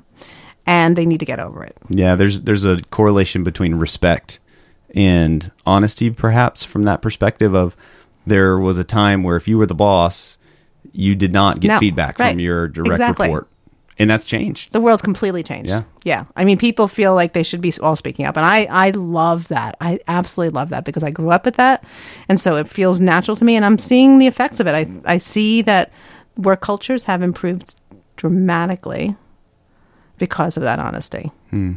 And 0.67 0.97
they 0.97 1.07
need 1.07 1.21
to 1.21 1.27
get 1.27 1.41
over 1.41 1.63
it. 1.63 1.77
Yeah, 1.91 2.15
there's 2.17 2.41
there's 2.41 2.65
a 2.65 2.81
correlation 2.91 3.45
between 3.45 3.75
respect 3.75 4.41
and 4.95 5.51
honesty, 5.67 6.11
perhaps 6.11 6.65
from 6.65 6.85
that 6.85 7.03
perspective 7.03 7.55
of 7.55 7.77
there 8.27 8.59
was 8.59 8.79
a 8.79 8.85
time 8.85 9.23
where 9.23 9.37
if 9.37 9.47
you 9.49 9.59
were 9.59 9.67
the 9.67 9.75
boss, 9.75 10.39
you 10.93 11.15
did 11.15 11.33
not 11.33 11.61
get 11.61 11.69
No, 11.69 11.79
feedback 11.81 12.19
right. 12.19 12.31
from 12.33 12.41
your 12.41 12.69
direct 12.69 12.93
Exactly. 12.93 13.27
report, 13.29 13.49
and 13.99 14.09
that's 14.09 14.25
changed. 14.25 14.73
the 14.73 14.81
world's 14.81 15.03
completely 15.03 15.43
changed. 15.43 15.69
Yeah. 15.69 15.83
Yeah. 16.05 16.25
I 16.37 16.45
mean, 16.45 16.59
people 16.59 16.89
feel 16.89 17.15
like 17.15 17.33
they 17.33 17.43
should 17.43 17.61
be 17.61 17.73
all 17.81 17.97
speaking 17.97 18.25
up. 18.27 18.37
And 18.37 18.45
I, 18.47 18.65
I 18.65 18.91
love 18.91 19.49
that. 19.49 19.77
I 19.81 20.01
absolutely 20.09 20.55
love 20.55 20.71
that 20.71 20.85
because 20.85 21.03
I 21.05 21.11
grew 21.11 21.31
up 21.31 21.45
with 21.45 21.57
that. 21.57 21.85
And 22.29 22.39
so 22.41 22.57
it 22.57 22.69
feels 22.69 22.99
natural 23.01 23.37
to 23.37 23.45
me. 23.45 23.57
And 23.57 23.65
I'm 23.65 23.79
seeing 23.79 24.19
the 24.19 24.27
effects 24.27 24.59
of 24.61 24.67
it. 24.67 24.75
I, 24.75 24.87
I 25.05 25.19
see 25.19 25.63
that 25.63 25.93
work 26.37 26.61
cultures 26.61 27.05
have 27.05 27.23
improved 27.23 27.77
dramatically 28.17 29.17
because 30.19 30.57
of 30.57 30.63
that 30.65 30.79
honesty. 30.79 31.31
Hmm. 31.51 31.75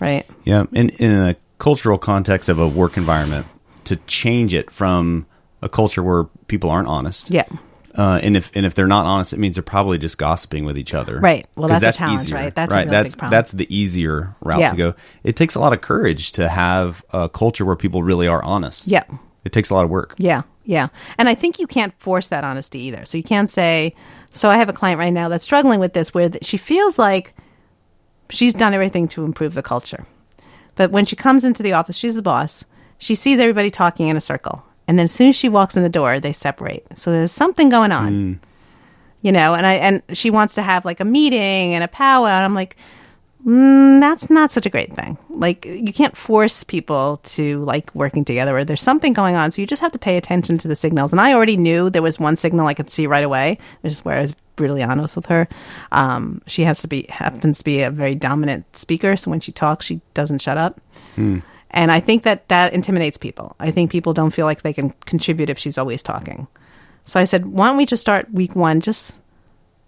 Right. 0.00 0.26
Yeah, 0.44 0.64
in 0.72 0.90
in 0.90 1.10
a 1.10 1.36
cultural 1.58 1.98
context 1.98 2.48
of 2.48 2.58
a 2.58 2.68
work 2.68 2.96
environment, 2.96 3.46
to 3.84 3.96
change 4.06 4.52
it 4.54 4.70
from 4.70 5.26
a 5.62 5.68
culture 5.68 6.02
where 6.02 6.24
people 6.48 6.70
aren't 6.70 6.88
honest. 6.88 7.30
Yeah. 7.30 7.44
Uh, 7.94 8.20
and 8.22 8.36
if 8.36 8.50
and 8.54 8.66
if 8.66 8.74
they're 8.74 8.86
not 8.86 9.06
honest, 9.06 9.32
it 9.32 9.38
means 9.38 9.56
they're 9.56 9.62
probably 9.62 9.96
just 9.96 10.18
gossiping 10.18 10.66
with 10.66 10.76
each 10.76 10.92
other. 10.92 11.18
Right. 11.18 11.46
Well, 11.56 11.68
that's 11.68 11.82
a 11.82 11.92
challenge, 11.98 12.30
right? 12.30 12.54
That's 12.54 12.70
a 12.70 12.76
right. 12.76 12.90
that's 12.90 13.14
that's 13.14 13.52
the 13.52 13.74
easier 13.74 14.36
route 14.42 14.60
Yeah. 14.60 14.70
to 14.72 14.76
go. 14.76 14.94
It 15.24 15.34
takes 15.34 15.54
a 15.54 15.60
lot 15.60 15.72
of 15.72 15.80
courage 15.80 16.32
to 16.32 16.46
have 16.46 17.02
a 17.14 17.30
culture 17.30 17.64
where 17.64 17.76
people 17.76 18.02
really 18.02 18.26
are 18.28 18.42
honest. 18.42 18.86
Yeah. 18.86 19.04
It 19.46 19.52
takes 19.52 19.70
a 19.70 19.74
lot 19.74 19.84
of 19.84 19.90
work. 19.90 20.14
Yeah, 20.18 20.42
yeah. 20.64 20.88
And 21.16 21.28
I 21.28 21.34
think 21.34 21.58
you 21.58 21.66
can't 21.66 21.98
force 21.98 22.28
that 22.28 22.44
honesty 22.44 22.80
either. 22.80 23.06
So 23.06 23.16
you 23.16 23.22
can't 23.22 23.48
say, 23.48 23.94
so 24.32 24.50
I 24.50 24.56
have 24.56 24.68
a 24.68 24.72
client 24.74 24.98
right 24.98 25.12
now 25.12 25.28
that's 25.30 25.44
struggling 25.44 25.78
with 25.80 25.94
this 25.94 26.12
where 26.12 26.30
she 26.42 26.56
feels 26.58 26.98
like 26.98 27.32
she's 28.28 28.52
done 28.52 28.74
everything 28.74 29.08
to 29.08 29.24
improve 29.24 29.54
the 29.54 29.62
culture. 29.62 30.04
But 30.76 30.92
when 30.92 31.04
she 31.04 31.16
comes 31.16 31.44
into 31.44 31.62
the 31.62 31.72
office, 31.72 31.96
she's 31.96 32.14
the 32.14 32.22
boss. 32.22 32.64
She 32.98 33.14
sees 33.14 33.40
everybody 33.40 33.70
talking 33.70 34.08
in 34.08 34.16
a 34.16 34.20
circle. 34.20 34.62
And 34.88 34.98
then 34.98 35.04
as 35.04 35.12
soon 35.12 35.30
as 35.30 35.36
she 35.36 35.48
walks 35.48 35.76
in 35.76 35.82
the 35.82 35.88
door, 35.88 36.20
they 36.20 36.32
separate. 36.32 36.86
So 36.96 37.10
there's 37.10 37.32
something 37.32 37.68
going 37.68 37.92
on. 37.92 38.08
Hmm. 38.08 38.32
You 39.22 39.32
know, 39.32 39.54
and 39.54 39.66
I 39.66 39.74
and 39.74 40.02
she 40.12 40.30
wants 40.30 40.54
to 40.54 40.62
have 40.62 40.84
like 40.84 41.00
a 41.00 41.04
meeting 41.04 41.74
and 41.74 41.82
a 41.82 41.88
powwow. 41.88 42.28
And 42.28 42.44
I'm 42.44 42.54
like, 42.54 42.76
mm, 43.46 44.00
that's 44.00 44.28
not 44.28 44.50
such 44.50 44.66
a 44.66 44.70
great 44.70 44.94
thing. 44.94 45.16
Like 45.30 45.64
you 45.64 45.92
can't 45.92 46.16
force 46.16 46.64
people 46.64 47.18
to 47.24 47.64
like 47.64 47.94
working 47.94 48.24
together 48.24 48.56
or 48.56 48.64
there's 48.64 48.82
something 48.82 49.12
going 49.12 49.36
on. 49.36 49.50
So 49.50 49.60
you 49.60 49.66
just 49.66 49.82
have 49.82 49.92
to 49.92 49.98
pay 49.98 50.16
attention 50.16 50.58
to 50.58 50.68
the 50.68 50.76
signals. 50.76 51.12
And 51.12 51.20
I 51.20 51.32
already 51.32 51.56
knew 51.56 51.88
there 51.90 52.02
was 52.02 52.18
one 52.18 52.36
signal 52.36 52.66
I 52.66 52.74
could 52.74 52.90
see 52.90 53.06
right 53.06 53.24
away, 53.24 53.58
which 53.82 53.92
is 53.92 54.04
where 54.04 54.18
I 54.18 54.22
was 54.22 54.34
brutally 54.56 54.82
honest 54.82 55.14
with 55.16 55.26
her. 55.26 55.46
Um, 55.92 56.42
she 56.46 56.64
has 56.64 56.80
to 56.80 56.88
be 56.88 57.06
happens 57.08 57.58
to 57.58 57.64
be 57.64 57.82
a 57.82 57.90
very 57.90 58.14
dominant 58.14 58.76
speaker, 58.76 59.16
so 59.16 59.30
when 59.30 59.40
she 59.40 59.52
talks, 59.52 59.86
she 59.86 60.00
doesn't 60.14 60.40
shut 60.40 60.56
up. 60.56 60.80
And 61.70 61.92
I 61.92 62.00
think 62.00 62.22
that 62.22 62.48
that 62.48 62.72
intimidates 62.72 63.18
people. 63.18 63.54
I 63.60 63.70
think 63.70 63.90
people 63.90 64.14
don't 64.14 64.30
feel 64.30 64.46
like 64.46 64.62
they 64.62 64.72
can 64.72 64.90
contribute 65.04 65.50
if 65.50 65.58
she's 65.58 65.76
always 65.76 66.02
talking. 66.02 66.46
So 67.04 67.20
I 67.20 67.24
said, 67.24 67.46
why 67.46 67.68
don't 67.68 67.76
we 67.76 67.86
just 67.86 68.00
start 68.00 68.32
week 68.32 68.56
one 68.56 68.80
just 68.80 69.20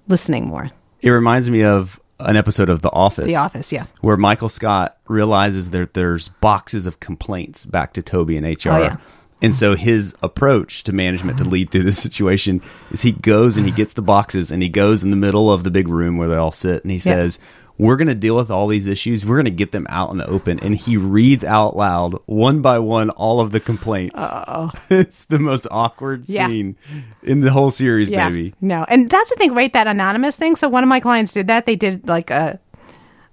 listening 0.06 0.46
more? 0.46 0.70
It 1.00 1.10
reminds 1.10 1.48
me 1.48 1.64
of 1.64 1.98
an 2.20 2.36
episode 2.36 2.68
of 2.68 2.82
The 2.82 2.90
Office. 2.90 3.26
The 3.26 3.36
office, 3.36 3.72
yeah. 3.72 3.86
where 4.00 4.16
Michael 4.16 4.48
Scott 4.48 4.98
realizes 5.08 5.70
that 5.70 5.94
there's 5.94 6.28
boxes 6.28 6.86
of 6.86 7.00
complaints 7.00 7.64
back 7.64 7.92
to 7.94 8.02
Toby 8.02 8.36
and 8.36 8.46
HR. 8.46 8.70
Oh, 8.70 8.82
yeah. 8.82 8.96
And 9.40 9.54
so 9.54 9.76
his 9.76 10.16
approach 10.20 10.82
to 10.84 10.92
management 10.92 11.38
to 11.38 11.44
lead 11.44 11.70
through 11.70 11.84
this 11.84 12.02
situation 12.02 12.60
is 12.90 13.02
he 13.02 13.12
goes 13.12 13.56
and 13.56 13.66
he 13.66 13.72
gets 13.72 13.92
the 13.92 14.02
boxes 14.02 14.50
and 14.50 14.62
he 14.62 14.68
goes 14.68 15.04
in 15.04 15.10
the 15.10 15.16
middle 15.16 15.52
of 15.52 15.62
the 15.62 15.70
big 15.70 15.86
room 15.86 16.16
where 16.16 16.28
they 16.28 16.36
all 16.36 16.50
sit 16.50 16.82
and 16.82 16.90
he 16.90 16.98
says, 16.98 17.38
We're 17.78 17.96
going 17.96 18.08
to 18.08 18.14
deal 18.14 18.34
with 18.36 18.50
all 18.50 18.66
these 18.66 18.86
issues. 18.88 19.24
We're 19.24 19.36
going 19.36 19.44
to 19.44 19.50
get 19.52 19.70
them 19.70 19.86
out 19.88 20.10
in 20.10 20.18
the 20.18 20.26
open. 20.26 20.58
And 20.60 20.74
he 20.74 20.96
reads 20.96 21.44
out 21.44 21.76
loud, 21.76 22.14
one 22.26 22.60
by 22.60 22.80
one, 22.80 23.10
all 23.10 23.38
of 23.40 23.52
the 23.52 23.60
complaints. 23.60 24.16
Oh. 24.18 24.70
it's 24.90 25.24
the 25.26 25.38
most 25.38 25.66
awkward 25.70 26.28
Yeah. 26.28 26.48
scene 26.48 26.76
in 27.22 27.40
the 27.40 27.52
whole 27.52 27.70
series, 27.70 28.10
Yeah. 28.10 28.28
baby. 28.28 28.52
No. 28.60 28.84
And 28.88 29.08
that's 29.08 29.30
the 29.30 29.36
thing, 29.36 29.54
right? 29.54 29.72
That 29.72 29.86
anonymous 29.86 30.36
thing. 30.36 30.56
So 30.56 30.68
one 30.68 30.82
of 30.82 30.88
my 30.88 30.98
clients 30.98 31.32
did 31.32 31.46
that. 31.46 31.66
They 31.66 31.76
did 31.76 32.08
like 32.08 32.30
a 32.30 32.58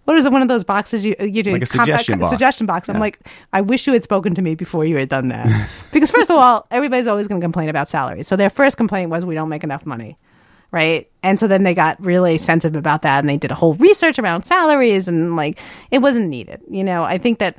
what 0.05 0.17
is 0.17 0.25
it? 0.27 0.31
One 0.31 0.43
of 0.43 0.47
those 0.47 0.63
boxes 0.63 1.03
you 1.03 1.15
you 1.19 1.41
do 1.41 1.51
Like 1.51 1.63
a 1.63 1.65
suggestion 1.65 2.19
box. 2.19 2.29
suggestion 2.29 2.67
box. 2.67 2.87
I'm 2.89 2.99
like, 2.99 3.19
I 3.53 3.61
wish 3.61 3.87
you 3.87 3.93
had 3.93 4.03
spoken 4.03 4.35
to 4.35 4.41
me 4.43 4.53
before 4.53 4.85
you 4.85 4.95
had 4.97 5.09
done 5.09 5.29
that. 5.29 5.69
because 5.91 6.11
first 6.11 6.29
of 6.29 6.37
all, 6.37 6.67
everybody's 6.69 7.07
always 7.07 7.27
going 7.27 7.41
to 7.41 7.45
complain 7.45 7.69
about 7.69 7.89
salary. 7.89 8.21
So 8.21 8.35
their 8.35 8.51
first 8.51 8.77
complaint 8.77 9.09
was 9.09 9.25
we 9.25 9.33
don't 9.33 9.49
make 9.49 9.63
enough 9.63 9.83
money, 9.83 10.19
right? 10.71 11.09
And 11.23 11.39
so 11.39 11.47
then 11.47 11.63
they 11.63 11.73
got 11.73 12.03
really 12.03 12.37
sensitive 12.37 12.75
about 12.75 13.01
that, 13.03 13.19
and 13.19 13.29
they 13.29 13.37
did 13.37 13.51
a 13.51 13.55
whole 13.55 13.75
research 13.75 14.19
around 14.19 14.43
salaries, 14.43 15.07
and 15.07 15.35
like 15.35 15.59
it 15.91 15.99
wasn't 15.99 16.29
needed. 16.29 16.61
You 16.69 16.83
know, 16.83 17.03
I 17.03 17.17
think 17.17 17.39
that 17.39 17.57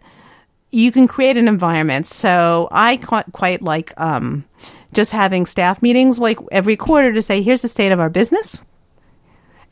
you 0.71 0.93
can 0.93 1.09
create 1.09 1.37
an 1.37 1.49
environment. 1.49 2.07
So 2.07 2.69
I 2.71 2.97
quite, 2.99 3.33
quite 3.33 3.63
like 3.63 3.93
um, 3.97 4.45
just 4.93 5.13
having 5.13 5.47
staff 5.47 5.83
meetings 5.83 6.19
like 6.19 6.39
every 6.51 6.77
quarter 6.77 7.13
to 7.13 7.23
say, 7.23 7.43
here's 7.43 7.63
the 7.63 7.69
state 7.69 7.93
of 7.93 8.01
our 8.01 8.11
business. 8.11 8.63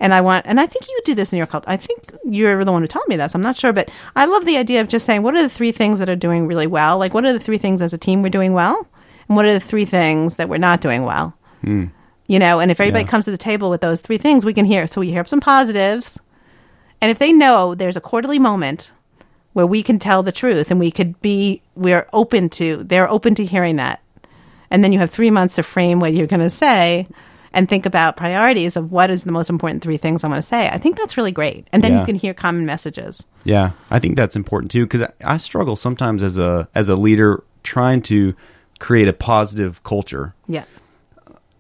And 0.01 0.12
I 0.12 0.20
want, 0.20 0.47
and 0.47 0.61
I 0.61 0.66
think 0.66 0.88
you 0.88 1.01
do 1.05 1.14
this 1.14 1.33
in 1.33 1.38
your 1.38 1.47
cult. 1.47 1.64
I 1.66 1.77
think 1.77 2.12
you're 2.25 2.64
the 2.64 2.73
one 2.73 2.83
who 2.83 2.88
taught 2.88 3.09
me 3.09 3.16
this. 3.16 3.35
I'm 3.35 3.42
not 3.42 3.57
sure, 3.57 3.73
but 3.73 3.90
I 4.16 4.25
love 4.25 4.44
the 4.44 4.57
idea 4.57 4.81
of 4.81 4.88
just 4.88 5.07
saying, 5.07 5.23
what 5.23 5.35
are 5.35 5.42
the 5.42 5.49
three 5.49 5.73
things 5.73 5.99
that 6.01 6.09
are 6.09 6.16
doing 6.16 6.47
really 6.47 6.66
well? 6.66 6.99
Like, 6.99 7.14
what 7.14 7.25
are 7.25 7.33
the 7.33 7.40
three 7.40 7.59
things 7.59 7.81
as 7.81 7.94
a 7.94 7.99
team 7.99 8.20
we're 8.20 8.29
doing 8.29 8.53
well? 8.53 8.87
And 9.29 9.37
what 9.37 9.47
are 9.47 9.53
the 9.53 9.61
three 9.61 9.85
things 9.85 10.37
that 10.37 10.49
we're 10.49 10.59
not 10.59 10.81
doing 10.81 11.05
well? 11.05 11.37
You 12.26 12.38
know, 12.38 12.58
and 12.60 12.70
if 12.70 12.80
everybody 12.80 13.04
Yeah. 13.04 13.10
comes 13.10 13.26
to 13.26 13.30
the 13.30 13.38
table 13.38 13.68
with 13.70 13.80
those 13.82 14.00
three 14.00 14.18
things, 14.18 14.44
we 14.44 14.54
can 14.54 14.64
hear. 14.64 14.87
So 14.87 15.00
we 15.00 15.10
hear 15.10 15.24
some 15.26 15.40
positives. 15.40 16.18
And 17.00 17.10
if 17.10 17.18
they 17.18 17.32
know 17.32 17.74
there's 17.74 17.96
a 17.96 18.00
quarterly 18.00 18.38
moment 18.38 18.90
where 19.52 19.66
we 19.66 19.82
can 19.82 19.98
tell 19.98 20.22
the 20.22 20.32
truth 20.32 20.70
and 20.70 20.80
we 20.80 20.90
could 20.90 21.20
be, 21.20 21.60
we're 21.76 22.06
open 22.12 22.48
to, 22.50 22.82
they're 22.84 23.08
open 23.10 23.34
to 23.37 23.44
hearing 23.44 23.76
that. 23.76 24.00
And 24.70 24.82
then 24.82 24.92
you 24.92 24.98
have 25.00 25.10
three 25.10 25.30
months 25.30 25.56
to 25.56 25.62
frame 25.62 26.00
what 26.00 26.14
you're 26.14 26.26
going 26.26 26.40
to 26.40 26.50
say 26.50 27.06
and 27.52 27.68
think 27.68 27.87
about 27.87 28.16
priorities 28.16 28.74
of 28.74 28.90
what 28.90 29.10
is 29.10 29.22
the 29.22 29.30
most 29.30 29.48
important 29.50 29.82
three 29.82 29.98
things 29.98 30.24
I'm 30.24 30.30
going 30.30 30.40
to 30.40 30.46
say. 30.46 30.68
I 30.68 30.78
think 30.78 30.96
that's 30.96 31.16
really 31.16 31.30
great. 31.30 31.68
And 31.72 31.84
then 31.84 31.92
Yeah. 31.92 32.00
you 32.00 32.06
can 32.06 32.14
hear 32.16 32.34
common 32.34 32.64
messages. 32.66 33.22
Yeah, 33.44 33.72
I 33.90 33.98
think 34.00 34.16
that's 34.16 34.34
important 34.34 34.72
too 34.72 34.87
because 34.87 35.02
I, 35.02 35.10
I 35.24 35.37
struggle 35.37 35.76
sometimes 35.76 36.22
as 36.22 36.38
a 36.38 36.68
as 36.74 36.88
a 36.88 36.96
leader 36.96 37.44
trying 37.62 38.00
to 38.02 38.34
create 38.80 39.06
a 39.06 39.12
positive 39.12 39.82
culture. 39.84 40.34
Yeah. 40.48 40.64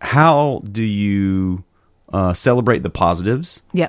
How 0.04 0.62
do 0.70 0.82
you 0.82 1.64
uh, 2.12 2.32
celebrate 2.34 2.82
the 2.82 2.90
positives 2.90 3.62
Yeah. 3.72 3.88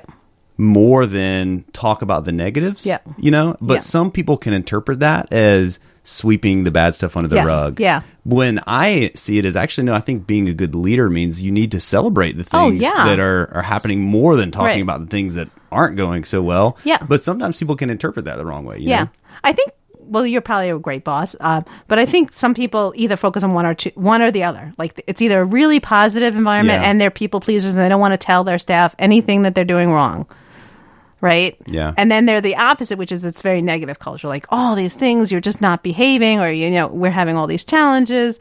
more 0.58 1.06
than 1.06 1.64
talk 1.72 2.02
about 2.02 2.24
the 2.24 2.32
negatives? 2.32 2.84
Yeah. 2.86 2.98
you 3.18 3.30
know. 3.30 3.56
But 3.60 3.74
Yeah. 3.74 3.80
some 3.80 4.10
people 4.10 4.36
can 4.36 4.52
interpret 4.52 5.00
that 5.00 5.32
as 5.32 5.78
sweeping 6.04 6.62
the 6.64 6.70
bad 6.70 6.94
stuff 6.94 7.16
under 7.16 7.28
the 7.28 7.36
Yes. 7.36 7.46
rug. 7.46 7.80
Yeah. 7.80 8.02
When 8.24 8.60
I 8.66 9.10
see 9.14 9.38
it 9.38 9.44
as 9.44 9.56
actually 9.56 9.84
no, 9.84 9.94
I 9.94 9.98
think 10.00 10.26
being 10.26 10.48
a 10.48 10.54
good 10.54 10.74
leader 10.74 11.10
means 11.10 11.42
you 11.42 11.50
need 11.50 11.72
to 11.72 11.80
celebrate 11.80 12.36
the 12.36 12.46
Oh, 12.52 12.70
things 12.70 12.82
yeah. 12.82 13.04
that 13.04 13.18
are, 13.18 13.52
are 13.52 13.62
happening 13.62 14.00
more 14.02 14.36
than 14.36 14.50
talking 14.52 14.66
Right. 14.68 14.82
about 14.82 15.00
the 15.00 15.06
things 15.06 15.34
that 15.34 15.48
aren't 15.72 15.96
going 15.96 16.22
so 16.24 16.42
well. 16.42 16.76
Yeah. 16.84 16.98
But 17.08 17.24
sometimes 17.24 17.58
people 17.58 17.74
can 17.76 17.90
interpret 17.90 18.24
that 18.24 18.36
the 18.38 18.46
wrong 18.46 18.64
way. 18.64 18.78
you 18.78 18.88
Yeah. 18.88 19.02
know? 19.04 19.08
I 19.44 19.52
think. 19.52 19.72
Well, 20.08 20.26
you're 20.26 20.40
probably 20.40 20.70
a 20.70 20.78
great 20.78 21.04
boss, 21.04 21.34
uh, 21.40 21.62
but 21.88 21.98
I 21.98 22.06
think 22.06 22.32
some 22.32 22.54
people 22.54 22.92
either 22.96 23.16
focus 23.16 23.42
on 23.42 23.52
one 23.54 23.66
or 23.66 23.74
two, 23.74 23.90
one 23.94 24.22
or 24.22 24.30
the 24.30 24.44
other. 24.44 24.72
Like 24.78 25.02
it's 25.06 25.20
either 25.20 25.40
a 25.40 25.44
really 25.44 25.80
positive 25.80 26.36
environment 26.36 26.82
Yeah. 26.82 26.88
and 26.88 27.00
they're 27.00 27.10
people 27.10 27.40
pleasers 27.40 27.76
and 27.76 27.84
they 27.84 27.88
don't 27.88 28.00
want 28.00 28.12
to 28.12 28.18
tell 28.18 28.44
their 28.44 28.58
staff 28.58 28.94
anything 28.98 29.42
that 29.42 29.54
they're 29.54 29.64
doing 29.64 29.90
wrong, 29.90 30.26
right? 31.20 31.56
Yeah. 31.66 31.94
And 31.96 32.10
then 32.10 32.26
they're 32.26 32.40
the 32.40 32.56
opposite, 32.56 32.98
which 32.98 33.12
is 33.12 33.24
it's 33.24 33.42
very 33.42 33.62
negative 33.62 33.98
culture. 33.98 34.28
Like 34.28 34.46
all 34.50 34.74
these 34.76 34.94
things, 34.94 35.32
you're 35.32 35.40
just 35.40 35.60
not 35.60 35.82
behaving, 35.82 36.40
or 36.40 36.50
you 36.50 36.70
know, 36.70 36.86
we're 36.88 37.10
having 37.10 37.36
all 37.36 37.46
these 37.46 37.64
challenges. 37.64 38.38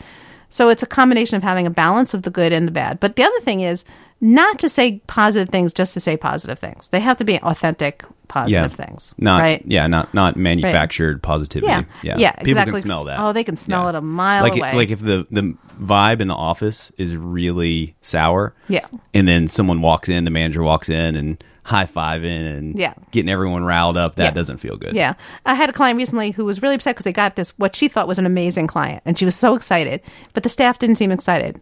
So 0.49 0.69
it's 0.69 0.83
a 0.83 0.87
combination 0.87 1.35
of 1.37 1.43
having 1.43 1.65
a 1.67 1.69
balance 1.71 2.13
of 2.13 2.23
the 2.23 2.29
good 2.29 2.53
and 2.53 2.67
the 2.67 2.71
bad. 2.71 2.99
But 2.99 3.15
the 3.15 3.23
other 3.23 3.39
thing 3.41 3.61
is 3.61 3.83
not 4.21 4.59
to 4.59 4.69
say 4.69 5.01
positive 5.07 5.49
things 5.49 5.73
just 5.73 5.93
to 5.93 5.99
say 5.99 6.15
positive 6.17 6.57
things. 6.59 6.87
They 6.89 6.99
have 7.01 7.17
to 7.17 7.25
be 7.25 7.37
authentic, 7.39 8.03
positive 8.29 8.73
things. 8.73 9.13
Not 9.17 9.41
right? 9.41 9.61
yeah, 9.65 9.87
not 9.87 10.13
not 10.13 10.37
manufactured 10.37 11.21
positivity. 11.21 11.67
Yeah, 11.71 11.83
yeah, 12.01 12.15
yeah, 12.17 12.31
People 12.37 12.51
exactly. 12.51 12.71
can 12.81 12.81
smell 12.87 13.03
that. 13.05 13.19
Oh, 13.19 13.33
they 13.33 13.43
can 13.43 13.57
smell 13.57 13.83
Yeah. 13.83 13.89
it 13.89 13.95
a 13.95 14.01
mile 14.01 14.43
like 14.43 14.55
away. 14.55 14.73
like 14.73 14.89
if 14.89 14.99
the 15.01 15.27
the 15.31 15.55
vibe 15.81 16.21
in 16.21 16.29
the 16.29 16.35
office 16.35 16.91
is 16.97 17.15
really 17.15 17.95
sour. 18.01 18.53
Yeah. 18.69 18.87
and 19.13 19.27
then 19.27 19.47
someone 19.49 19.81
walks 19.81 20.07
in, 20.07 20.23
the 20.23 20.31
manager 20.31 20.63
walks 20.63 20.87
in 20.89 21.15
and 21.17 21.43
high 21.65 21.85
fiving 21.87 22.57
and 22.57 22.77
Yeah. 22.77 22.93
getting 23.09 23.27
everyone 23.27 23.63
riled 23.65 23.97
up. 23.97 24.15
That 24.15 24.23
Yeah. 24.25 24.31
doesn't 24.31 24.57
feel 24.57 24.77
good. 24.77 24.93
Yeah. 24.93 25.15
I 25.47 25.55
had 25.55 25.67
a 25.67 25.73
client 25.73 25.97
recently 25.97 26.29
who 26.29 26.45
was 26.45 26.61
really 26.61 26.75
upset 26.75 26.93
because 26.95 27.05
they 27.05 27.11
got 27.11 27.35
this, 27.35 27.49
what 27.57 27.75
she 27.75 27.87
thought 27.87 28.07
was 28.07 28.19
an 28.19 28.27
amazing 28.27 28.67
client. 28.67 29.01
And 29.03 29.17
she 29.17 29.25
was 29.25 29.33
so 29.35 29.55
excited, 29.55 30.01
but 30.33 30.43
the 30.43 30.49
staff 30.49 30.77
didn't 30.77 30.97
seem 30.97 31.11
excited. 31.11 31.59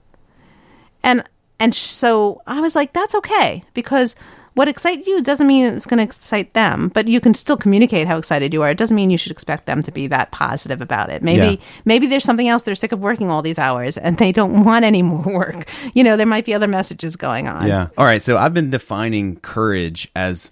And, 1.03 1.23
and 1.57 1.73
so 1.73 2.41
I 2.47 2.59
was 2.59 2.75
like, 2.75 2.91
that's 2.91 3.15
okay 3.15 3.63
because 3.73 4.13
what 4.55 4.67
excites 4.67 5.07
you 5.07 5.21
doesn't 5.21 5.47
mean 5.47 5.65
it's 5.73 5.85
going 5.87 5.97
to 5.97 6.03
excite 6.03 6.53
them, 6.53 6.89
but 6.89 7.07
you 7.07 7.19
can 7.19 7.33
still 7.33 7.57
communicate 7.57 8.07
how 8.07 8.17
excited 8.17 8.53
you 8.53 8.61
are. 8.61 8.69
It 8.69 8.77
doesn't 8.77 8.95
mean 8.95 9.09
you 9.09 9.17
should 9.17 9.31
expect 9.31 9.65
them 9.65 9.81
to 9.83 9.91
be 9.91 10.07
that 10.07 10.31
positive 10.31 10.79
about 10.81 11.09
it. 11.09 11.23
Maybe, 11.23 11.55
Yeah. 11.59 11.65
maybe 11.85 12.05
there's 12.07 12.23
something 12.23 12.47
else. 12.47 12.63
They're 12.63 12.75
sick 12.75 12.91
of 12.91 12.99
working 13.01 13.31
all 13.31 13.41
these 13.41 13.57
hours 13.57 13.97
and 13.97 14.17
they 14.17 14.31
don't 14.31 14.63
want 14.65 14.85
any 14.85 15.01
more 15.01 15.23
work. 15.23 15.69
You 15.93 16.03
know, 16.03 16.17
there 16.17 16.27
might 16.27 16.45
be 16.45 16.53
other 16.53 16.67
messages 16.67 17.15
going 17.15 17.47
on. 17.47 17.67
Yeah. 17.67 17.87
All 17.97 18.05
right. 18.05 18.21
So 18.21 18.37
I've 18.37 18.53
been 18.53 18.69
defining 18.69 19.37
courage 19.37 20.07
as 20.15 20.51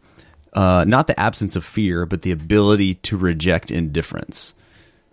uh, 0.53 0.83
not 0.87 1.07
the 1.07 1.17
absence 1.19 1.55
of 1.55 1.63
fear, 1.63 2.05
but 2.05 2.23
the 2.23 2.31
ability 2.31 2.95
to 2.95 3.17
reject 3.17 3.71
indifference. 3.71 4.53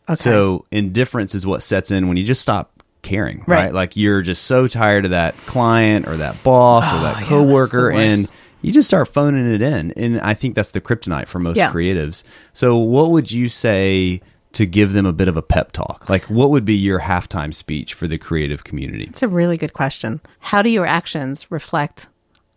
Okay. 0.09 0.15
So 0.17 0.65
indifference 0.71 1.35
is 1.35 1.47
what 1.47 1.63
sets 1.63 1.91
in 1.91 2.09
when 2.09 2.17
you 2.17 2.25
just 2.25 2.41
stop 2.41 2.73
caring, 3.03 3.39
right? 3.47 3.65
Right. 3.67 3.75
Like 3.75 3.97
you're 3.97 4.23
just 4.23 4.45
so 4.45 4.67
tired 4.67 5.05
of 5.05 5.11
that 5.13 5.37
client 5.47 6.09
or 6.09 6.17
that 6.17 6.43
boss 6.43 6.85
or 6.85 6.95
Oh, 6.95 6.97
yeah, 6.97 7.03
that 7.03 7.15
that's 7.17 7.29
coworker 7.29 7.93
worst. 7.93 8.19
and 8.19 8.31
you 8.63 8.73
just 8.73 8.89
start 8.89 9.09
phoning 9.09 9.53
it 9.53 9.63
in. 9.63 9.93
And 9.93 10.21
I 10.21 10.35
think 10.35 10.55
that's 10.55 10.73
the 10.73 10.81
kryptonite 10.81 11.29
for 11.29 11.39
most 11.39 11.57
Yeah. 11.57 11.71
creatives. 11.73 12.25
So 12.53 12.77
what 12.77 13.11
would 13.11 13.31
you 13.31 13.49
say 13.49 14.21
to 14.53 14.67
give 14.67 14.93
them 14.93 15.07
a 15.07 15.13
bit 15.13 15.29
of 15.29 15.37
a 15.37 15.43
pep 15.43 15.73
talk? 15.73 16.09
Like 16.09 16.25
what 16.25 16.51
would 16.51 16.65
be 16.65 16.75
your 16.75 17.01
halftime 17.01 17.55
speech 17.55 17.95
for 17.95 18.09
the 18.09 18.19
creative 18.19 18.65
community? 18.65 19.05
It's 19.05 19.23
a 19.23 19.29
really 19.29 19.57
good 19.57 19.75
question. 19.75 20.21
How 20.41 20.63
do 20.63 20.71
your 20.71 20.87
actions 20.87 21.47
reflect 21.51 22.09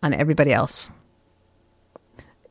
on 0.02 0.14
everybody 0.14 0.52
else? 0.52 0.90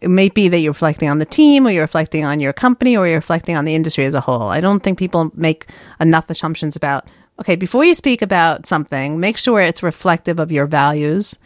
It 0.01 0.09
may 0.09 0.29
be 0.31 0.49
that 0.49 0.59
you're 0.59 0.73
reflecting 0.73 1.11
on 1.11 1.19
the 1.19 1.27
team, 1.27 1.67
or 1.67 1.71
you're 1.71 1.83
reflecting 1.83 2.25
on 2.25 2.41
your 2.41 2.55
company, 2.55 2.97
or 2.97 3.07
you're 3.07 3.17
reflecting 3.17 3.55
on 3.57 3.67
the 3.67 3.75
industry 3.75 4.07
as 4.07 4.15
a 4.15 4.21
whole. 4.23 4.45
I 4.45 4.61
don't 4.63 4.83
think 4.83 4.99
people 4.99 5.31
make 5.35 5.67
enough 6.01 6.31
assumptions 6.31 6.75
about, 6.75 7.07
okay, 7.39 7.55
before 7.55 7.85
you 7.85 7.93
speak 7.95 8.23
about 8.23 8.65
something, 8.65 9.21
make 9.21 9.37
sure 9.37 9.61
it's 9.61 9.83
reflective 9.83 10.39
of 10.41 10.51
your 10.51 10.65
values 10.67 11.37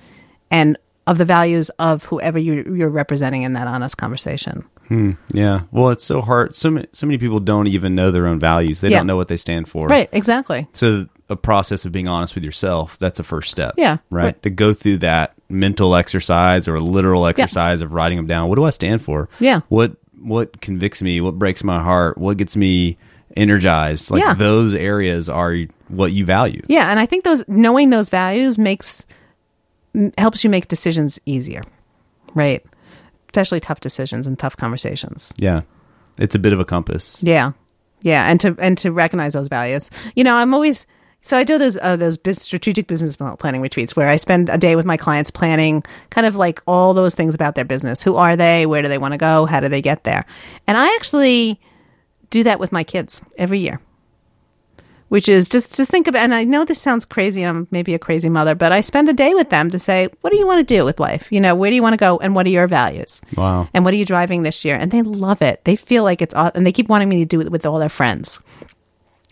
and 0.52 0.76
of 1.06 1.18
the 1.18 1.24
values 1.24 1.70
of 1.78 2.04
whoever 2.04 2.38
you, 2.38 2.74
you're 2.76 2.88
representing 2.88 3.42
in 3.42 3.52
that 3.54 3.66
honest 3.66 3.96
conversation. 3.98 4.64
Hmm, 4.88 5.12
yeah. 5.32 5.60
Well, 5.70 5.90
it's 5.90 6.04
so 6.04 6.20
hard. 6.20 6.54
So 6.54 6.70
many, 6.70 6.86
so 6.92 7.06
many 7.06 7.18
people 7.18 7.40
don't 7.40 7.66
even 7.68 7.94
know 7.94 8.10
their 8.10 8.26
own 8.26 8.38
values. 8.38 8.80
They 8.80 8.90
Yeah. 8.90 8.98
don't 8.98 9.06
know 9.06 9.16
what 9.16 9.28
they 9.28 9.36
stand 9.36 9.68
for. 9.68 9.86
Right, 9.88 10.08
exactly. 10.12 10.66
So 10.72 11.06
a 11.30 11.36
process 11.36 11.84
of 11.86 11.92
being 11.92 12.06
honest 12.08 12.34
with 12.34 12.44
yourself, 12.44 12.98
that's 12.98 13.18
a 13.18 13.24
first 13.24 13.50
step. 13.50 13.74
Yeah, 13.78 13.98
Right. 14.10 14.24
right. 14.24 14.42
To 14.42 14.50
go 14.50 14.74
through 14.74 14.98
that 14.98 15.32
mental 15.48 15.94
exercise 15.94 16.68
or 16.68 16.74
a 16.76 16.80
literal 16.80 17.26
exercise 17.26 17.80
of 17.80 17.92
writing 17.92 18.16
them 18.18 18.26
down. 18.26 18.48
What 18.48 18.56
do 18.56 18.64
I 18.64 18.70
stand 18.70 19.02
for? 19.02 19.28
Yeah. 19.40 19.60
What 19.68 19.92
what 20.22 20.58
convicts 20.62 21.02
me? 21.02 21.20
What 21.20 21.38
breaks 21.38 21.62
my 21.62 21.82
heart? 21.82 22.16
What 22.16 22.38
gets 22.38 22.56
me 22.56 22.96
energized? 23.36 24.10
Like 24.10 24.22
Yeah. 24.22 24.32
those 24.34 24.72
areas 24.74 25.28
are 25.28 25.54
what 25.88 26.12
you 26.12 26.24
value. 26.24 26.62
Yeah, 26.68 26.90
and 26.90 26.98
I 26.98 27.04
think 27.06 27.24
those 27.24 27.44
knowing 27.48 27.90
those 27.90 28.08
values 28.08 28.56
makes 28.58 29.04
helps 30.18 30.44
you 30.44 30.50
make 30.50 30.68
decisions 30.68 31.18
easier, 31.26 31.62
right? 32.34 32.64
Especially 33.28 33.60
tough 33.60 33.80
decisions 33.80 34.26
and 34.26 34.38
tough 34.38 34.56
conversations. 34.56 35.32
Yeah. 35.36 35.62
It's 36.18 36.34
a 36.34 36.38
bit 36.38 36.52
of 36.52 36.60
a 36.60 36.64
compass. 36.64 37.22
Yeah, 37.22 37.52
yeah, 38.02 38.28
and 38.30 38.38
to 38.40 38.54
and 38.58 38.78
to 38.78 38.92
recognize 38.92 39.32
those 39.32 39.48
values. 39.48 39.90
You 40.14 40.24
know, 40.24 40.36
I'm 40.36 40.54
always 40.54 40.86
so 41.22 41.36
I 41.36 41.44
do 41.44 41.58
those 41.58 41.76
uh, 41.78 41.96
those 41.96 42.18
bus 42.18 42.40
strategic 42.40 42.86
business 42.86 43.16
planning 43.16 43.62
retreats 43.62 43.96
where 43.96 44.08
I 44.08 44.16
spend 44.16 44.50
a 44.50 44.58
day 44.58 44.76
with 44.76 44.84
my 44.84 44.96
clients 44.96 45.30
planning 45.30 45.82
kind 46.10 46.26
of 46.26 46.36
like 46.36 46.62
all 46.66 46.94
those 46.94 47.14
things 47.14 47.34
about 47.34 47.54
their 47.54 47.64
business. 47.64 48.02
Who 48.02 48.16
are 48.16 48.36
they? 48.36 48.66
Where 48.66 48.82
do 48.82 48.88
they 48.88 48.98
want 48.98 49.12
to 49.12 49.18
go? 49.18 49.46
How 49.46 49.60
do 49.60 49.68
they 49.68 49.82
get 49.82 50.04
there? 50.04 50.26
And 50.66 50.76
I 50.76 50.94
actually 50.96 51.58
do 52.30 52.42
that 52.42 52.60
with 52.60 52.72
my 52.72 52.84
kids 52.84 53.22
every 53.38 53.60
year. 53.60 53.80
Which 55.14 55.28
is 55.28 55.48
just 55.48 55.76
just 55.76 55.92
think 55.92 56.08
about 56.08 56.22
and 56.22 56.34
I 56.34 56.42
know 56.42 56.64
this 56.64 56.82
sounds 56.82 57.04
crazy, 57.04 57.44
I'm 57.44 57.68
maybe 57.70 57.94
a 57.94 58.00
crazy 58.00 58.28
mother, 58.28 58.56
but 58.56 58.72
I 58.72 58.80
spend 58.80 59.08
a 59.08 59.12
day 59.12 59.32
with 59.32 59.48
them 59.48 59.70
to 59.70 59.78
say, 59.78 60.08
what 60.22 60.30
do 60.32 60.36
you 60.36 60.44
want 60.44 60.66
to 60.66 60.74
do 60.74 60.84
with 60.84 60.98
life? 60.98 61.30
You 61.30 61.40
know, 61.40 61.54
where 61.54 61.70
do 61.70 61.76
you 61.76 61.82
want 61.84 61.92
to 61.92 61.98
go 61.98 62.18
and 62.18 62.34
what 62.34 62.46
are 62.46 62.50
your 62.50 62.66
values? 62.66 63.20
Wow. 63.36 63.68
and 63.72 63.84
what 63.84 63.94
are 63.94 63.96
you 63.96 64.04
driving 64.04 64.42
this 64.42 64.64
year? 64.64 64.74
And 64.74 64.90
they 64.90 65.02
love 65.02 65.40
it. 65.40 65.64
They 65.66 65.76
feel 65.76 66.02
like 66.02 66.20
it's, 66.20 66.34
and 66.34 66.66
they 66.66 66.72
keep 66.72 66.88
wanting 66.88 67.08
me 67.08 67.18
to 67.18 67.26
do 67.26 67.40
it 67.40 67.52
with 67.52 67.64
all 67.64 67.78
their 67.78 67.88
friends. 67.88 68.40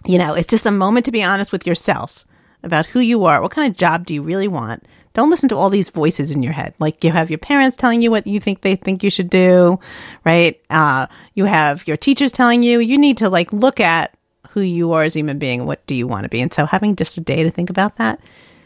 You 0.07 0.18
know, 0.18 0.35
it's 0.35 0.47
just 0.47 0.66
a 0.66 0.70
moment 0.70 1.05
to 1.07 1.11
be 1.11 1.24
honest 1.24 1.51
with 1.51 1.66
yourself 1.66 2.24
about 2.62 2.87
who 2.87 3.01
you 3.01 3.24
are. 3.24 3.43
What 3.43 3.51
kind 3.51 3.68
of 3.68 3.76
job 3.76 4.07
do 4.07 4.14
you 4.14 4.22
really 4.22 4.47
want? 4.47 4.85
Don't 5.14 5.30
listen 5.30 5.49
to 5.49 5.57
all 5.57 5.68
these 5.68 5.91
voices 5.91 6.30
in 6.30 6.45
your 6.45 6.53
head. 6.53 6.74
Like 6.78 7.03
you 7.03 7.11
have 7.11 7.28
your 7.28 7.41
parents 7.41 7.76
telling 7.76 8.03
you 8.03 8.12
what 8.12 8.28
you 8.28 8.39
think 8.39 8.61
they 8.61 8.76
think 8.76 9.03
you 9.03 9.11
should 9.11 9.30
do, 9.30 9.80
right? 10.24 10.62
Uh, 10.70 11.09
you 11.35 11.47
have 11.47 11.89
your 11.89 11.97
teachers 11.97 12.30
telling 12.30 12.62
you. 12.62 12.78
You 12.78 12.99
need 12.99 13.16
to 13.16 13.28
like 13.28 13.53
look 13.53 13.80
at 13.80 14.16
who 14.53 14.61
you 14.61 14.92
are 14.92 15.03
as 15.05 15.14
a 15.16 15.18
human 15.18 15.38
being 15.38 15.66
what 15.66 15.84
do 15.86 15.94
you 15.94 16.07
want 16.07 16.24
to 16.24 16.28
be. 16.28 16.40
And 16.40 16.53
so 16.53 16.66
having 16.66 16.96
just 16.96 17.16
a 17.18 17.20
day 17.20 17.42
to 17.44 17.50
think 17.50 17.70
about 17.70 17.96
that, 17.96 18.20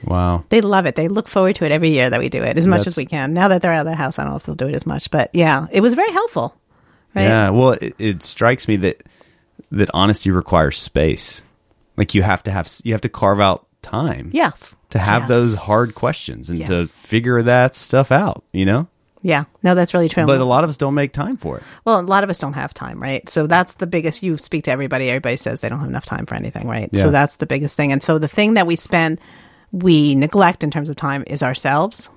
Wow. 0.04 0.44
they 0.50 0.60
love 0.60 0.86
it. 0.86 0.94
They 0.96 1.08
look 1.08 1.26
forward 1.28 1.56
to 1.56 1.64
it 1.64 1.72
every 1.72 1.90
year 1.90 2.10
that 2.10 2.20
we 2.20 2.28
do 2.28 2.42
it 2.42 2.56
as 2.58 2.66
much 2.66 2.80
That's- 2.80 2.94
as 2.94 2.96
we 2.96 3.06
can. 3.06 3.32
Now 3.32 3.48
that 3.48 3.62
they're 3.62 3.72
out 3.72 3.86
of 3.86 3.90
the 3.90 3.94
house, 3.96 4.18
I 4.18 4.22
don't 4.24 4.32
know 4.32 4.36
if 4.36 4.42
they'll 4.44 4.54
do 4.54 4.68
it 4.68 4.74
as 4.74 4.86
much, 4.86 5.10
but 5.10 5.30
yeah, 5.32 5.66
it 5.70 5.80
was 5.80 5.94
very 5.94 6.12
helpful. 6.12 6.54
Right? 7.14 7.22
Yeah. 7.24 7.50
Well, 7.50 7.70
it, 7.72 7.94
it 7.98 8.22
strikes 8.22 8.68
me 8.68 8.76
that 8.76 9.02
that 9.72 9.88
honesty 9.94 10.30
requires 10.30 10.78
space. 10.78 11.42
Like 11.96 12.14
you 12.14 12.22
have 12.22 12.42
to 12.44 12.50
have 12.50 12.70
you 12.84 12.92
have 12.92 13.00
to 13.02 13.08
carve 13.08 13.40
out 13.40 13.66
time. 13.82 14.30
Yes. 14.32 14.76
To 14.90 14.98
have 14.98 15.22
Yes. 15.22 15.28
those 15.28 15.54
hard 15.56 15.94
questions 15.94 16.50
and 16.50 16.64
to 16.66 16.86
figure 16.86 17.42
that 17.42 17.74
stuff 17.74 18.12
out, 18.12 18.44
you 18.52 18.64
know? 18.66 18.86
Yeah. 19.22 19.44
No, 19.62 19.74
that's 19.74 19.92
really 19.94 20.08
true. 20.08 20.26
But 20.26 20.40
a 20.40 20.44
lot 20.44 20.62
of 20.62 20.70
us 20.70 20.76
don't 20.76 20.94
make 20.94 21.12
time 21.12 21.36
for 21.36 21.58
it. 21.58 21.62
well, 21.84 22.00
a 22.00 22.02
lot 22.02 22.22
of 22.22 22.30
us 22.30 22.38
don't 22.38 22.52
have 22.52 22.72
time, 22.72 23.02
right? 23.02 23.28
So 23.28 23.46
that's 23.46 23.74
the 23.74 23.86
biggest. 23.86 24.22
You 24.22 24.36
speak 24.38 24.64
to 24.64 24.70
everybody. 24.70 25.08
Everybody 25.08 25.36
says 25.36 25.60
they 25.60 25.68
don't 25.68 25.80
have 25.80 25.88
enough 25.88 26.06
time 26.06 26.26
for 26.26 26.34
anything, 26.34 26.68
right? 26.68 26.88
Yeah. 26.92 27.02
So 27.02 27.10
that's 27.10 27.36
the 27.36 27.46
biggest 27.46 27.76
thing. 27.76 27.92
And 27.92 28.02
so 28.02 28.18
the 28.18 28.28
thing 28.28 28.54
that 28.54 28.66
we 28.66 28.76
spend, 28.76 29.20
we 29.72 30.14
neglect 30.14 30.62
in 30.62 30.70
terms 30.70 30.90
of 30.90 30.96
time 30.96 31.24
is 31.26 31.42
ourselves. 31.42 32.10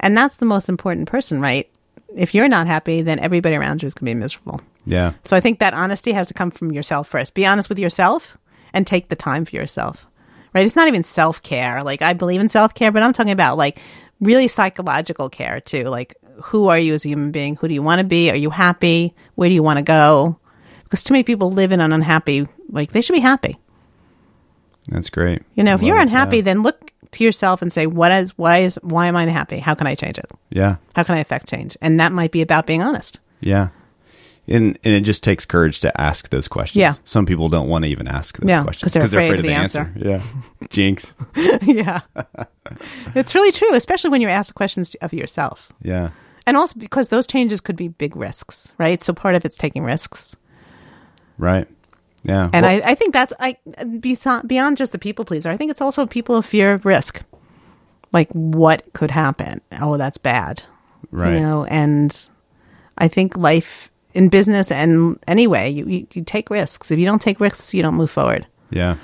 And 0.00 0.16
that's 0.16 0.38
the 0.38 0.46
most 0.46 0.68
important 0.68 1.08
person, 1.08 1.40
right? 1.40 1.70
If 2.16 2.34
you're 2.34 2.48
not 2.48 2.66
happy, 2.66 3.02
then 3.02 3.20
everybody 3.20 3.54
around 3.54 3.82
you 3.82 3.86
is 3.86 3.94
going 3.94 4.06
to 4.10 4.14
be 4.16 4.20
miserable. 4.20 4.60
Yeah. 4.86 5.12
So 5.24 5.36
I 5.36 5.40
think 5.40 5.60
that 5.60 5.74
honesty 5.74 6.12
has 6.12 6.28
to 6.28 6.34
come 6.34 6.50
from 6.50 6.72
yourself 6.72 7.08
first. 7.08 7.34
Be 7.34 7.46
honest 7.46 7.68
with 7.68 7.78
yourself 7.78 8.38
and 8.72 8.86
take 8.86 9.08
the 9.08 9.16
time 9.16 9.44
for 9.44 9.54
yourself. 9.54 10.06
Right? 10.52 10.66
It's 10.66 10.74
not 10.74 10.88
even 10.88 11.02
self 11.04 11.42
care. 11.42 11.84
Like 11.84 12.02
I 12.02 12.14
believe 12.14 12.40
in 12.40 12.48
self 12.48 12.74
care, 12.74 12.90
but 12.90 13.02
I'm 13.02 13.12
talking 13.12 13.30
about 13.32 13.56
like 13.56 13.78
really 14.20 14.48
psychological 14.48 15.28
care 15.28 15.60
too. 15.60 15.84
Like 15.84 16.14
who 16.44 16.68
are 16.68 16.78
you 16.78 16.94
as 16.94 17.04
a 17.04 17.08
human 17.08 17.30
being? 17.32 17.56
Who 17.56 17.68
do 17.68 17.74
you 17.74 17.82
want 17.82 18.00
to 18.00 18.06
be? 18.06 18.30
Are 18.30 18.36
you 18.36 18.50
happy? 18.50 19.14
Where 19.34 19.48
do 19.48 19.54
you 19.54 19.62
want 19.62 19.78
to 19.78 19.82
go? 19.82 20.38
Because 20.84 21.02
too 21.02 21.14
many 21.14 21.22
people 21.22 21.52
live 21.52 21.72
in 21.72 21.80
an 21.80 21.92
unhappy 21.92 22.48
like 22.70 22.92
they 22.92 23.00
should 23.00 23.12
be 23.12 23.20
happy. 23.20 23.58
That's 24.88 25.10
great. 25.10 25.42
You 25.54 25.62
know, 25.64 25.74
if 25.74 25.82
you're 25.82 25.98
unhappy, 25.98 26.38
Yeah. 26.38 26.42
then 26.42 26.62
look 26.62 26.90
to 27.12 27.24
yourself 27.24 27.62
and 27.62 27.72
say, 27.72 27.86
What 27.86 28.12
is 28.12 28.30
why 28.38 28.58
is 28.62 28.78
why 28.82 29.06
am 29.06 29.16
I 29.16 29.22
unhappy? 29.24 29.58
How 29.58 29.74
can 29.74 29.86
I 29.86 29.94
change 29.94 30.18
it? 30.18 30.30
Yeah. 30.50 30.76
How 30.94 31.02
can 31.02 31.16
I 31.16 31.20
affect 31.20 31.48
change? 31.48 31.76
And 31.80 32.00
that 32.00 32.12
might 32.12 32.32
be 32.32 32.42
about 32.42 32.66
being 32.66 32.82
honest. 32.82 33.20
Yeah. 33.40 33.68
And 34.48 34.78
and 34.82 34.94
it 34.94 35.02
just 35.02 35.22
takes 35.22 35.44
courage 35.44 35.80
to 35.80 36.00
ask 36.00 36.30
those 36.30 36.48
questions. 36.48 36.80
Yeah. 36.80 36.94
Some 37.04 37.24
people 37.26 37.48
don't 37.48 37.68
want 37.68 37.84
to 37.84 37.90
even 37.90 38.08
ask 38.08 38.36
those 38.38 38.48
Yeah, 38.48 38.62
questions 38.64 38.92
'cause 38.94 39.10
they're 39.10 39.20
afraid 39.20 39.38
of 39.38 39.44
the 39.44 39.52
answer. 39.52 39.92
Yeah. 39.96 40.22
Jinx. 40.70 41.14
yeah. 41.62 42.00
it's 43.14 43.34
really 43.34 43.52
true, 43.52 43.72
especially 43.74 44.10
when 44.10 44.20
you're 44.20 44.30
asked 44.30 44.54
questions 44.54 44.94
of 45.02 45.12
yourself. 45.12 45.70
Yeah. 45.82 46.10
And 46.46 46.56
also 46.56 46.78
because 46.80 47.10
those 47.10 47.26
changes 47.26 47.60
could 47.60 47.76
be 47.76 47.88
big 47.88 48.16
risks, 48.16 48.72
right? 48.78 49.02
So 49.04 49.12
part 49.12 49.34
of 49.36 49.44
it's 49.44 49.56
taking 49.56 49.84
risks. 49.84 50.34
Right. 51.38 51.68
Yeah. 52.24 52.50
And 52.52 52.64
Well, 52.66 52.82
I, 52.84 52.90
I 52.90 52.94
think 52.94 53.12
that's 53.12 53.32
I 53.38 53.56
beyond, 54.00 54.48
beyond 54.48 54.76
just 54.78 54.92
the 54.92 54.98
people 54.98 55.24
pleaser. 55.24 55.50
I 55.50 55.56
think 55.56 55.70
it's 55.70 55.80
also 55.80 56.06
people 56.06 56.34
of 56.36 56.44
fear 56.44 56.72
of 56.72 56.84
risk. 56.84 57.22
Like 58.12 58.30
what 58.32 58.82
could 58.94 59.10
happen? 59.12 59.60
Oh, 59.80 59.96
that's 59.96 60.18
bad. 60.18 60.62
Right. 61.12 61.34
You 61.34 61.40
know, 61.40 61.64
and 61.64 62.28
I 62.98 63.06
think 63.08 63.36
life 63.36 63.90
in 64.14 64.28
business 64.28 64.70
and 64.70 65.18
anyway, 65.28 65.70
you, 65.70 65.86
you, 65.86 66.06
you 66.12 66.24
take 66.24 66.50
risks. 66.50 66.90
If 66.90 66.98
you 66.98 67.04
don't 67.06 67.20
take 67.22 67.40
risks, 67.40 67.72
you 67.74 67.82
don't 67.82 67.94
move 67.94 68.10
forward. 68.10 68.46
Yeah. 68.70 68.96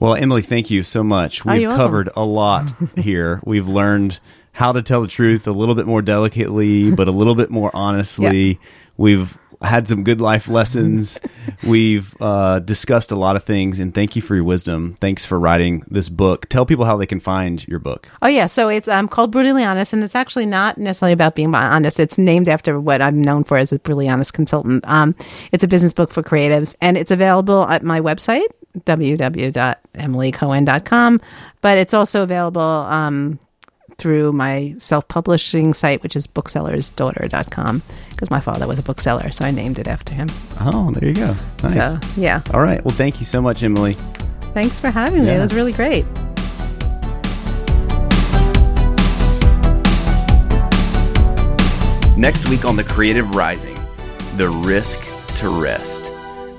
Well, 0.00 0.14
Emily, 0.14 0.42
thank 0.42 0.70
you 0.70 0.84
so 0.84 1.02
much. 1.02 1.44
Oh, 1.44 1.52
We've 1.52 1.62
welcome. 1.62 1.76
covered 1.76 2.10
a 2.16 2.24
lot 2.24 2.72
here. 2.96 3.40
We've 3.44 3.66
learned 3.66 4.20
how 4.52 4.72
to 4.72 4.82
tell 4.82 5.02
the 5.02 5.08
truth 5.08 5.46
a 5.46 5.52
little 5.52 5.74
bit 5.74 5.86
more 5.86 6.02
delicately, 6.02 6.90
but 6.90 7.08
a 7.08 7.12
little 7.12 7.34
bit 7.34 7.50
more 7.50 7.70
honestly. 7.74 8.60
We've 8.96 9.36
had 9.62 9.88
some 9.88 10.04
good 10.04 10.20
life 10.20 10.48
lessons. 10.48 11.20
We've 11.62 12.14
uh, 12.20 12.60
discussed 12.60 13.10
a 13.10 13.16
lot 13.16 13.36
of 13.36 13.44
things, 13.44 13.78
and 13.78 13.94
thank 13.94 14.16
you 14.16 14.22
for 14.22 14.34
your 14.34 14.44
wisdom. 14.44 14.96
Thanks 15.00 15.24
for 15.24 15.38
writing 15.38 15.82
this 15.88 16.08
book. 16.08 16.48
Tell 16.48 16.66
people 16.66 16.84
how 16.84 16.96
they 16.96 17.06
can 17.06 17.20
find 17.20 17.66
your 17.66 17.78
book. 17.78 18.08
Oh 18.22 18.28
yeah, 18.28 18.46
so 18.46 18.68
it's 18.68 18.88
um, 18.88 19.08
called 19.08 19.32
Brutally 19.32 19.64
Honest, 19.64 19.92
and 19.92 20.02
it's 20.04 20.14
actually 20.14 20.46
not 20.46 20.78
necessarily 20.78 21.12
about 21.12 21.34
being 21.34 21.54
honest. 21.54 22.00
It's 22.00 22.18
named 22.18 22.48
after 22.48 22.80
what 22.80 23.02
I'm 23.02 23.20
known 23.20 23.44
for 23.44 23.56
as 23.56 23.72
a 23.72 23.78
brutally 23.78 24.08
honest 24.08 24.32
consultant. 24.32 24.84
Um, 24.86 25.14
it's 25.52 25.64
a 25.64 25.68
business 25.68 25.92
book 25.92 26.12
for 26.12 26.22
creatives, 26.22 26.74
and 26.80 26.96
it's 26.96 27.10
available 27.10 27.66
at 27.68 27.82
my 27.82 28.00
website 28.00 28.46
www.emilycohen.com. 28.84 31.18
But 31.60 31.78
it's 31.78 31.94
also 31.94 32.22
available 32.22 32.62
um, 32.62 33.40
through 33.98 34.32
my 34.32 34.74
self-publishing 34.78 35.74
site, 35.74 36.02
which 36.02 36.14
is 36.16 36.26
booksellersdaughter.com, 36.26 37.82
because 38.10 38.30
my 38.30 38.40
father 38.40 38.66
was 38.66 38.78
a 38.78 38.82
bookseller, 38.82 39.30
so 39.32 39.44
I 39.44 39.50
named 39.50 39.78
it 39.78 39.88
after 39.88 40.14
him. 40.14 40.28
Oh, 40.60 40.90
there 40.92 41.08
you 41.08 41.14
go. 41.14 41.34
Nice. 41.62 41.74
So 41.74 41.98
yeah, 42.20 42.42
All 42.54 42.60
right. 42.62 42.82
Well, 42.84 42.94
thank 42.94 43.20
you 43.20 43.26
so 43.26 43.42
much, 43.42 43.62
Emily. 43.62 43.94
thanks 44.54 44.78
for 44.80 44.90
having 44.90 45.24
me. 45.24 45.30
It 45.30 45.38
was 45.38 45.52
really 45.52 45.72
great. 45.72 46.06
Next 52.16 52.48
week 52.48 52.64
on 52.64 52.74
The 52.74 52.82
Creative 52.82 53.32
Rising, 53.36 53.76
the 54.36 54.48
risk 54.48 55.00
to 55.36 55.48
rest. 55.48 56.08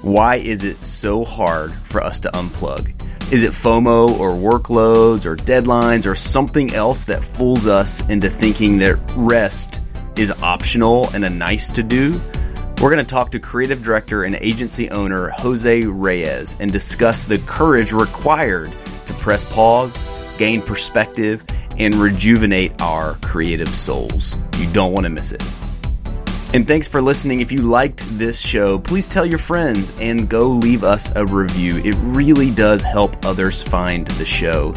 Why 0.02 0.38
is 0.38 0.64
it 0.64 0.84
so 0.86 1.26
hard 1.26 1.74
for 1.74 2.02
us 2.02 2.22
to 2.22 2.30
unplug? 2.30 2.94
Is 3.32 3.44
it 3.44 3.52
FOMO 3.52 4.20
or 4.20 4.32
workloads 4.32 5.24
or 5.24 5.36
deadlines 5.36 6.08
or 6.08 6.16
something 6.16 6.74
else 6.74 7.06
that 7.06 7.24
fools 7.24 7.68
us 7.68 8.02
into 8.10 8.28
thinking 8.28 8.80
that 8.80 8.96
rest 9.16 9.82
is 10.18 10.32
optional 10.42 11.08
and 11.14 11.24
a 11.24 11.30
nice 11.30 11.70
to 11.70 11.84
do? 11.84 12.20
We're 12.82 12.90
going 12.90 12.98
to 12.98 13.04
talk 13.04 13.30
to 13.34 13.40
creative 13.40 13.84
director 13.84 14.24
and 14.24 14.34
agency 14.38 14.90
owner 14.90 15.30
Jose 15.30 15.84
Reyes 15.84 16.56
and 16.60 16.72
discuss 16.72 17.26
the 17.26 17.38
courage 17.46 17.92
required 17.92 18.72
to 19.06 19.14
press 19.14 19.46
pause, 19.46 19.96
gain 20.40 20.64
perspective, 20.64 21.46
and 21.78 21.94
rejuvenate 21.94 22.82
our 22.82 23.14
creative 23.22 23.70
souls. 23.70 24.38
You 24.58 24.68
don't 24.74 24.92
want 24.92 25.04
to 25.04 25.12
miss 25.12 25.34
it. 25.34 25.44
And 26.52 26.68
thanks 26.68 26.88
for 26.88 27.00
listening. 27.00 27.42
If 27.42 27.52
you 27.52 27.62
liked 27.62 28.04
this 28.18 28.40
show, 28.40 28.80
please 28.80 29.08
tell 29.08 29.24
your 29.24 29.38
friends 29.38 29.94
and 30.00 30.28
go 30.28 30.48
leave 30.48 30.84
us 30.84 31.16
a 31.16 31.24
review. 31.24 31.78
It 31.78 31.94
really 32.00 32.50
does 32.50 32.82
help 32.82 33.24
others 33.24 33.62
find 33.62 34.08
the 34.08 34.26
show. 34.26 34.74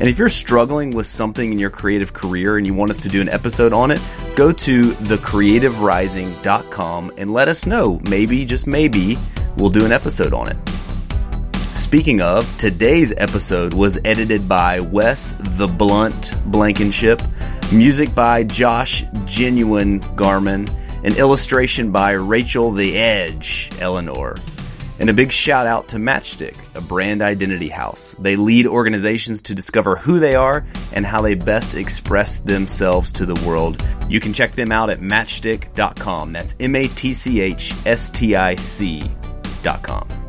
And 0.00 0.08
if 0.08 0.18
you're 0.18 0.28
struggling 0.28 0.90
with 0.90 1.06
something 1.06 1.52
in 1.52 1.60
your 1.60 1.70
creative 1.70 2.12
career 2.12 2.58
and 2.58 2.66
you 2.66 2.74
want 2.74 2.90
us 2.90 3.00
to 3.02 3.08
do 3.08 3.20
an 3.20 3.28
episode 3.28 3.72
on 3.72 3.92
it, 3.92 4.00
go 4.34 4.50
to 4.50 4.90
thecreativerising.com 4.90 7.12
and 7.16 7.32
let 7.32 7.46
us 7.46 7.64
know. 7.64 8.00
Maybe, 8.10 8.44
just 8.44 8.66
maybe, 8.66 9.16
we'll 9.56 9.70
do 9.70 9.84
an 9.84 9.92
episode 9.92 10.34
on 10.34 10.48
it. 10.48 10.56
Speaking 11.72 12.22
of, 12.22 12.58
today's 12.58 13.12
episode 13.18 13.72
was 13.72 14.00
edited 14.04 14.48
by 14.48 14.80
Wes 14.80 15.36
the 15.38 15.68
Blunt 15.68 16.34
Blankenship, 16.46 17.22
music 17.72 18.12
by 18.16 18.42
Josh 18.42 19.04
Genuine 19.26 20.00
Garman 20.16 20.68
an 21.04 21.16
illustration 21.16 21.92
by 21.92 22.12
Rachel 22.12 22.72
the 22.72 22.96
Edge 22.96 23.70
Eleanor. 23.78 24.36
And 24.98 25.10
a 25.10 25.12
big 25.12 25.32
shout 25.32 25.66
out 25.66 25.88
to 25.88 25.96
Matchstick, 25.96 26.56
a 26.74 26.80
brand 26.80 27.20
identity 27.20 27.68
house. 27.68 28.14
They 28.18 28.36
lead 28.36 28.66
organizations 28.66 29.42
to 29.42 29.54
discover 29.54 29.96
who 29.96 30.18
they 30.18 30.34
are 30.34 30.64
and 30.92 31.04
how 31.04 31.20
they 31.20 31.34
best 31.34 31.74
express 31.74 32.38
themselves 32.38 33.12
to 33.12 33.26
the 33.26 33.46
world. 33.46 33.84
You 34.08 34.20
can 34.20 34.32
check 34.32 34.52
them 34.52 34.72
out 34.72 34.90
at 34.90 35.00
matchstick.com. 35.00 36.32
That's 36.32 36.54
M 36.60 36.76
A 36.76 36.88
T 36.88 37.12
C 37.12 37.40
H 37.40 37.74
S 37.84 38.08
T 38.10 38.36
I 38.36 38.54
C.com. 38.54 40.23